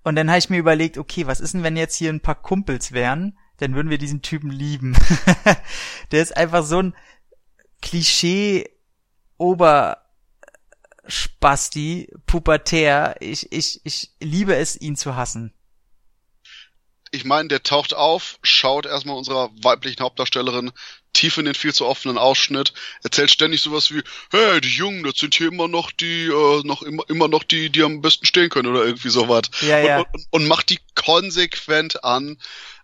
Und 0.03 0.15
dann 0.15 0.29
habe 0.29 0.39
ich 0.39 0.49
mir 0.49 0.57
überlegt, 0.57 0.97
okay, 0.97 1.25
was 1.27 1.39
ist 1.39 1.53
denn, 1.53 1.63
wenn 1.63 1.77
jetzt 1.77 1.95
hier 1.95 2.11
ein 2.11 2.21
paar 2.21 2.41
Kumpels 2.41 2.91
wären? 2.91 3.37
Dann 3.57 3.75
würden 3.75 3.89
wir 3.89 3.97
diesen 3.97 4.21
Typen 4.21 4.49
lieben. 4.49 4.95
Der 6.11 6.21
ist 6.21 6.35
einfach 6.35 6.63
so 6.63 6.81
ein 6.81 6.95
Klischee 7.81 8.69
Ober 9.37 9.97
Spasti, 11.07 12.09
pubertär. 12.25 13.17
Ich, 13.19 13.51
ich, 13.51 13.81
ich 13.83 14.11
liebe 14.21 14.55
es, 14.55 14.79
ihn 14.79 14.95
zu 14.95 15.15
hassen. 15.15 15.53
Ich 17.11 17.25
meine, 17.25 17.47
der 17.47 17.61
taucht 17.61 17.93
auf, 17.93 18.39
schaut 18.41 18.87
erstmal 18.87 19.17
unserer 19.17 19.51
weiblichen 19.61 20.01
Hauptdarstellerin 20.01 20.71
tief 21.13 21.37
in 21.37 21.45
den 21.45 21.53
viel 21.53 21.73
zu 21.73 21.85
offenen 21.85 22.17
Ausschnitt, 22.17 22.73
erzählt 23.03 23.29
ständig 23.29 23.61
sowas 23.61 23.91
wie, 23.91 24.01
hey, 24.31 24.59
die 24.61 24.69
Jungen, 24.69 25.03
das 25.03 25.17
sind 25.17 25.35
hier 25.35 25.49
immer 25.49 25.67
noch 25.67 25.91
die, 25.91 26.25
äh, 26.25 26.63
noch 26.63 26.81
immer, 26.81 27.03
immer 27.09 27.27
noch 27.27 27.43
die, 27.43 27.69
die 27.69 27.83
am 27.83 28.01
besten 28.01 28.25
stehen 28.25 28.49
können 28.49 28.67
oder 28.67 28.83
irgendwie 28.83 29.09
sowas. 29.09 29.43
Ja, 29.61 29.77
ja. 29.77 29.99
Und, 29.99 30.07
und, 30.13 30.27
und 30.31 30.47
macht 30.47 30.69
die 30.69 30.79
konsequent 30.95 32.03
an. 32.03 32.39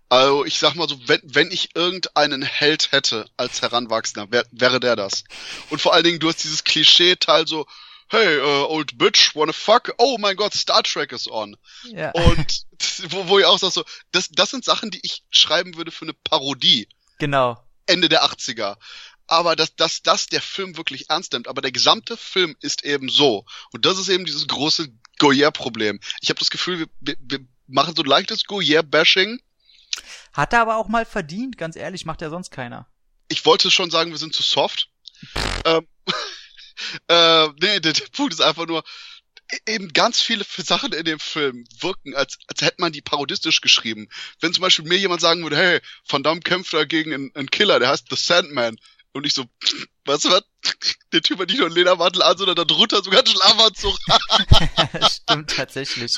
Also 0.10 0.44
ich 0.44 0.58
sag 0.58 0.74
mal 0.76 0.90
so, 0.90 1.00
wenn, 1.08 1.22
wenn 1.24 1.52
ich 1.52 1.76
irgendeinen 1.76 2.42
Held 2.42 2.92
hätte 2.92 3.30
als 3.38 3.62
Heranwachsender, 3.62 4.32
wär, 4.32 4.46
wäre 4.52 4.80
der 4.80 4.96
das. 4.96 5.24
Und 5.70 5.82
vor 5.82 5.94
allen 5.94 6.04
Dingen, 6.04 6.20
du 6.20 6.28
hast 6.28 6.44
dieses 6.44 6.64
Klischee-Teil 6.64 7.48
so, 7.48 7.68
hey, 8.10 8.40
uh, 8.40 8.66
old 8.68 8.98
bitch, 8.98 9.36
wanna 9.36 9.54
fuck? 9.54 9.94
Oh 10.00 10.18
mein 10.20 10.36
Gott, 10.36 10.54
Star 10.54 10.82
Trek 10.82 11.12
is 11.12 11.30
on. 11.30 11.56
Ja. 11.84 12.12
Und 12.12 12.66
wo, 13.10 13.28
wo 13.28 13.40
ich 13.40 13.46
auch 13.46 13.60
sag 13.60 13.72
so, 13.72 13.84
das, 14.12 14.30
das 14.30 14.50
sind 14.50 14.66
Sachen, 14.66 14.90
die 14.90 15.00
ich 15.04 15.24
schreiben 15.30 15.76
würde 15.76 15.92
für 15.92 16.06
eine 16.06 16.14
Parodie. 16.14 16.88
Genau. 17.20 17.64
Ende 17.86 18.10
der 18.10 18.24
80er. 18.24 18.78
Aber 19.28 19.56
dass, 19.56 19.76
dass 19.76 20.02
das 20.02 20.26
der 20.26 20.42
Film 20.42 20.76
wirklich 20.76 21.12
ernst 21.12 21.34
nimmt. 21.34 21.48
Aber 21.48 21.62
der 21.62 21.72
gesamte 21.72 22.18
Film 22.18 22.56
ist 22.62 22.84
eben 22.84 23.10
so. 23.10 23.46
Und 23.72 23.86
das 23.86 24.00
ist 24.00 24.10
eben 24.10 24.26
dieses 24.26 24.48
große 24.48 24.90
Goyer-Problem. 25.20 26.00
Ich 26.22 26.30
habe 26.30 26.40
das 26.40 26.50
Gefühl, 26.50 26.80
wir, 26.80 26.88
wir, 27.00 27.16
wir 27.20 27.40
machen 27.68 27.94
so 27.96 28.02
leichtes 28.02 28.46
Goyer-Bashing. 28.46 29.40
Hat 30.34 30.54
er 30.54 30.62
aber 30.62 30.78
auch 30.78 30.88
mal 30.88 31.06
verdient, 31.06 31.58
ganz 31.58 31.76
ehrlich, 31.76 32.06
macht 32.06 32.22
ja 32.22 32.30
sonst 32.30 32.52
keiner. 32.52 32.88
Ich 33.28 33.46
wollte 33.46 33.70
schon 33.72 33.92
sagen, 33.92 34.12
wir 34.12 34.18
sind 34.18 34.34
zu 34.34 34.44
soft. 34.44 34.90
ähm, 35.66 35.88
äh, 37.08 37.48
nee, 37.60 37.80
der, 37.80 37.94
der 37.94 38.08
Punkt 38.12 38.34
ist 38.34 38.42
einfach 38.42 38.66
nur, 38.66 38.84
e-, 39.52 39.74
eben 39.74 39.90
ganz 39.94 40.20
viele 40.20 40.44
Sachen 40.44 40.94
in 40.94 41.06
dem 41.06 41.20
Film 41.20 41.66
wirken, 41.80 42.16
als, 42.16 42.38
als 42.48 42.62
hätte 42.62 42.78
man 42.80 42.92
die 42.92 43.02
parodistisch 43.02 43.62
geschrieben. 43.62 44.10
Wenn 44.40 44.54
zum 44.54 44.62
Beispiel 44.62 44.86
mir 44.86 44.98
jemand 44.98 45.22
sagen 45.22 45.44
würde, 45.44 45.58
hey, 45.58 45.80
Van 46.08 46.24
Damme 46.24 46.42
kämpft 46.42 46.74
da 46.74 46.86
gegen 46.86 47.14
einen, 47.14 47.36
einen 47.36 47.52
Killer, 47.52 47.80
der 47.80 47.90
heißt 47.90 48.08
The 48.10 48.16
Sandman. 48.16 48.78
Und 49.12 49.26
ich 49.26 49.34
so, 49.34 49.46
weißt 50.06 50.26
du 50.26 50.30
was? 50.30 50.44
Der 51.12 51.22
Typ 51.22 51.40
hat 51.40 51.50
nicht 51.50 51.58
nur 51.58 51.68
einen 51.68 51.76
Ledermantel 51.76 52.22
an, 52.22 52.38
sondern 52.38 52.68
darunter 52.68 53.04
sogar 53.04 53.20
einen 53.20 53.34
Schlafanzug. 53.34 53.98
Stimmt 55.10 55.50
tatsächlich 55.52 56.16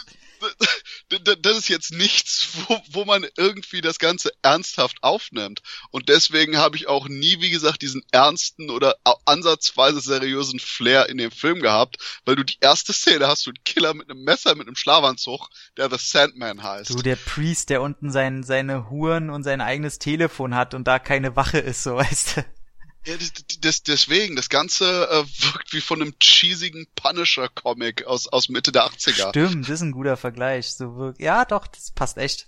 das 1.19 1.57
ist 1.57 1.69
jetzt 1.69 1.91
nichts, 1.91 2.47
wo, 2.67 2.81
wo 2.89 3.05
man 3.05 3.25
irgendwie 3.37 3.81
das 3.81 3.99
Ganze 3.99 4.31
ernsthaft 4.41 4.97
aufnimmt. 5.01 5.61
Und 5.91 6.09
deswegen 6.09 6.57
habe 6.57 6.77
ich 6.77 6.87
auch 6.87 7.07
nie, 7.07 7.41
wie 7.41 7.49
gesagt, 7.49 7.81
diesen 7.81 8.03
ernsten 8.11 8.69
oder 8.69 8.95
ansatzweise 9.25 10.01
seriösen 10.01 10.59
Flair 10.59 11.09
in 11.09 11.17
dem 11.17 11.31
Film 11.31 11.61
gehabt, 11.61 11.97
weil 12.25 12.35
du 12.35 12.43
die 12.43 12.57
erste 12.61 12.93
Szene 12.93 13.27
hast 13.27 13.45
du 13.45 13.51
einen 13.51 13.63
Killer 13.63 13.93
mit 13.93 14.09
einem 14.09 14.23
Messer, 14.23 14.55
mit 14.55 14.67
einem 14.67 14.75
Schlafanzug, 14.75 15.49
der 15.77 15.89
The 15.89 15.97
Sandman 15.99 16.63
heißt. 16.63 16.91
Du, 16.91 17.01
der 17.01 17.15
Priest, 17.15 17.69
der 17.69 17.81
unten 17.81 18.11
sein, 18.11 18.43
seine 18.43 18.89
Huren 18.89 19.29
und 19.29 19.43
sein 19.43 19.61
eigenes 19.61 19.99
Telefon 19.99 20.55
hat 20.55 20.73
und 20.73 20.87
da 20.87 20.99
keine 20.99 21.35
Wache 21.35 21.59
ist, 21.59 21.83
so 21.83 21.95
weißt 21.97 22.37
du. 22.37 22.60
Ja, 23.05 23.15
das, 23.17 23.31
das, 23.61 23.83
deswegen, 23.83 24.35
das 24.35 24.49
Ganze 24.49 25.09
äh, 25.09 25.43
wirkt 25.43 25.73
wie 25.73 25.81
von 25.81 26.01
einem 26.01 26.13
cheesigen 26.21 26.85
Punisher-Comic 26.95 28.05
aus, 28.05 28.27
aus 28.27 28.49
Mitte 28.49 28.71
der 28.71 28.85
80er. 28.85 29.29
Stimmt, 29.29 29.65
das 29.65 29.75
ist 29.75 29.81
ein 29.81 29.91
guter 29.91 30.17
Vergleich. 30.17 30.73
So 30.73 30.95
wirkt, 30.97 31.19
ja, 31.19 31.45
doch, 31.45 31.65
das 31.65 31.91
passt 31.91 32.17
echt. 32.17 32.47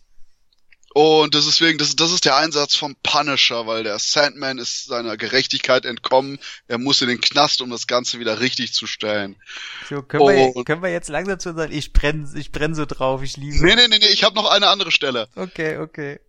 Und 0.94 1.34
das 1.34 1.46
deswegen, 1.46 1.80
das, 1.80 1.96
das 1.96 2.12
ist 2.12 2.26
der 2.26 2.36
Einsatz 2.36 2.76
vom 2.76 2.96
Punisher, 3.02 3.66
weil 3.66 3.84
der 3.84 3.98
Sandman 3.98 4.60
ist 4.60 4.86
seiner 4.86 5.18
Gerechtigkeit 5.18 5.86
entkommen. 5.86 6.38
Er 6.68 6.78
muss 6.78 7.02
in 7.02 7.08
den 7.08 7.20
Knast, 7.20 7.64
um 7.64 7.72
das 7.72 7.88
Ganze 7.88 8.20
wieder 8.20 8.40
richtig 8.40 8.74
zu 8.74 8.86
stellen. 8.86 9.36
So, 9.90 10.04
können, 10.04 10.54
wir, 10.54 10.64
können 10.64 10.84
wir 10.84 10.92
jetzt 10.92 11.10
langsam 11.10 11.40
zu 11.40 11.56
sagen, 11.56 11.74
ich 11.74 11.94
brenne 11.94 12.30
ich 12.36 12.52
brenn 12.52 12.76
so 12.76 12.86
drauf, 12.86 13.24
ich 13.24 13.38
liebe. 13.38 13.66
Nee, 13.66 13.76
nee, 13.76 13.88
nee, 13.88 13.98
nee, 13.98 14.10
ich 14.10 14.24
habe 14.24 14.36
noch 14.36 14.48
eine 14.52 14.68
andere 14.68 14.92
Stelle. 14.92 15.30
Okay, 15.36 15.78
okay 15.78 16.20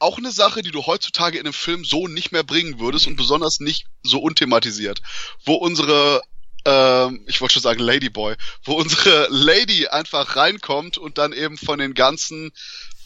auch 0.00 0.18
eine 0.18 0.32
Sache, 0.32 0.62
die 0.62 0.70
du 0.70 0.86
heutzutage 0.86 1.38
in 1.38 1.46
einem 1.46 1.52
Film 1.52 1.84
so 1.84 2.08
nicht 2.08 2.32
mehr 2.32 2.42
bringen 2.42 2.80
würdest 2.80 3.06
und 3.06 3.16
besonders 3.16 3.60
nicht 3.60 3.86
so 4.02 4.20
unthematisiert. 4.20 5.02
Wo 5.44 5.54
unsere, 5.54 6.22
ähm, 6.64 7.24
ich 7.26 7.40
wollte 7.40 7.54
schon 7.54 7.62
sagen 7.62 7.80
Ladyboy, 7.80 8.34
wo 8.64 8.74
unsere 8.74 9.28
Lady 9.30 9.86
einfach 9.88 10.36
reinkommt 10.36 10.98
und 10.98 11.18
dann 11.18 11.32
eben 11.32 11.58
von 11.58 11.78
den 11.78 11.94
ganzen 11.94 12.50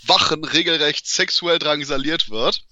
Wachen 0.07 0.45
regelrecht 0.45 1.07
sexuell 1.07 1.59
drangsaliert 1.59 2.31
wird. 2.31 2.63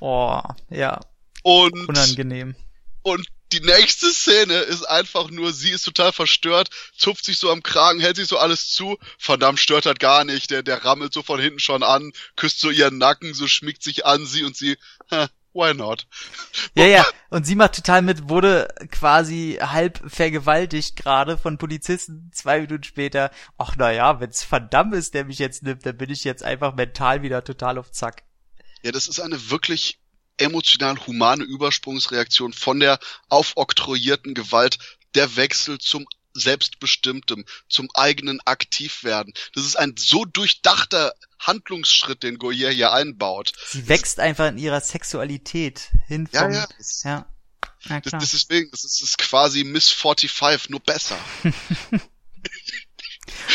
Oh, 0.00 0.42
ja. 0.70 1.00
Und 1.42 1.88
unangenehm. 1.88 2.56
Und 3.02 3.26
die 3.52 3.60
nächste 3.60 4.12
Szene 4.12 4.54
ist 4.54 4.82
einfach 4.84 5.30
nur, 5.30 5.52
sie 5.52 5.70
ist 5.70 5.82
total 5.82 6.12
verstört, 6.12 6.68
zupft 6.96 7.24
sich 7.24 7.38
so 7.38 7.50
am 7.50 7.62
Kragen, 7.62 8.00
hält 8.00 8.16
sich 8.16 8.28
so 8.28 8.38
alles 8.38 8.70
zu. 8.70 8.98
Verdammt, 9.18 9.60
stört 9.60 9.86
hat 9.86 10.00
gar 10.00 10.24
nicht. 10.24 10.50
Der, 10.50 10.62
der 10.62 10.84
rammelt 10.84 11.12
so 11.12 11.22
von 11.22 11.40
hinten 11.40 11.60
schon 11.60 11.82
an, 11.82 12.12
küsst 12.36 12.60
so 12.60 12.70
ihren 12.70 12.98
Nacken, 12.98 13.34
so 13.34 13.48
schmiegt 13.48 13.82
sich 13.82 14.04
an 14.04 14.26
sie 14.26 14.44
und 14.44 14.56
sie, 14.56 14.76
why 15.58 15.74
not? 15.74 16.06
Ja, 16.74 16.84
ja, 16.84 17.06
und 17.30 17.46
sie 17.46 17.54
macht 17.54 17.74
total 17.74 18.02
mit, 18.02 18.28
wurde 18.28 18.68
quasi 18.90 19.58
halb 19.60 20.00
vergewaltigt 20.06 20.96
gerade 20.96 21.38
von 21.38 21.58
Polizisten 21.58 22.30
zwei 22.34 22.60
Minuten 22.60 22.84
später. 22.84 23.30
Ach 23.56 23.76
naja, 23.76 24.20
wenn's 24.20 24.42
verdammt 24.42 24.94
ist, 24.94 25.14
der 25.14 25.24
mich 25.24 25.38
jetzt 25.38 25.62
nimmt, 25.62 25.84
dann 25.84 25.96
bin 25.96 26.10
ich 26.10 26.24
jetzt 26.24 26.42
einfach 26.42 26.74
mental 26.74 27.22
wieder 27.22 27.44
total 27.44 27.78
auf 27.78 27.90
Zack. 27.92 28.24
Ja, 28.82 28.92
das 28.92 29.08
ist 29.08 29.20
eine 29.20 29.50
wirklich 29.50 30.00
emotional 30.38 30.98
humane 31.06 31.44
Übersprungsreaktion 31.44 32.52
von 32.52 32.80
der 32.80 32.98
aufoktroyierten 33.28 34.34
Gewalt, 34.34 34.78
der 35.14 35.36
Wechsel 35.36 35.78
zum 35.78 36.06
selbstbestimmtem, 36.34 37.44
zum 37.68 37.88
eigenen 37.94 38.40
Aktivwerden. 38.44 39.32
Das 39.54 39.64
ist 39.64 39.76
ein 39.76 39.94
so 39.98 40.24
durchdachter 40.24 41.12
Handlungsschritt, 41.38 42.22
den 42.22 42.38
Goyer 42.38 42.70
hier 42.70 42.92
einbaut. 42.92 43.52
Sie 43.68 43.88
wächst 43.88 44.20
einfach 44.20 44.48
in 44.48 44.58
ihrer 44.58 44.80
Sexualität 44.80 45.90
hin 46.06 46.26
vom, 46.26 46.34
ja, 46.34 46.48
ja. 46.50 46.68
ja. 47.04 47.26
ja 47.88 48.00
das, 48.00 48.12
das, 48.12 48.34
ist 48.34 48.50
deswegen, 48.50 48.70
das 48.70 48.84
ist, 48.84 49.00
das 49.00 49.08
ist 49.10 49.18
quasi 49.18 49.64
Miss 49.64 49.90
45, 49.90 50.70
nur 50.70 50.80
besser. 50.80 51.18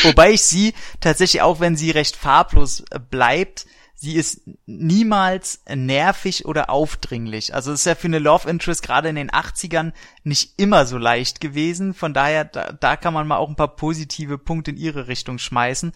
Wobei 0.03 0.31
ich 0.33 0.41
sie 0.41 0.73
tatsächlich, 0.99 1.41
auch 1.41 1.59
wenn 1.59 1.75
sie 1.75 1.91
recht 1.91 2.15
farblos 2.15 2.83
bleibt, 3.09 3.65
sie 4.03 4.15
ist 4.15 4.41
niemals 4.65 5.61
nervig 5.65 6.43
oder 6.43 6.69
aufdringlich. 6.69 7.53
Also 7.53 7.71
es 7.71 7.79
ist 7.79 7.85
ja 7.85 7.95
für 7.95 8.07
eine 8.07 8.19
Love 8.19 8.49
Interest 8.49 8.83
gerade 8.83 9.07
in 9.07 9.15
den 9.15 9.31
80ern 9.31 9.93
nicht 10.25 10.59
immer 10.59 10.85
so 10.85 10.97
leicht 10.97 11.39
gewesen. 11.39 11.93
Von 11.93 12.13
daher, 12.13 12.43
da, 12.43 12.73
da 12.73 12.97
kann 12.97 13.13
man 13.13 13.25
mal 13.25 13.37
auch 13.37 13.47
ein 13.47 13.55
paar 13.55 13.77
positive 13.77 14.37
Punkte 14.37 14.71
in 14.71 14.77
ihre 14.77 15.07
Richtung 15.07 15.39
schmeißen. 15.39 15.93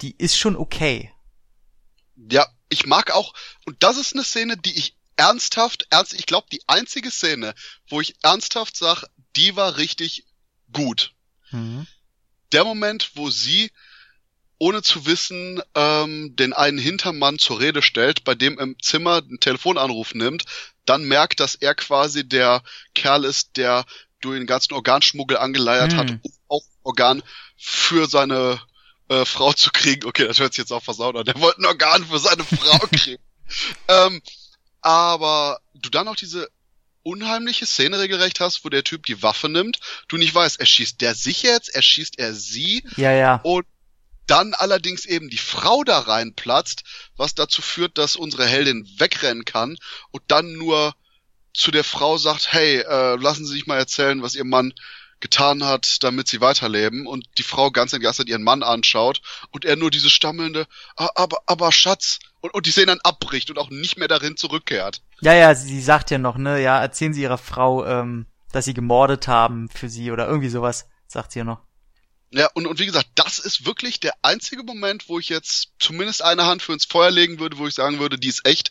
Die 0.00 0.16
ist 0.16 0.38
schon 0.38 0.56
okay. 0.56 1.12
Ja, 2.16 2.46
ich 2.70 2.86
mag 2.86 3.10
auch, 3.10 3.34
und 3.66 3.82
das 3.82 3.98
ist 3.98 4.14
eine 4.14 4.24
Szene, 4.24 4.56
die 4.56 4.78
ich 4.78 4.96
ernsthaft, 5.16 5.86
ernst, 5.90 6.14
ich 6.14 6.24
glaube, 6.24 6.46
die 6.50 6.66
einzige 6.66 7.10
Szene, 7.10 7.54
wo 7.90 8.00
ich 8.00 8.14
ernsthaft 8.22 8.74
sag, 8.74 9.04
die 9.36 9.54
war 9.54 9.76
richtig 9.76 10.24
gut. 10.72 11.12
Mhm. 11.50 11.86
Der 12.52 12.64
Moment, 12.64 13.10
wo 13.16 13.28
sie 13.28 13.70
ohne 14.60 14.82
zu 14.82 15.06
wissen, 15.06 15.62
ähm, 15.74 16.36
den 16.36 16.52
einen 16.52 16.76
Hintermann 16.76 17.38
zur 17.38 17.60
Rede 17.60 17.80
stellt, 17.80 18.24
bei 18.24 18.34
dem 18.34 18.58
im 18.58 18.76
Zimmer 18.78 19.16
einen 19.16 19.40
Telefonanruf 19.40 20.14
nimmt, 20.14 20.44
dann 20.84 21.04
merkt, 21.04 21.40
dass 21.40 21.54
er 21.54 21.74
quasi 21.74 22.28
der 22.28 22.62
Kerl 22.94 23.24
ist, 23.24 23.56
der 23.56 23.86
durch 24.20 24.38
den 24.38 24.46
ganzen 24.46 24.74
Organschmuggel 24.74 25.38
angeleiert 25.38 25.92
hm. 25.92 25.98
hat, 25.98 26.10
um 26.10 26.32
auch 26.48 26.62
Organ 26.82 27.22
für 27.56 28.06
seine 28.06 28.60
äh, 29.08 29.24
Frau 29.24 29.54
zu 29.54 29.70
kriegen. 29.70 30.06
Okay, 30.06 30.26
das 30.26 30.38
hört 30.38 30.52
sich 30.52 30.58
jetzt 30.58 30.72
auch 30.72 30.84
versaut 30.84 31.16
an. 31.16 31.24
Der 31.24 31.40
wollte 31.40 31.62
ein 31.62 31.64
Organ 31.64 32.04
für 32.04 32.18
seine 32.18 32.44
Frau 32.44 32.78
kriegen. 32.92 33.22
ähm, 33.88 34.20
aber 34.82 35.60
du 35.72 35.88
dann 35.88 36.06
auch 36.06 36.16
diese 36.16 36.50
unheimliche 37.02 37.64
Szene 37.64 37.98
regelrecht 37.98 38.40
hast, 38.40 38.62
wo 38.66 38.68
der 38.68 38.84
Typ 38.84 39.06
die 39.06 39.22
Waffe 39.22 39.48
nimmt, 39.48 39.80
du 40.08 40.18
nicht 40.18 40.34
weißt, 40.34 40.60
erschießt 40.60 41.00
der 41.00 41.14
sich 41.14 41.44
jetzt, 41.44 41.74
erschießt 41.74 42.18
er 42.18 42.34
sie. 42.34 42.84
Ja, 42.98 43.12
ja. 43.12 43.40
Und 43.42 43.64
dann 44.30 44.54
allerdings 44.54 45.04
eben 45.04 45.28
die 45.28 45.38
Frau 45.38 45.82
da 45.82 45.98
reinplatzt, 45.98 46.84
was 47.16 47.34
dazu 47.34 47.62
führt, 47.62 47.98
dass 47.98 48.16
unsere 48.16 48.46
Heldin 48.46 48.88
wegrennen 48.98 49.44
kann 49.44 49.76
und 50.12 50.22
dann 50.28 50.52
nur 50.52 50.94
zu 51.52 51.72
der 51.72 51.84
Frau 51.84 52.16
sagt, 52.16 52.52
hey, 52.52 52.78
äh, 52.78 53.16
lassen 53.16 53.44
Sie 53.44 53.54
sich 53.54 53.66
mal 53.66 53.78
erzählen, 53.78 54.22
was 54.22 54.36
Ihr 54.36 54.44
Mann 54.44 54.72
getan 55.20 55.64
hat, 55.64 56.02
damit 56.02 56.28
sie 56.28 56.40
weiterleben 56.40 57.06
und 57.06 57.26
die 57.38 57.42
Frau 57.42 57.70
ganz 57.70 57.92
entgeistert 57.92 58.28
ihren 58.28 58.42
Mann 58.42 58.62
anschaut 58.62 59.20
und 59.50 59.64
er 59.64 59.76
nur 59.76 59.90
dieses 59.90 60.12
stammelnde, 60.12 60.66
ah, 60.96 61.10
aber, 61.14 61.38
aber 61.46 61.72
Schatz 61.72 62.18
und, 62.40 62.54
und 62.54 62.66
die 62.66 62.70
Szene 62.70 62.86
dann 62.86 63.00
abbricht 63.04 63.50
und 63.50 63.58
auch 63.58 63.70
nicht 63.70 63.98
mehr 63.98 64.08
darin 64.08 64.36
zurückkehrt. 64.36 65.02
Ja, 65.20 65.34
ja, 65.34 65.54
sie 65.54 65.82
sagt 65.82 66.10
ja 66.10 66.18
noch, 66.18 66.38
ne, 66.38 66.60
ja, 66.60 66.80
erzählen 66.80 67.12
Sie 67.12 67.22
Ihrer 67.22 67.38
Frau, 67.38 67.84
ähm, 67.84 68.26
dass 68.50 68.64
Sie 68.64 68.74
gemordet 68.74 69.28
haben 69.28 69.68
für 69.68 69.88
sie 69.88 70.10
oder 70.10 70.26
irgendwie 70.26 70.48
sowas, 70.48 70.88
sagt 71.06 71.32
sie 71.32 71.40
ja 71.40 71.44
noch. 71.44 71.60
Ja, 72.32 72.48
und, 72.54 72.66
und 72.66 72.78
wie 72.78 72.86
gesagt, 72.86 73.08
das 73.16 73.38
ist 73.38 73.66
wirklich 73.66 73.98
der 73.98 74.14
einzige 74.22 74.62
Moment, 74.62 75.08
wo 75.08 75.18
ich 75.18 75.28
jetzt 75.28 75.72
zumindest 75.80 76.22
eine 76.22 76.46
Hand 76.46 76.62
für 76.62 76.72
ins 76.72 76.84
Feuer 76.84 77.10
legen 77.10 77.40
würde, 77.40 77.58
wo 77.58 77.66
ich 77.66 77.74
sagen 77.74 77.98
würde, 77.98 78.18
die 78.18 78.28
ist 78.28 78.46
echt 78.46 78.70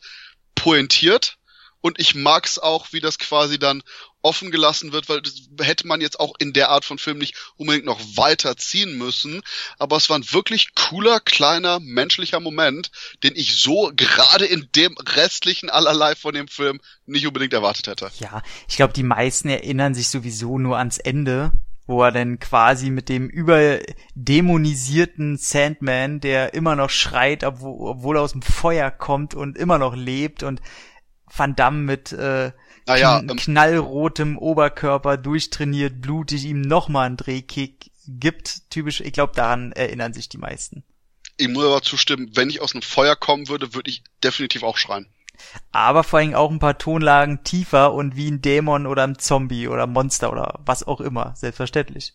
pointiert. 0.55 1.35
Und 1.81 1.99
ich 1.99 2.13
mag's 2.13 2.57
auch, 2.57 2.91
wie 2.91 2.99
das 2.99 3.19
quasi 3.19 3.57
dann 3.57 3.83
offen 4.21 4.51
gelassen 4.51 4.91
wird, 4.91 5.07
weil 5.07 5.21
das 5.21 5.49
hätte 5.61 5.87
man 5.87 6.01
jetzt 6.01 6.19
auch 6.19 6.33
in 6.39 6.51
der 6.51 6.69
Art 6.69 6.83
von 6.83 6.97
Film 6.97 7.19
nicht 7.19 7.35
unbedingt 7.55 7.85
noch 7.85 8.01
weiter 8.15 8.57
ziehen 8.57 8.97
müssen. 8.97 9.41
Aber 9.77 9.95
es 9.95 10.09
war 10.09 10.19
ein 10.19 10.31
wirklich 10.31 10.75
cooler, 10.75 11.21
kleiner, 11.21 11.79
menschlicher 11.79 12.41
Moment, 12.41 12.91
den 13.23 13.35
ich 13.35 13.61
so 13.61 13.91
gerade 13.95 14.45
in 14.45 14.67
dem 14.75 14.95
restlichen 14.97 15.69
allerlei 15.69 16.15
von 16.15 16.33
dem 16.33 16.49
Film 16.49 16.81
nicht 17.05 17.25
unbedingt 17.25 17.53
erwartet 17.53 17.87
hätte. 17.87 18.11
Ja, 18.19 18.41
ich 18.67 18.75
glaube, 18.75 18.93
die 18.93 19.03
meisten 19.03 19.47
erinnern 19.47 19.93
sich 19.93 20.09
sowieso 20.09 20.59
nur 20.59 20.77
ans 20.77 20.97
Ende, 20.97 21.53
wo 21.89 22.03
er 22.03 22.11
dann 22.11 22.37
quasi 22.37 22.91
mit 22.91 23.09
dem 23.09 23.27
überdämonisierten 23.27 25.37
Sandman, 25.37 26.19
der 26.19 26.53
immer 26.53 26.75
noch 26.75 26.91
schreit, 26.91 27.43
obwohl, 27.43 28.15
er 28.15 28.21
aus 28.21 28.33
dem 28.33 28.43
Feuer 28.43 28.91
kommt 28.91 29.33
und 29.33 29.57
immer 29.57 29.79
noch 29.79 29.95
lebt 29.95 30.43
und 30.43 30.61
Van 31.25 31.55
Damme 31.55 31.79
mit 31.79 32.11
äh, 32.11 32.51
naja, 32.85 33.19
kn 33.19 33.31
ähm, 33.31 33.37
knallrotem 33.37 34.37
Oberkörper 34.37 35.17
durchtrainiert, 35.17 35.99
blutig 35.99 36.45
ihm 36.45 36.61
nochmal 36.61 37.07
einen 37.07 37.17
Drehkick 37.17 37.89
gibt. 38.05 38.69
Typisch, 38.69 39.01
ich 39.01 39.13
glaube, 39.13 39.33
daran 39.35 39.71
erinnern 39.71 40.13
sich 40.13 40.29
die 40.29 40.37
meisten. 40.37 40.83
Ich 41.37 41.47
muss 41.47 41.65
aber 41.65 41.81
zustimmen, 41.81 42.29
wenn 42.35 42.51
ich 42.51 42.61
aus 42.61 42.75
einem 42.75 42.83
Feuer 42.83 43.15
kommen 43.15 43.47
würde, 43.47 43.73
würde 43.73 43.89
ich 43.89 44.03
definitiv 44.23 44.61
auch 44.61 44.77
schreien 44.77 45.07
aber 45.71 46.03
vor 46.03 46.19
allem 46.19 46.35
auch 46.35 46.51
ein 46.51 46.59
paar 46.59 46.77
Tonlagen 46.77 47.43
tiefer 47.43 47.93
und 47.93 48.15
wie 48.15 48.29
ein 48.29 48.41
Dämon 48.41 48.87
oder 48.87 49.03
ein 49.03 49.19
Zombie 49.19 49.67
oder 49.67 49.87
Monster 49.87 50.31
oder 50.31 50.59
was 50.65 50.87
auch 50.87 51.01
immer, 51.01 51.33
selbstverständlich. 51.35 52.13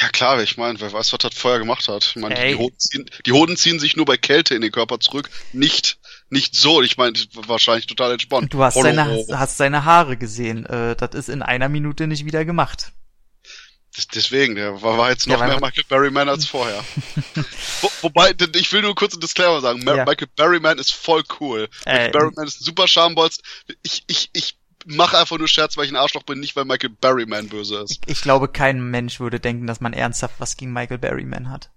Ja 0.00 0.08
klar, 0.08 0.42
ich 0.42 0.56
meine, 0.56 0.80
wer 0.80 0.92
weiß, 0.92 1.12
was 1.12 1.18
das 1.18 1.34
Feuer 1.34 1.58
gemacht 1.58 1.88
hat. 1.88 2.14
Ich 2.14 2.16
meine, 2.16 2.34
die, 2.34 2.54
Hoden 2.54 2.78
ziehen, 2.78 3.10
die 3.26 3.32
Hoden 3.32 3.56
ziehen 3.56 3.78
sich 3.78 3.96
nur 3.96 4.06
bei 4.06 4.16
Kälte 4.16 4.54
in 4.54 4.62
den 4.62 4.72
Körper 4.72 4.98
zurück, 4.98 5.28
nicht 5.52 5.98
nicht 6.30 6.54
so. 6.56 6.82
Ich 6.82 6.96
meine, 6.96 7.18
wahrscheinlich 7.34 7.86
total 7.86 8.12
entspannt. 8.12 8.52
Du 8.52 8.62
hast 8.62 8.74
seine, 8.74 9.24
hast 9.32 9.56
seine 9.56 9.84
Haare 9.84 10.16
gesehen. 10.16 10.66
Äh, 10.66 10.96
das 10.96 11.14
ist 11.14 11.28
in 11.28 11.42
einer 11.42 11.68
Minute 11.68 12.06
nicht 12.06 12.24
wieder 12.24 12.44
gemacht. 12.44 12.92
Deswegen, 14.14 14.56
der 14.56 14.82
war, 14.82 14.98
war 14.98 15.10
jetzt 15.10 15.28
noch 15.28 15.38
ja, 15.38 15.46
mehr 15.46 15.60
Michael 15.60 15.84
Berryman 15.88 16.28
als 16.28 16.46
vorher. 16.46 16.84
Wo, 17.80 17.90
wobei, 18.02 18.34
ich 18.54 18.72
will 18.72 18.82
nur 18.82 18.94
kurz 18.94 19.14
einen 19.14 19.20
Disclaimer 19.20 19.60
sagen. 19.60 19.82
Ja. 19.86 20.04
Michael 20.04 20.28
Berryman 20.34 20.78
ist 20.78 20.92
voll 20.92 21.22
cool. 21.40 21.68
Äh, 21.86 21.92
Michael 21.92 22.10
Berryman 22.10 22.46
ist 22.46 22.60
ein 22.60 22.64
super 22.64 22.88
Schambolz. 22.88 23.38
Ich, 23.82 24.04
ich, 24.08 24.30
ich 24.32 24.56
mache 24.86 25.18
einfach 25.18 25.38
nur 25.38 25.48
Scherz, 25.48 25.76
weil 25.76 25.84
ich 25.84 25.92
ein 25.92 25.96
Arschloch 25.96 26.24
bin, 26.24 26.40
nicht 26.40 26.56
weil 26.56 26.64
Michael 26.64 26.90
Berryman 26.90 27.48
böse 27.48 27.80
ist. 27.80 27.92
Ich, 27.92 28.00
ich 28.06 28.22
glaube, 28.22 28.48
kein 28.48 28.90
Mensch 28.90 29.20
würde 29.20 29.40
denken, 29.40 29.66
dass 29.66 29.80
man 29.80 29.92
ernsthaft 29.92 30.34
was 30.38 30.56
gegen 30.56 30.72
Michael 30.72 30.98
Berryman 30.98 31.50
hat. 31.50 31.70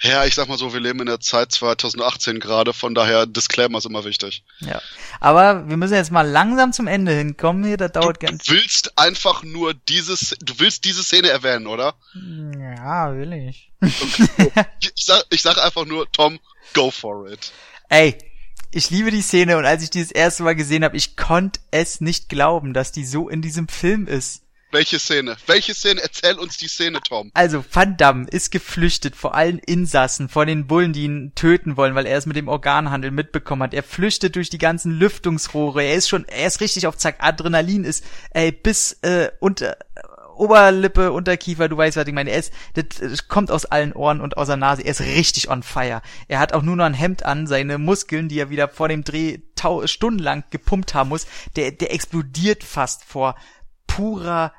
Ja, 0.00 0.24
ich 0.24 0.34
sag 0.34 0.48
mal 0.48 0.58
so, 0.58 0.72
wir 0.72 0.80
leben 0.80 1.00
in 1.00 1.06
der 1.06 1.20
Zeit 1.20 1.52
2018 1.52 2.40
gerade, 2.40 2.72
von 2.72 2.94
daher 2.94 3.26
Disclaimer 3.26 3.78
ist 3.78 3.86
immer 3.86 4.04
wichtig. 4.04 4.44
Ja. 4.58 4.82
Aber 5.20 5.68
wir 5.68 5.76
müssen 5.76 5.94
jetzt 5.94 6.10
mal 6.10 6.28
langsam 6.28 6.72
zum 6.72 6.88
Ende 6.88 7.12
hinkommen 7.12 7.64
hier, 7.64 7.76
das 7.76 7.92
dauert 7.92 8.22
du, 8.22 8.26
ganz. 8.26 8.44
Du 8.44 8.52
willst 8.52 8.98
einfach 8.98 9.42
nur 9.44 9.72
dieses, 9.72 10.36
du 10.40 10.58
willst 10.58 10.84
diese 10.84 11.04
Szene 11.04 11.28
erwähnen, 11.28 11.66
oder? 11.66 11.94
Ja, 12.14 13.14
will 13.14 13.32
ich. 13.32 13.72
Okay. 13.80 14.50
ich, 14.80 15.04
sag, 15.04 15.24
ich 15.30 15.42
sag 15.42 15.58
einfach 15.58 15.86
nur, 15.86 16.10
Tom, 16.10 16.40
go 16.74 16.90
for 16.90 17.30
it. 17.30 17.52
Ey, 17.88 18.18
ich 18.72 18.90
liebe 18.90 19.12
die 19.12 19.22
Szene 19.22 19.56
und 19.56 19.64
als 19.64 19.84
ich 19.84 19.90
die 19.90 20.00
das 20.00 20.10
erste 20.10 20.42
Mal 20.42 20.56
gesehen 20.56 20.82
habe, 20.84 20.96
ich 20.96 21.16
konnte 21.16 21.60
es 21.70 22.00
nicht 22.00 22.28
glauben, 22.28 22.74
dass 22.74 22.90
die 22.90 23.06
so 23.06 23.28
in 23.28 23.40
diesem 23.40 23.68
Film 23.68 24.08
ist. 24.08 24.43
Welche 24.74 24.98
Szene? 24.98 25.36
Welche 25.46 25.72
Szene? 25.72 26.02
Erzähl 26.02 26.36
uns 26.36 26.58
die 26.58 26.66
Szene, 26.66 27.00
Tom. 27.00 27.30
Also, 27.32 27.64
Van 27.72 27.96
Damme 27.96 28.26
ist 28.28 28.50
geflüchtet 28.50 29.14
vor 29.14 29.36
allen 29.36 29.58
Insassen, 29.60 30.28
vor 30.28 30.46
den 30.46 30.66
Bullen, 30.66 30.92
die 30.92 31.04
ihn 31.04 31.32
töten 31.36 31.76
wollen, 31.76 31.94
weil 31.94 32.06
er 32.06 32.18
es 32.18 32.26
mit 32.26 32.34
dem 32.34 32.48
Organhandel 32.48 33.12
mitbekommen 33.12 33.62
hat. 33.62 33.72
Er 33.72 33.84
flüchtet 33.84 34.34
durch 34.34 34.50
die 34.50 34.58
ganzen 34.58 34.90
Lüftungsrohre. 34.90 35.84
Er 35.84 35.94
ist 35.94 36.08
schon, 36.08 36.24
er 36.26 36.48
ist 36.48 36.60
richtig 36.60 36.88
auf 36.88 36.96
Zack. 36.96 37.18
Adrenalin 37.20 37.84
ist, 37.84 38.04
ey, 38.30 38.50
bis, 38.50 38.98
äh, 39.02 39.30
unter, 39.38 39.76
Oberlippe, 40.34 41.12
Unterkiefer, 41.12 41.68
du 41.68 41.76
weißt, 41.76 41.96
was 41.96 42.08
ich 42.08 42.12
meine. 42.12 42.30
Er 42.30 42.40
ist, 42.40 42.52
das, 42.74 42.98
das 42.98 43.28
kommt 43.28 43.52
aus 43.52 43.66
allen 43.66 43.92
Ohren 43.92 44.20
und 44.20 44.36
aus 44.36 44.48
der 44.48 44.56
Nase. 44.56 44.82
Er 44.82 44.90
ist 44.90 45.02
richtig 45.02 45.48
on 45.50 45.62
fire. 45.62 46.02
Er 46.26 46.40
hat 46.40 46.52
auch 46.52 46.62
nur 46.62 46.74
noch 46.74 46.84
ein 46.84 46.94
Hemd 46.94 47.24
an. 47.24 47.46
Seine 47.46 47.78
Muskeln, 47.78 48.28
die 48.28 48.40
er 48.40 48.50
wieder 48.50 48.66
vor 48.66 48.88
dem 48.88 49.04
Dreh 49.04 49.38
stundenlang 49.84 50.42
gepumpt 50.50 50.94
haben 50.94 51.10
muss, 51.10 51.28
der, 51.54 51.70
der 51.70 51.94
explodiert 51.94 52.64
fast 52.64 53.04
vor 53.04 53.36
purer 53.86 54.52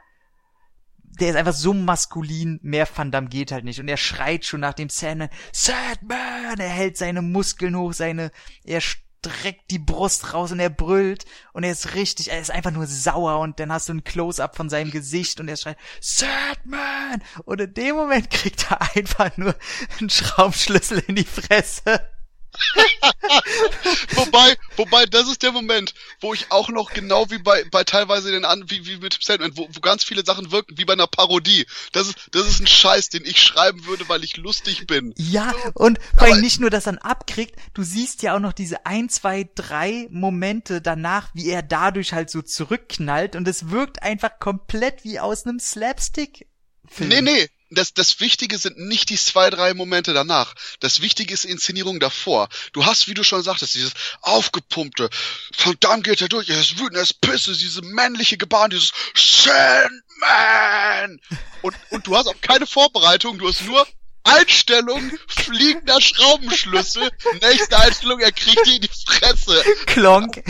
der 1.20 1.30
ist 1.30 1.36
einfach 1.36 1.54
so 1.54 1.74
maskulin, 1.74 2.60
mehr 2.62 2.88
Van 2.94 3.12
Damme 3.12 3.28
geht 3.28 3.52
halt 3.52 3.66
nicht. 3.66 3.80
Und 3.80 3.88
er 3.88 3.98
schreit 3.98 4.46
schon 4.46 4.60
nach 4.60 4.74
dem 4.74 4.90
Sandman, 4.90 5.30
Sandman! 5.52 6.60
Er 6.60 6.70
hält 6.70 6.98
seine 6.98 7.22
Muskeln 7.22 7.76
hoch, 7.76 7.94
seine, 7.94 8.32
er 8.64 8.82
streckt 8.82 9.72
die 9.72 9.80
Brust 9.80 10.34
raus 10.34 10.52
und 10.52 10.60
er 10.60 10.70
brüllt 10.70 11.26
und 11.54 11.64
er 11.64 11.72
ist 11.72 11.96
richtig, 11.96 12.32
er 12.32 12.40
ist 12.40 12.52
einfach 12.52 12.72
nur 12.72 12.86
sauer 12.86 13.40
und 13.40 13.60
dann 13.60 13.72
hast 13.72 13.90
du 13.90 13.94
ein 13.94 14.04
Close-up 14.04 14.56
von 14.56 14.70
seinem 14.70 14.92
Gesicht 14.92 15.40
und 15.40 15.48
er 15.48 15.58
schreit, 15.58 15.78
Sandman! 16.00 17.24
Und 17.46 17.62
in 17.62 17.74
dem 17.74 17.96
Moment 17.96 18.30
kriegt 18.32 18.72
er 18.72 18.82
einfach 18.96 19.36
nur 19.38 19.56
einen 20.00 20.10
Schraubenschlüssel 20.10 21.04
in 21.08 21.16
die 21.16 21.24
Fresse. 21.24 22.15
wobei, 24.16 24.56
wobei, 24.76 25.06
das 25.06 25.28
ist 25.28 25.44
der 25.44 25.52
Moment, 25.52 25.94
wo 26.22 26.34
ich 26.34 26.52
auch 26.52 26.70
noch 26.70 26.94
genau 26.94 27.30
wie 27.30 27.38
bei, 27.38 27.64
bei 27.72 27.84
teilweise 27.84 28.32
den 28.32 28.46
an, 28.46 28.70
wie, 28.70 28.86
wie 28.86 28.98
mit 28.98 29.16
dem 29.16 29.22
Statement, 29.22 29.58
wo, 29.58 29.68
wo 29.72 29.80
ganz 29.80 30.04
viele 30.04 30.26
Sachen 30.26 30.52
wirken, 30.52 30.78
wie 30.78 30.86
bei 30.86 30.94
einer 30.94 31.08
Parodie. 31.08 31.66
Das 31.92 32.08
ist, 32.08 32.16
das 32.32 32.48
ist 32.48 32.60
ein 32.60 32.68
Scheiß, 32.68 33.10
den 33.10 33.26
ich 33.26 33.42
schreiben 33.42 33.86
würde, 33.86 34.08
weil 34.10 34.24
ich 34.24 34.38
lustig 34.38 34.88
bin. 34.88 35.14
Ja, 35.18 35.54
und 35.74 36.00
vor 36.18 36.28
allem 36.28 36.42
nicht 36.42 36.60
nur, 36.60 36.70
dass 36.70 36.88
er 36.88 36.96
abkriegt, 37.06 37.56
du 37.74 37.84
siehst 37.84 38.24
ja 38.24 38.36
auch 38.36 38.40
noch 38.40 38.54
diese 38.54 38.86
ein, 38.86 39.10
zwei, 39.10 39.50
drei 39.56 40.08
Momente 40.10 40.82
danach, 40.82 41.30
wie 41.34 41.50
er 41.50 41.62
dadurch 41.62 42.14
halt 42.14 42.30
so 42.30 42.42
zurückknallt 42.42 43.36
und 43.36 43.48
es 43.48 43.70
wirkt 43.70 44.04
einfach 44.04 44.40
komplett 44.40 45.04
wie 45.04 45.20
aus 45.20 45.46
einem 45.46 45.60
Slapstick. 45.60 46.48
Film. 46.88 47.10
Nee, 47.10 47.22
nee, 47.22 47.50
das, 47.76 47.94
das 47.94 48.20
Wichtige 48.20 48.58
sind 48.58 48.78
nicht 48.78 49.10
die 49.10 49.18
zwei, 49.18 49.50
drei 49.50 49.74
Momente 49.74 50.14
danach. 50.14 50.54
Das 50.80 51.02
Wichtige 51.02 51.34
ist 51.34 51.44
die 51.44 51.50
Inszenierung 51.50 52.00
davor. 52.00 52.50
Du 52.74 52.86
hast, 52.86 53.08
wie 53.08 53.14
du 53.14 53.24
schon 53.24 53.44
sagtest, 53.44 53.76
dieses 53.76 53.94
aufgepumpte, 54.22 55.10
verdammt 55.54 56.04
geht 56.04 56.22
er 56.22 56.30
durch, 56.30 56.50
er 56.50 56.60
ist 56.60 56.80
wütend, 56.80 56.96
er 56.96 57.04
ist 57.04 57.22
pisse, 57.22 57.54
diese 57.54 57.82
männliche 57.82 58.38
Gebaren, 58.38 58.72
dieses 58.72 58.92
Sandman! 59.16 61.20
Und, 61.62 61.76
und 61.90 62.08
du 62.08 62.16
hast 62.16 62.28
auch 62.28 62.42
keine 62.42 62.68
Vorbereitung, 62.68 63.38
du 63.38 63.48
hast 63.48 63.64
nur 63.64 63.86
Einstellung, 64.24 65.12
fliegender 65.28 66.02
Schraubenschlüssel, 66.02 67.12
nächste 67.42 67.78
Einstellung, 67.78 68.20
er 68.20 68.32
kriegt 68.32 68.66
die 68.66 68.78
in 68.78 68.82
die 68.82 68.90
Fresse. 69.06 69.64
Klonk. 69.86 70.44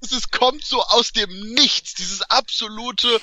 Es 0.00 0.30
kommt 0.30 0.64
so 0.64 0.82
aus 0.82 1.12
dem 1.12 1.28
Nichts, 1.52 1.94
dieses 1.94 2.22
absolute 2.22 3.20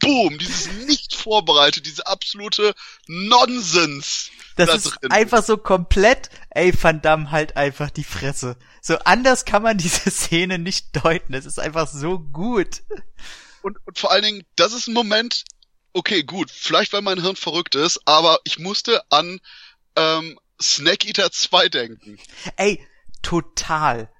Boom, 0.00 0.38
dieses 0.38 0.68
nicht 0.86 1.14
vorbereitet, 1.14 1.86
diese 1.86 2.06
absolute 2.06 2.74
Nonsens. 3.06 4.30
Das 4.56 4.68
da 4.68 4.74
ist 4.74 4.84
drin. 4.84 5.10
einfach 5.10 5.44
so 5.44 5.56
komplett, 5.56 6.30
ey, 6.50 6.72
Van 6.80 7.00
Damme, 7.00 7.30
halt 7.30 7.56
einfach 7.56 7.90
die 7.90 8.04
Fresse. 8.04 8.56
So 8.82 8.98
anders 9.00 9.44
kann 9.44 9.62
man 9.62 9.78
diese 9.78 10.10
Szene 10.10 10.58
nicht 10.58 11.04
deuten. 11.04 11.34
Es 11.34 11.46
ist 11.46 11.60
einfach 11.60 11.88
so 11.88 12.18
gut. 12.18 12.82
Und, 13.62 13.78
und 13.86 13.98
vor 13.98 14.10
allen 14.10 14.24
Dingen, 14.24 14.44
das 14.56 14.72
ist 14.72 14.88
ein 14.88 14.94
Moment, 14.94 15.44
okay, 15.92 16.22
gut, 16.22 16.50
vielleicht 16.50 16.92
weil 16.92 17.02
mein 17.02 17.20
Hirn 17.20 17.36
verrückt 17.36 17.74
ist, 17.74 18.00
aber 18.04 18.40
ich 18.44 18.58
musste 18.58 19.02
an 19.10 19.40
ähm, 19.96 20.38
Snake 20.60 21.06
Eater 21.06 21.30
2 21.30 21.68
denken. 21.68 22.18
Ey, 22.56 22.86
total. 23.22 24.10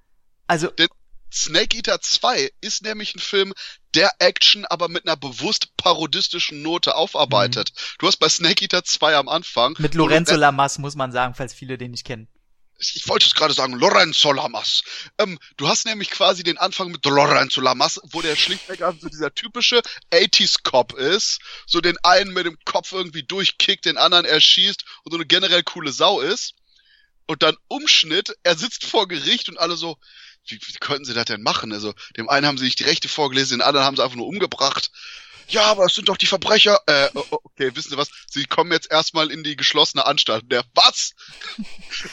Also. 0.46 0.68
Denn 0.68 0.88
Snake 1.32 1.76
Eater 1.76 2.00
2 2.00 2.50
ist 2.60 2.82
nämlich 2.82 3.14
ein 3.14 3.20
Film, 3.20 3.52
der 3.94 4.10
Action 4.18 4.64
aber 4.66 4.88
mit 4.88 5.06
einer 5.06 5.16
bewusst 5.16 5.76
parodistischen 5.76 6.62
Note 6.62 6.94
aufarbeitet. 6.94 7.72
Mhm. 7.74 7.80
Du 7.98 8.06
hast 8.06 8.16
bei 8.16 8.28
Snake 8.28 8.62
Eater 8.62 8.84
2 8.84 9.16
am 9.16 9.28
Anfang. 9.28 9.74
Mit 9.78 9.94
Lorenzo 9.94 10.36
Lamas, 10.36 10.78
muss 10.78 10.94
man 10.94 11.12
sagen, 11.12 11.34
falls 11.34 11.52
viele 11.52 11.78
den 11.78 11.90
nicht 11.92 12.04
kennen. 12.04 12.28
Ich 12.80 13.08
wollte 13.08 13.26
es 13.26 13.34
gerade 13.34 13.54
sagen, 13.54 13.72
Lorenzo 13.72 14.30
Lamas. 14.32 14.84
Ähm, 15.18 15.38
du 15.56 15.66
hast 15.66 15.84
nämlich 15.84 16.10
quasi 16.10 16.44
den 16.44 16.58
Anfang 16.58 16.92
mit 16.92 17.04
Lorenzo 17.04 17.60
Lamas, 17.60 18.00
wo 18.12 18.22
der 18.22 18.36
schlichtweg 18.36 18.82
also 18.82 19.00
so 19.00 19.08
dieser 19.08 19.34
typische 19.34 19.82
80s-Cop 20.12 20.92
ist, 20.92 21.40
so 21.66 21.80
den 21.80 21.96
einen 22.04 22.32
mit 22.32 22.46
dem 22.46 22.56
Kopf 22.64 22.92
irgendwie 22.92 23.24
durchkickt, 23.24 23.84
den 23.84 23.96
anderen 23.96 24.24
erschießt 24.24 24.84
und 25.02 25.10
so 25.10 25.18
eine 25.18 25.26
generell 25.26 25.64
coole 25.64 25.90
Sau 25.90 26.20
ist. 26.20 26.54
Und 27.26 27.42
dann 27.42 27.56
Umschnitt, 27.66 28.36
er 28.44 28.56
sitzt 28.56 28.86
vor 28.86 29.08
Gericht 29.08 29.48
und 29.48 29.58
alle 29.58 29.76
so, 29.76 29.98
wie, 30.48 30.56
wie 30.60 30.78
konnten 30.80 31.04
sie 31.04 31.14
das 31.14 31.26
denn 31.26 31.42
machen? 31.42 31.72
Also, 31.72 31.94
dem 32.16 32.28
einen 32.28 32.46
haben 32.46 32.58
sie 32.58 32.64
nicht 32.64 32.78
die 32.78 32.84
Rechte 32.84 33.08
vorgelesen, 33.08 33.58
den 33.58 33.66
anderen 33.66 33.86
haben 33.86 33.96
sie 33.96 34.02
einfach 34.02 34.16
nur 34.16 34.26
umgebracht. 34.26 34.90
Ja, 35.48 35.64
aber 35.64 35.86
es 35.86 35.94
sind 35.94 36.08
doch 36.08 36.18
die 36.18 36.26
Verbrecher. 36.26 36.78
Äh, 36.86 37.08
okay, 37.14 37.74
wissen 37.74 37.90
Sie 37.90 37.96
was? 37.96 38.10
Sie 38.30 38.44
kommen 38.44 38.70
jetzt 38.70 38.90
erstmal 38.90 39.30
in 39.30 39.42
die 39.42 39.56
geschlossene 39.56 40.04
Anstalt. 40.04 40.44
Der 40.52 40.62
was? 40.74 41.14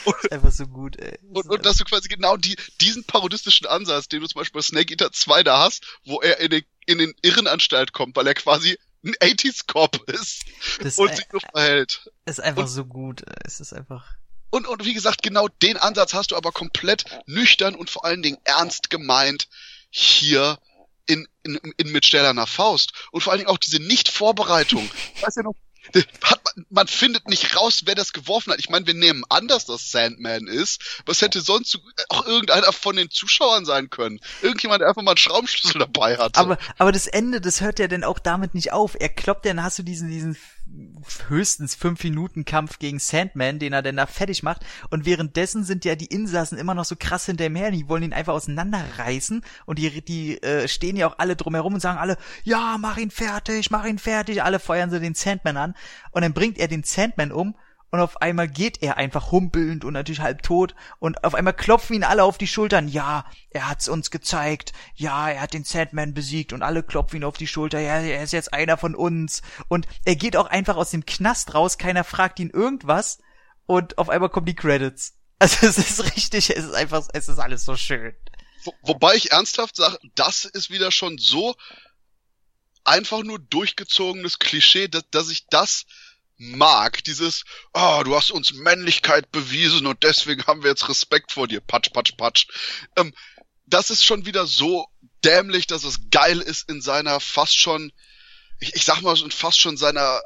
Und, 0.04 0.16
ist 0.22 0.32
einfach 0.32 0.52
so 0.52 0.66
gut, 0.66 0.96
ey. 0.96 1.18
Das 1.22 1.44
und, 1.44 1.50
und 1.50 1.66
dass 1.66 1.76
du 1.76 1.84
quasi 1.84 2.08
genau 2.08 2.38
die, 2.38 2.56
diesen 2.80 3.04
parodistischen 3.04 3.66
Ansatz, 3.66 4.08
den 4.08 4.22
du 4.22 4.26
zum 4.26 4.40
Beispiel 4.40 4.58
bei 4.58 4.62
Snake 4.62 4.92
Eater 4.92 5.12
2 5.12 5.42
da 5.42 5.58
hast, 5.58 5.84
wo 6.06 6.20
er 6.20 6.40
in 6.40 6.50
den, 6.50 6.64
in 6.86 6.98
den 6.98 7.14
Irrenanstalt 7.20 7.92
kommt, 7.92 8.16
weil 8.16 8.26
er 8.26 8.34
quasi 8.34 8.78
ein 9.04 9.14
80s 9.16 9.66
Cop 9.66 10.08
ist 10.08 10.44
das 10.80 10.98
und 10.98 11.14
sich 11.14 11.26
so 11.30 11.38
verhält. 11.38 12.10
Ist 12.24 12.40
einfach 12.40 12.62
und, 12.62 12.68
so 12.68 12.86
gut. 12.86 13.22
Es 13.44 13.60
ist 13.60 13.74
einfach. 13.74 14.14
Und, 14.56 14.66
und 14.66 14.86
wie 14.86 14.94
gesagt, 14.94 15.22
genau 15.22 15.48
den 15.48 15.76
Ansatz 15.76 16.14
hast 16.14 16.30
du 16.30 16.36
aber 16.36 16.50
komplett 16.50 17.04
nüchtern 17.26 17.74
und 17.74 17.90
vor 17.90 18.06
allen 18.06 18.22
Dingen 18.22 18.38
ernst 18.44 18.88
gemeint 18.88 19.48
hier 19.90 20.58
in, 21.04 21.28
in, 21.42 21.56
in 21.76 21.92
mit 21.92 22.06
stählerner 22.06 22.46
Faust. 22.46 22.94
Und 23.12 23.20
vor 23.20 23.32
allen 23.32 23.40
Dingen 23.40 23.50
auch 23.50 23.58
diese 23.58 23.80
Nicht-Vorbereitung. 23.80 24.90
weißt 25.20 25.36
du 25.36 25.42
noch, 25.42 25.54
hat 26.24 26.40
man, 26.42 26.66
man 26.70 26.86
findet 26.86 27.28
nicht 27.28 27.54
raus, 27.54 27.82
wer 27.84 27.94
das 27.94 28.14
geworfen 28.14 28.50
hat. 28.50 28.58
Ich 28.58 28.70
meine, 28.70 28.86
wir 28.86 28.94
nehmen 28.94 29.24
an, 29.28 29.46
dass 29.46 29.66
das 29.66 29.90
Sandman 29.90 30.46
ist. 30.46 31.02
Was 31.04 31.20
hätte 31.20 31.42
sonst 31.42 31.78
auch 32.08 32.26
irgendeiner 32.26 32.72
von 32.72 32.96
den 32.96 33.10
Zuschauern 33.10 33.66
sein 33.66 33.90
können? 33.90 34.20
Irgendjemand, 34.40 34.80
der 34.80 34.88
einfach 34.88 35.02
mal 35.02 35.10
einen 35.10 35.18
Schraubenschlüssel 35.18 35.80
dabei 35.80 36.16
hat. 36.16 36.38
Aber, 36.38 36.56
aber 36.78 36.92
das 36.92 37.06
Ende, 37.06 37.42
das 37.42 37.60
hört 37.60 37.78
ja 37.78 37.88
dann 37.88 38.04
auch 38.04 38.18
damit 38.18 38.54
nicht 38.54 38.72
auf. 38.72 38.96
Er 38.98 39.10
kloppt, 39.10 39.44
dann 39.44 39.62
hast 39.62 39.78
du 39.78 39.82
diesen, 39.82 40.08
diesen 40.08 40.38
höchstens 41.28 41.74
fünf 41.74 42.02
Minuten 42.04 42.44
Kampf 42.44 42.78
gegen 42.78 42.98
Sandman, 42.98 43.58
den 43.58 43.72
er 43.72 43.82
dann 43.82 43.96
da 43.96 44.06
fertig 44.06 44.42
macht. 44.42 44.64
Und 44.90 45.06
währenddessen 45.06 45.64
sind 45.64 45.84
ja 45.84 45.94
die 45.94 46.06
Insassen 46.06 46.58
immer 46.58 46.74
noch 46.74 46.84
so 46.84 46.96
krass 46.98 47.26
hinter 47.26 47.46
ihm 47.46 47.56
her. 47.56 47.70
Die 47.70 47.88
wollen 47.88 48.02
ihn 48.02 48.12
einfach 48.12 48.34
auseinanderreißen. 48.34 49.42
Und 49.64 49.78
die, 49.78 50.02
die 50.02 50.42
äh, 50.42 50.68
stehen 50.68 50.96
ja 50.96 51.08
auch 51.08 51.18
alle 51.18 51.36
drumherum 51.36 51.74
und 51.74 51.80
sagen 51.80 51.98
alle, 51.98 52.16
ja, 52.44 52.76
mach 52.78 52.98
ihn 52.98 53.10
fertig, 53.10 53.70
mach 53.70 53.84
ihn 53.84 53.98
fertig. 53.98 54.42
Alle 54.42 54.58
feuern 54.58 54.90
so 54.90 54.98
den 54.98 55.14
Sandman 55.14 55.56
an. 55.56 55.74
Und 56.10 56.22
dann 56.22 56.34
bringt 56.34 56.58
er 56.58 56.68
den 56.68 56.82
Sandman 56.82 57.32
um 57.32 57.54
und 57.90 58.00
auf 58.00 58.20
einmal 58.20 58.48
geht 58.48 58.82
er 58.82 58.96
einfach 58.96 59.30
humpelnd 59.30 59.84
und 59.84 59.92
natürlich 59.92 60.20
halb 60.20 60.42
tot 60.42 60.74
und 60.98 61.22
auf 61.24 61.34
einmal 61.34 61.54
klopfen 61.54 61.96
ihn 61.96 62.04
alle 62.04 62.24
auf 62.24 62.36
die 62.36 62.48
Schultern. 62.48 62.88
Ja, 62.88 63.24
er 63.50 63.68
hat's 63.68 63.88
uns 63.88 64.10
gezeigt. 64.10 64.72
Ja, 64.94 65.30
er 65.30 65.40
hat 65.40 65.54
den 65.54 65.64
Sandman 65.64 66.12
besiegt 66.12 66.52
und 66.52 66.62
alle 66.62 66.82
klopfen 66.82 67.18
ihn 67.18 67.24
auf 67.24 67.36
die 67.36 67.46
Schulter. 67.46 67.78
Ja, 67.78 68.00
er 68.00 68.22
ist 68.22 68.32
jetzt 68.32 68.52
einer 68.52 68.76
von 68.76 68.94
uns. 68.94 69.42
Und 69.68 69.86
er 70.04 70.16
geht 70.16 70.36
auch 70.36 70.46
einfach 70.46 70.76
aus 70.76 70.90
dem 70.90 71.06
Knast 71.06 71.54
raus. 71.54 71.78
Keiner 71.78 72.02
fragt 72.02 72.40
ihn 72.40 72.50
irgendwas 72.50 73.18
und 73.66 73.98
auf 73.98 74.08
einmal 74.08 74.30
kommen 74.30 74.46
die 74.46 74.56
Credits. 74.56 75.14
Also 75.38 75.66
es 75.66 75.76
ist 75.76 76.16
richtig, 76.16 76.48
es 76.48 76.64
ist 76.64 76.72
einfach, 76.72 77.06
es 77.12 77.28
ist 77.28 77.38
alles 77.38 77.62
so 77.62 77.76
schön. 77.76 78.14
Wo, 78.64 78.72
wobei 78.80 79.16
ich 79.16 79.32
ernsthaft 79.32 79.76
sage, 79.76 79.98
das 80.14 80.46
ist 80.46 80.70
wieder 80.70 80.90
schon 80.90 81.18
so 81.18 81.54
einfach 82.84 83.22
nur 83.22 83.38
durchgezogenes 83.38 84.38
Klischee, 84.38 84.88
dass, 84.88 85.04
dass 85.10 85.28
ich 85.28 85.46
das 85.48 85.84
mag. 86.38 87.02
Dieses, 87.04 87.44
oh, 87.72 88.02
du 88.04 88.14
hast 88.14 88.30
uns 88.30 88.52
Männlichkeit 88.52 89.30
bewiesen 89.32 89.86
und 89.86 90.02
deswegen 90.02 90.44
haben 90.46 90.62
wir 90.62 90.70
jetzt 90.70 90.88
Respekt 90.88 91.32
vor 91.32 91.48
dir. 91.48 91.60
Patsch, 91.60 91.92
patsch, 91.92 92.16
patsch. 92.16 92.46
Ähm, 92.96 93.12
das 93.66 93.90
ist 93.90 94.04
schon 94.04 94.26
wieder 94.26 94.46
so 94.46 94.86
dämlich, 95.24 95.66
dass 95.66 95.84
es 95.84 96.10
geil 96.10 96.40
ist 96.40 96.68
in 96.70 96.80
seiner 96.80 97.20
fast 97.20 97.58
schon, 97.58 97.92
ich, 98.60 98.74
ich 98.74 98.84
sag 98.84 99.02
mal, 99.02 99.16
fast 99.30 99.60
schon 99.60 99.76
seiner 99.76 100.20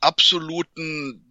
absoluten 0.00 1.25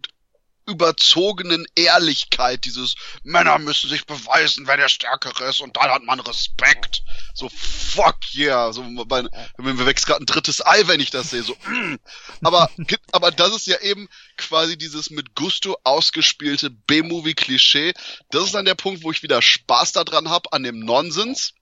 überzogenen 0.66 1.66
Ehrlichkeit, 1.74 2.64
dieses 2.64 2.96
Männer 3.22 3.58
müssen 3.58 3.88
sich 3.88 4.06
beweisen, 4.06 4.66
wer 4.66 4.76
der 4.76 4.88
Stärkere 4.88 5.44
ist 5.44 5.60
und 5.60 5.76
dann 5.76 5.90
hat 5.90 6.02
man 6.02 6.20
Respekt. 6.20 7.02
So 7.34 7.48
fuck 7.48 8.16
yeah, 8.34 8.72
so 8.72 8.82
mein, 8.82 9.28
mir 9.58 9.86
wächst 9.86 10.06
gerade 10.06 10.22
ein 10.22 10.26
drittes 10.26 10.64
Ei, 10.64 10.86
wenn 10.86 11.00
ich 11.00 11.10
das 11.10 11.30
sehe, 11.30 11.42
so 11.42 11.54
mm. 11.54 11.98
aber 12.42 12.70
aber 13.12 13.30
das 13.30 13.54
ist 13.54 13.66
ja 13.66 13.80
eben 13.80 14.08
quasi 14.36 14.76
dieses 14.76 15.10
mit 15.10 15.34
Gusto 15.34 15.78
ausgespielte 15.84 16.70
B-Movie 16.70 17.34
Klischee. 17.34 17.94
Das 18.30 18.44
ist 18.44 18.54
dann 18.54 18.64
der 18.64 18.74
Punkt, 18.74 19.04
wo 19.04 19.12
ich 19.12 19.22
wieder 19.22 19.42
Spaß 19.42 19.92
daran 19.92 20.28
habe 20.28 20.52
an 20.52 20.62
dem 20.62 20.80
Nonsens 20.80 21.54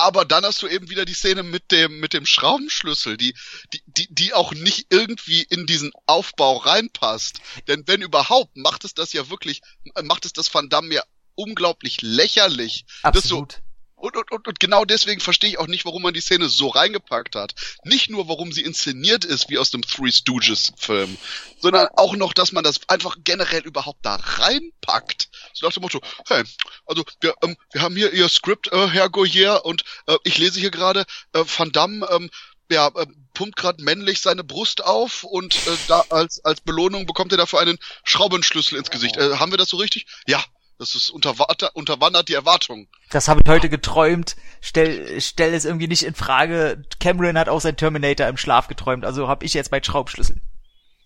aber 0.00 0.24
dann 0.24 0.44
hast 0.44 0.62
du 0.62 0.66
eben 0.66 0.88
wieder 0.88 1.04
die 1.04 1.14
Szene 1.14 1.42
mit 1.42 1.70
dem 1.70 2.00
mit 2.00 2.12
dem 2.12 2.26
Schraubenschlüssel, 2.26 3.16
die 3.16 3.34
die 3.72 3.82
die 3.86 4.08
die 4.10 4.34
auch 4.34 4.52
nicht 4.52 4.86
irgendwie 4.90 5.42
in 5.42 5.66
diesen 5.66 5.92
Aufbau 6.06 6.56
reinpasst. 6.56 7.40
Denn 7.68 7.84
wenn 7.86 8.02
überhaupt, 8.02 8.56
macht 8.56 8.84
es 8.84 8.94
das 8.94 9.12
ja 9.12 9.28
wirklich, 9.30 9.60
macht 10.02 10.24
es 10.24 10.32
das 10.32 10.52
Van 10.52 10.68
Damme 10.68 10.94
ja 10.94 11.02
unglaublich 11.34 12.02
lächerlich. 12.02 12.84
Absolut. 13.02 13.60
Und, 14.00 14.16
und, 14.16 14.32
und, 14.32 14.48
und 14.48 14.60
genau 14.60 14.86
deswegen 14.86 15.20
verstehe 15.20 15.50
ich 15.50 15.58
auch 15.58 15.66
nicht, 15.66 15.84
warum 15.84 16.02
man 16.02 16.14
die 16.14 16.22
Szene 16.22 16.48
so 16.48 16.68
reingepackt 16.68 17.36
hat. 17.36 17.54
Nicht 17.84 18.08
nur, 18.08 18.28
warum 18.28 18.50
sie 18.50 18.62
inszeniert 18.62 19.26
ist, 19.26 19.50
wie 19.50 19.58
aus 19.58 19.70
dem 19.70 19.82
Three 19.82 20.10
Stooges 20.10 20.72
Film, 20.76 21.18
sondern 21.58 21.86
auch 21.96 22.16
noch, 22.16 22.32
dass 22.32 22.52
man 22.52 22.64
das 22.64 22.80
einfach 22.88 23.16
generell 23.24 23.62
überhaupt 23.62 24.04
da 24.04 24.16
reinpackt. 24.16 25.28
So 25.52 25.66
nach 25.66 25.74
dem 25.74 25.82
Motto, 25.82 26.00
hey, 26.26 26.44
also 26.86 27.04
wir, 27.20 27.34
ähm, 27.42 27.56
wir 27.72 27.82
haben 27.82 27.94
hier 27.94 28.10
ihr 28.12 28.28
Skript, 28.30 28.72
äh, 28.72 28.88
Herr 28.88 29.10
Goyer, 29.10 29.66
und 29.66 29.84
äh, 30.06 30.16
ich 30.24 30.38
lese 30.38 30.60
hier 30.60 30.70
gerade, 30.70 31.04
äh, 31.34 31.44
Van 31.44 31.70
Damme, 31.70 32.08
ähm, 32.10 32.30
ja, 32.70 32.88
äh, 32.88 33.06
pumpt 33.34 33.56
gerade 33.56 33.82
männlich 33.82 34.20
seine 34.20 34.44
Brust 34.44 34.82
auf 34.82 35.24
und 35.24 35.54
äh, 35.66 35.76
da 35.88 36.04
als, 36.08 36.42
als 36.44 36.62
Belohnung 36.62 37.04
bekommt 37.04 37.32
er 37.32 37.38
dafür 37.38 37.60
einen 37.60 37.78
Schraubenschlüssel 38.04 38.78
ins 38.78 38.90
Gesicht. 38.90 39.18
Äh, 39.18 39.36
haben 39.36 39.52
wir 39.52 39.58
das 39.58 39.68
so 39.68 39.76
richtig? 39.76 40.06
Ja, 40.26 40.42
das 40.80 40.94
ist 40.94 41.10
unterwandert, 41.10 41.74
unterwandert 41.74 42.30
die 42.30 42.34
Erwartung. 42.34 42.88
Das 43.10 43.28
habe 43.28 43.42
ich 43.44 43.50
heute 43.50 43.68
geträumt. 43.68 44.34
Stell, 44.62 45.20
stell 45.20 45.52
es 45.52 45.66
irgendwie 45.66 45.88
nicht 45.88 46.04
in 46.04 46.14
Frage. 46.14 46.82
Cameron 46.98 47.36
hat 47.36 47.50
auch 47.50 47.60
sein 47.60 47.76
Terminator 47.76 48.26
im 48.28 48.38
Schlaf 48.38 48.66
geträumt, 48.66 49.04
also 49.04 49.28
habe 49.28 49.44
ich 49.44 49.52
jetzt 49.52 49.70
mein 49.70 49.84
Schraubschlüssel. 49.84 50.40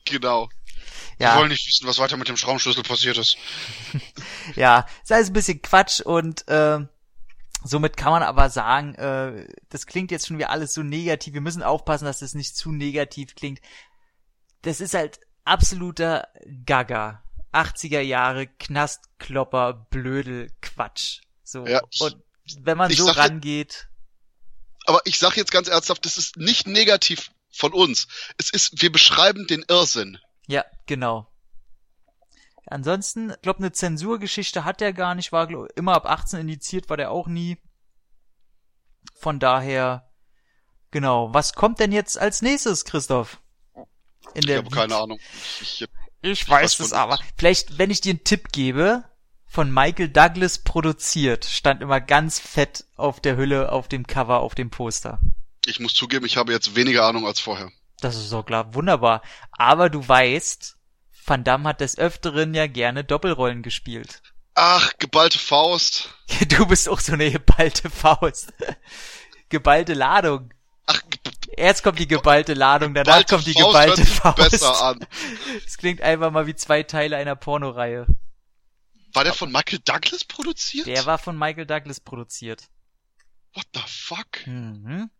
Genau. 0.04 0.48
ja. 1.18 1.34
Wir 1.34 1.40
wollen 1.40 1.48
nicht 1.48 1.66
wissen, 1.66 1.88
was 1.88 1.98
weiter 1.98 2.16
mit 2.16 2.28
dem 2.28 2.36
Schraubenschlüssel 2.36 2.84
passiert 2.84 3.18
ist. 3.18 3.36
ja, 4.54 4.86
sei 5.02 5.18
es 5.18 5.30
ein 5.30 5.32
bisschen 5.32 5.60
Quatsch 5.60 6.00
und 6.00 6.46
äh, 6.46 6.78
somit 7.64 7.96
kann 7.96 8.12
man 8.12 8.22
aber 8.22 8.50
sagen, 8.50 8.94
äh, 8.94 9.48
das 9.70 9.86
klingt 9.86 10.12
jetzt 10.12 10.28
schon 10.28 10.38
wie 10.38 10.44
alles 10.44 10.72
so 10.72 10.84
negativ. 10.84 11.34
Wir 11.34 11.40
müssen 11.40 11.64
aufpassen, 11.64 12.04
dass 12.04 12.20
das 12.20 12.34
nicht 12.34 12.56
zu 12.56 12.70
negativ 12.70 13.34
klingt. 13.34 13.60
Das 14.62 14.80
ist 14.80 14.94
halt 14.94 15.18
absoluter 15.44 16.28
Gaga. 16.64 17.23
80er 17.54 18.00
Jahre 18.00 18.46
Knastklopper, 18.46 19.86
Blödel, 19.90 20.50
Quatsch. 20.60 21.20
So. 21.42 21.66
Ja, 21.66 21.80
ich, 21.90 22.00
und 22.00 22.16
wenn 22.60 22.76
man 22.78 22.90
so 22.90 23.06
rangeht. 23.06 23.88
Aber 24.86 25.00
ich 25.04 25.18
sag 25.18 25.36
jetzt 25.36 25.52
ganz 25.52 25.68
ernsthaft, 25.68 26.04
das 26.04 26.18
ist 26.18 26.36
nicht 26.36 26.66
negativ 26.66 27.30
von 27.50 27.72
uns. 27.72 28.06
Es 28.36 28.50
ist, 28.50 28.82
wir 28.82 28.92
beschreiben 28.92 29.46
den 29.46 29.64
Irrsinn. 29.68 30.18
Ja, 30.46 30.64
genau. 30.86 31.26
Ansonsten, 32.66 33.30
ich 33.30 33.42
glaube, 33.42 33.58
eine 33.60 33.72
Zensurgeschichte 33.72 34.64
hat 34.64 34.82
er 34.82 34.92
gar 34.92 35.14
nicht, 35.14 35.32
war 35.32 35.46
glaub, 35.46 35.68
immer 35.76 35.94
ab 35.94 36.06
18 36.06 36.40
indiziert, 36.40 36.88
war 36.88 36.96
der 36.96 37.10
auch 37.10 37.26
nie. 37.26 37.58
Von 39.14 39.38
daher, 39.38 40.10
genau. 40.90 41.32
Was 41.32 41.54
kommt 41.54 41.78
denn 41.78 41.92
jetzt 41.92 42.18
als 42.18 42.42
nächstes, 42.42 42.84
Christoph? 42.84 43.40
In 44.34 44.42
der 44.46 44.60
ich 44.60 44.64
habe 44.64 44.74
keine 44.74 44.96
Ahnung. 44.96 45.18
Ich, 45.60 45.82
ich, 45.82 45.88
ich 46.24 46.48
weiß 46.48 46.80
es 46.80 46.92
aber. 46.92 47.18
Vielleicht, 47.36 47.78
wenn 47.78 47.90
ich 47.90 48.00
dir 48.00 48.10
einen 48.10 48.24
Tipp 48.24 48.50
gebe, 48.52 49.04
von 49.46 49.72
Michael 49.72 50.08
Douglas 50.08 50.58
produziert, 50.58 51.44
stand 51.44 51.80
immer 51.82 52.00
ganz 52.00 52.40
fett 52.40 52.84
auf 52.96 53.20
der 53.20 53.36
Hülle, 53.36 53.70
auf 53.70 53.88
dem 53.88 54.06
Cover, 54.06 54.40
auf 54.40 54.54
dem 54.54 54.70
Poster. 54.70 55.20
Ich 55.66 55.80
muss 55.80 55.94
zugeben, 55.94 56.26
ich 56.26 56.36
habe 56.36 56.52
jetzt 56.52 56.74
weniger 56.74 57.04
Ahnung 57.04 57.26
als 57.26 57.40
vorher. 57.40 57.70
Das 58.00 58.16
ist 58.16 58.32
doch 58.32 58.44
klar, 58.44 58.74
wunderbar. 58.74 59.22
Aber 59.52 59.90
du 59.90 60.06
weißt, 60.06 60.76
Van 61.24 61.44
Damme 61.44 61.68
hat 61.68 61.80
des 61.80 61.96
Öfteren 61.98 62.52
ja 62.54 62.66
gerne 62.66 63.04
Doppelrollen 63.04 63.62
gespielt. 63.62 64.22
Ach, 64.54 64.92
geballte 64.98 65.38
Faust. 65.38 66.10
Du 66.48 66.66
bist 66.66 66.88
auch 66.88 67.00
so 67.00 67.12
eine 67.12 67.30
geballte 67.30 67.90
Faust. 67.90 68.52
geballte 69.50 69.94
Ladung. 69.94 70.50
Ach, 70.86 71.00
Erst 71.56 71.82
kommt 71.82 71.98
die 71.98 72.08
geballte 72.08 72.54
Ladung, 72.54 72.94
danach 72.94 73.26
kommt 73.26 73.46
die 73.46 73.52
Faust 73.52 73.66
geballte 73.66 74.06
Faust. 74.06 74.36
Besser 74.36 74.82
an. 74.82 75.06
Das 75.64 75.76
klingt 75.76 76.00
einfach 76.00 76.30
mal 76.30 76.46
wie 76.46 76.54
zwei 76.54 76.82
Teile 76.82 77.16
einer 77.16 77.36
Pornoreihe. 77.36 78.06
War 79.12 79.24
der 79.24 79.34
von 79.34 79.52
Michael 79.52 79.78
Douglas 79.84 80.24
produziert? 80.24 80.86
Der 80.86 81.06
war 81.06 81.18
von 81.18 81.38
Michael 81.38 81.66
Douglas 81.66 82.00
produziert. 82.00 82.68
What 83.54 83.66
the 83.74 83.82
fuck? 83.86 84.46
Mhm. 84.46 85.10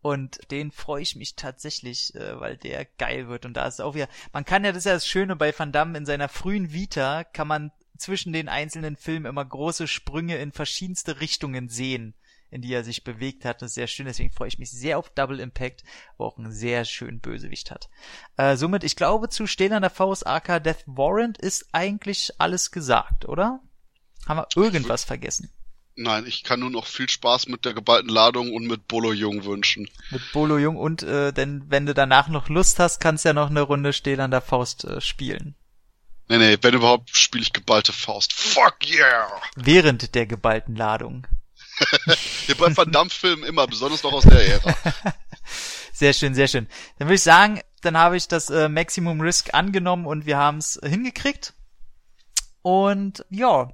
Und 0.00 0.50
den 0.50 0.70
freue 0.70 1.02
ich 1.02 1.16
mich 1.16 1.34
tatsächlich, 1.34 2.14
äh, 2.14 2.38
weil 2.38 2.58
der 2.58 2.84
geil 2.84 3.28
wird. 3.28 3.46
Und 3.46 3.54
da 3.54 3.66
ist 3.66 3.80
auch 3.80 3.94
wieder, 3.94 4.08
man 4.32 4.44
kann 4.44 4.64
ja, 4.64 4.70
das 4.70 4.80
ist 4.80 4.84
ja 4.84 4.92
das 4.92 5.06
Schöne 5.06 5.36
bei 5.36 5.58
Van 5.58 5.72
Damme, 5.72 5.96
in 5.96 6.04
seiner 6.04 6.28
frühen 6.28 6.72
Vita 6.72 7.24
kann 7.24 7.48
man 7.48 7.72
zwischen 7.96 8.32
den 8.32 8.48
einzelnen 8.48 8.96
Filmen 8.96 9.26
immer 9.26 9.44
große 9.44 9.86
Sprünge 9.88 10.36
in 10.38 10.52
verschiedenste 10.52 11.20
Richtungen 11.20 11.68
sehen, 11.68 12.14
in 12.54 12.62
die 12.62 12.72
er 12.72 12.84
sich 12.84 13.02
bewegt 13.02 13.44
hat. 13.44 13.60
Das 13.60 13.72
ist 13.72 13.74
sehr 13.74 13.88
schön, 13.88 14.06
deswegen 14.06 14.30
freue 14.30 14.48
ich 14.48 14.58
mich 14.58 14.70
sehr 14.70 14.96
auf 14.96 15.10
Double 15.10 15.40
Impact, 15.40 15.82
wo 16.16 16.24
auch 16.24 16.38
einen 16.38 16.52
sehr 16.52 16.84
schönen 16.84 17.18
Bösewicht 17.18 17.72
hat. 17.72 17.90
Äh, 18.36 18.56
somit, 18.56 18.84
ich 18.84 18.94
glaube, 18.94 19.28
zu 19.28 19.48
Stehen 19.48 19.72
an 19.72 19.82
der 19.82 19.90
Faust 19.90 20.26
AK 20.26 20.62
Death 20.62 20.84
Warrant 20.86 21.36
ist 21.36 21.68
eigentlich 21.72 22.32
alles 22.38 22.70
gesagt, 22.70 23.28
oder? 23.28 23.60
Haben 24.26 24.38
wir 24.38 24.46
irgendwas 24.54 25.02
vergessen? 25.02 25.50
Nein, 25.96 26.26
ich 26.26 26.44
kann 26.44 26.60
nur 26.60 26.70
noch 26.70 26.86
viel 26.86 27.08
Spaß 27.08 27.48
mit 27.48 27.64
der 27.64 27.74
geballten 27.74 28.08
Ladung 28.08 28.52
und 28.52 28.66
mit 28.66 28.88
Bolo 28.88 29.12
Jung 29.12 29.44
wünschen. 29.44 29.88
Mit 30.10 30.22
Bolo 30.32 30.58
Jung 30.58 30.76
und 30.76 31.02
äh, 31.02 31.32
denn 31.32 31.64
wenn 31.68 31.86
du 31.86 31.94
danach 31.94 32.28
noch 32.28 32.48
Lust 32.48 32.78
hast, 32.78 33.00
kannst 33.00 33.24
du 33.24 33.30
ja 33.30 33.32
noch 33.32 33.50
eine 33.50 33.62
Runde 33.62 33.92
stehen 33.92 34.20
an 34.20 34.30
der 34.30 34.40
Faust 34.40 34.84
äh, 34.84 35.00
spielen. 35.00 35.56
Nee, 36.28 36.38
nee, 36.38 36.58
wenn 36.60 36.74
überhaupt 36.74 37.16
spiele 37.16 37.42
ich 37.42 37.52
geballte 37.52 37.92
Faust. 37.92 38.32
Fuck 38.32 38.88
yeah! 38.88 39.28
Während 39.56 40.14
der 40.14 40.26
geballten 40.26 40.74
Ladung. 40.74 41.26
Hier 42.46 42.56
bei 42.56 42.76
Van 42.76 42.92
immer, 43.46 43.66
besonders 43.66 44.02
noch 44.02 44.12
aus 44.12 44.24
der 44.24 44.46
Ära. 44.46 44.74
sehr 45.92 46.12
schön, 46.12 46.34
sehr 46.34 46.48
schön. 46.48 46.68
Dann 46.98 47.08
würde 47.08 47.16
ich 47.16 47.22
sagen, 47.22 47.60
dann 47.82 47.96
habe 47.96 48.16
ich 48.16 48.28
das 48.28 48.50
äh, 48.50 48.68
Maximum 48.68 49.20
Risk 49.20 49.54
angenommen 49.54 50.06
und 50.06 50.26
wir 50.26 50.38
haben 50.38 50.58
es 50.58 50.80
hingekriegt. 50.82 51.54
Und 52.62 53.26
ja, 53.28 53.68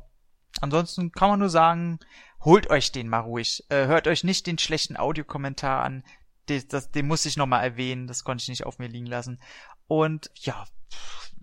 Ansonsten 0.61 1.13
kann 1.13 1.31
man 1.31 1.39
nur 1.39 1.51
sagen, 1.51 2.01
holt 2.45 2.71
euch 2.71 2.93
den 2.93 3.09
mal 3.09 3.21
ruhig. 3.21 3.65
Äh, 3.69 3.87
hört 3.87 4.09
euch 4.09 4.25
nicht 4.25 4.47
den 4.47 4.59
schlechten 4.59 4.97
Audiokommentar 4.97 5.83
an. 5.83 6.05
Das, 6.47 6.67
das, 6.67 6.91
den 6.91 7.07
muss 7.07 7.25
ich 7.25 7.37
nochmal 7.37 7.65
erwähnen. 7.65 8.07
Das 8.07 8.25
konnte 8.25 8.43
ich 8.43 8.49
nicht 8.49 8.67
auf 8.67 8.79
mir 8.79 8.89
liegen 8.89 9.07
lassen. 9.07 9.41
Und 9.87 10.31
ja, 10.35 10.65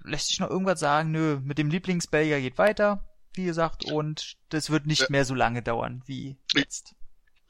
lässt 0.03 0.28
sich 0.28 0.39
noch 0.39 0.49
irgendwas 0.49 0.80
sagen? 0.80 1.12
Nö, 1.12 1.39
mit 1.41 1.58
dem 1.58 1.70
Lieblingsbelgier 1.70 2.41
geht 2.41 2.58
weiter, 2.58 3.08
wie 3.38 3.46
gesagt, 3.46 3.86
und 3.86 4.36
das 4.50 4.70
wird 4.70 4.86
nicht 4.86 5.02
ja. 5.02 5.08
mehr 5.10 5.26
so 5.26 5.34
lange 5.34 5.62
dauern 5.62 6.02
wie 6.06 6.38
jetzt. 6.54 6.96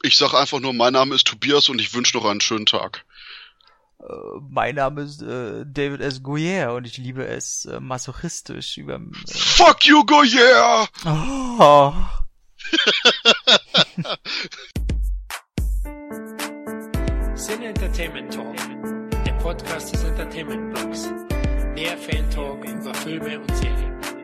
Ich, 0.02 0.12
ich 0.12 0.16
sag 0.16 0.34
einfach 0.34 0.60
nur, 0.60 0.72
mein 0.72 0.92
Name 0.92 1.14
ist 1.14 1.26
Tobias 1.26 1.68
und 1.68 1.80
ich 1.80 1.92
wünsche 1.94 2.16
noch 2.16 2.24
einen 2.24 2.40
schönen 2.40 2.66
Tag. 2.66 3.04
Äh, 4.00 4.04
mein 4.48 4.76
Name 4.76 5.02
ist 5.02 5.22
äh, 5.22 5.64
David 5.66 6.00
S. 6.00 6.22
Goyer 6.22 6.74
und 6.74 6.86
ich 6.86 6.98
liebe 6.98 7.26
es 7.26 7.64
äh, 7.64 7.80
masochistisch 7.80 8.78
über. 8.78 8.94
Äh, 8.94 9.32
Fuck 9.34 9.86
you, 9.86 10.04
Goyer! 10.04 10.88
Oh. 11.04 11.92
Sin 17.34 17.62
Entertainment 17.62 18.32
Talk, 18.32 18.56
der 19.24 19.32
Podcast 19.34 19.92
des 19.92 20.04
Entertainment 20.04 20.74
Blogs. 20.74 21.08
Mehr 21.74 21.96
Fan 21.96 22.28
Talk 22.30 22.64
über 22.64 22.94
Filme 22.94 23.40
und 23.40 23.56
Serien. 23.56 24.17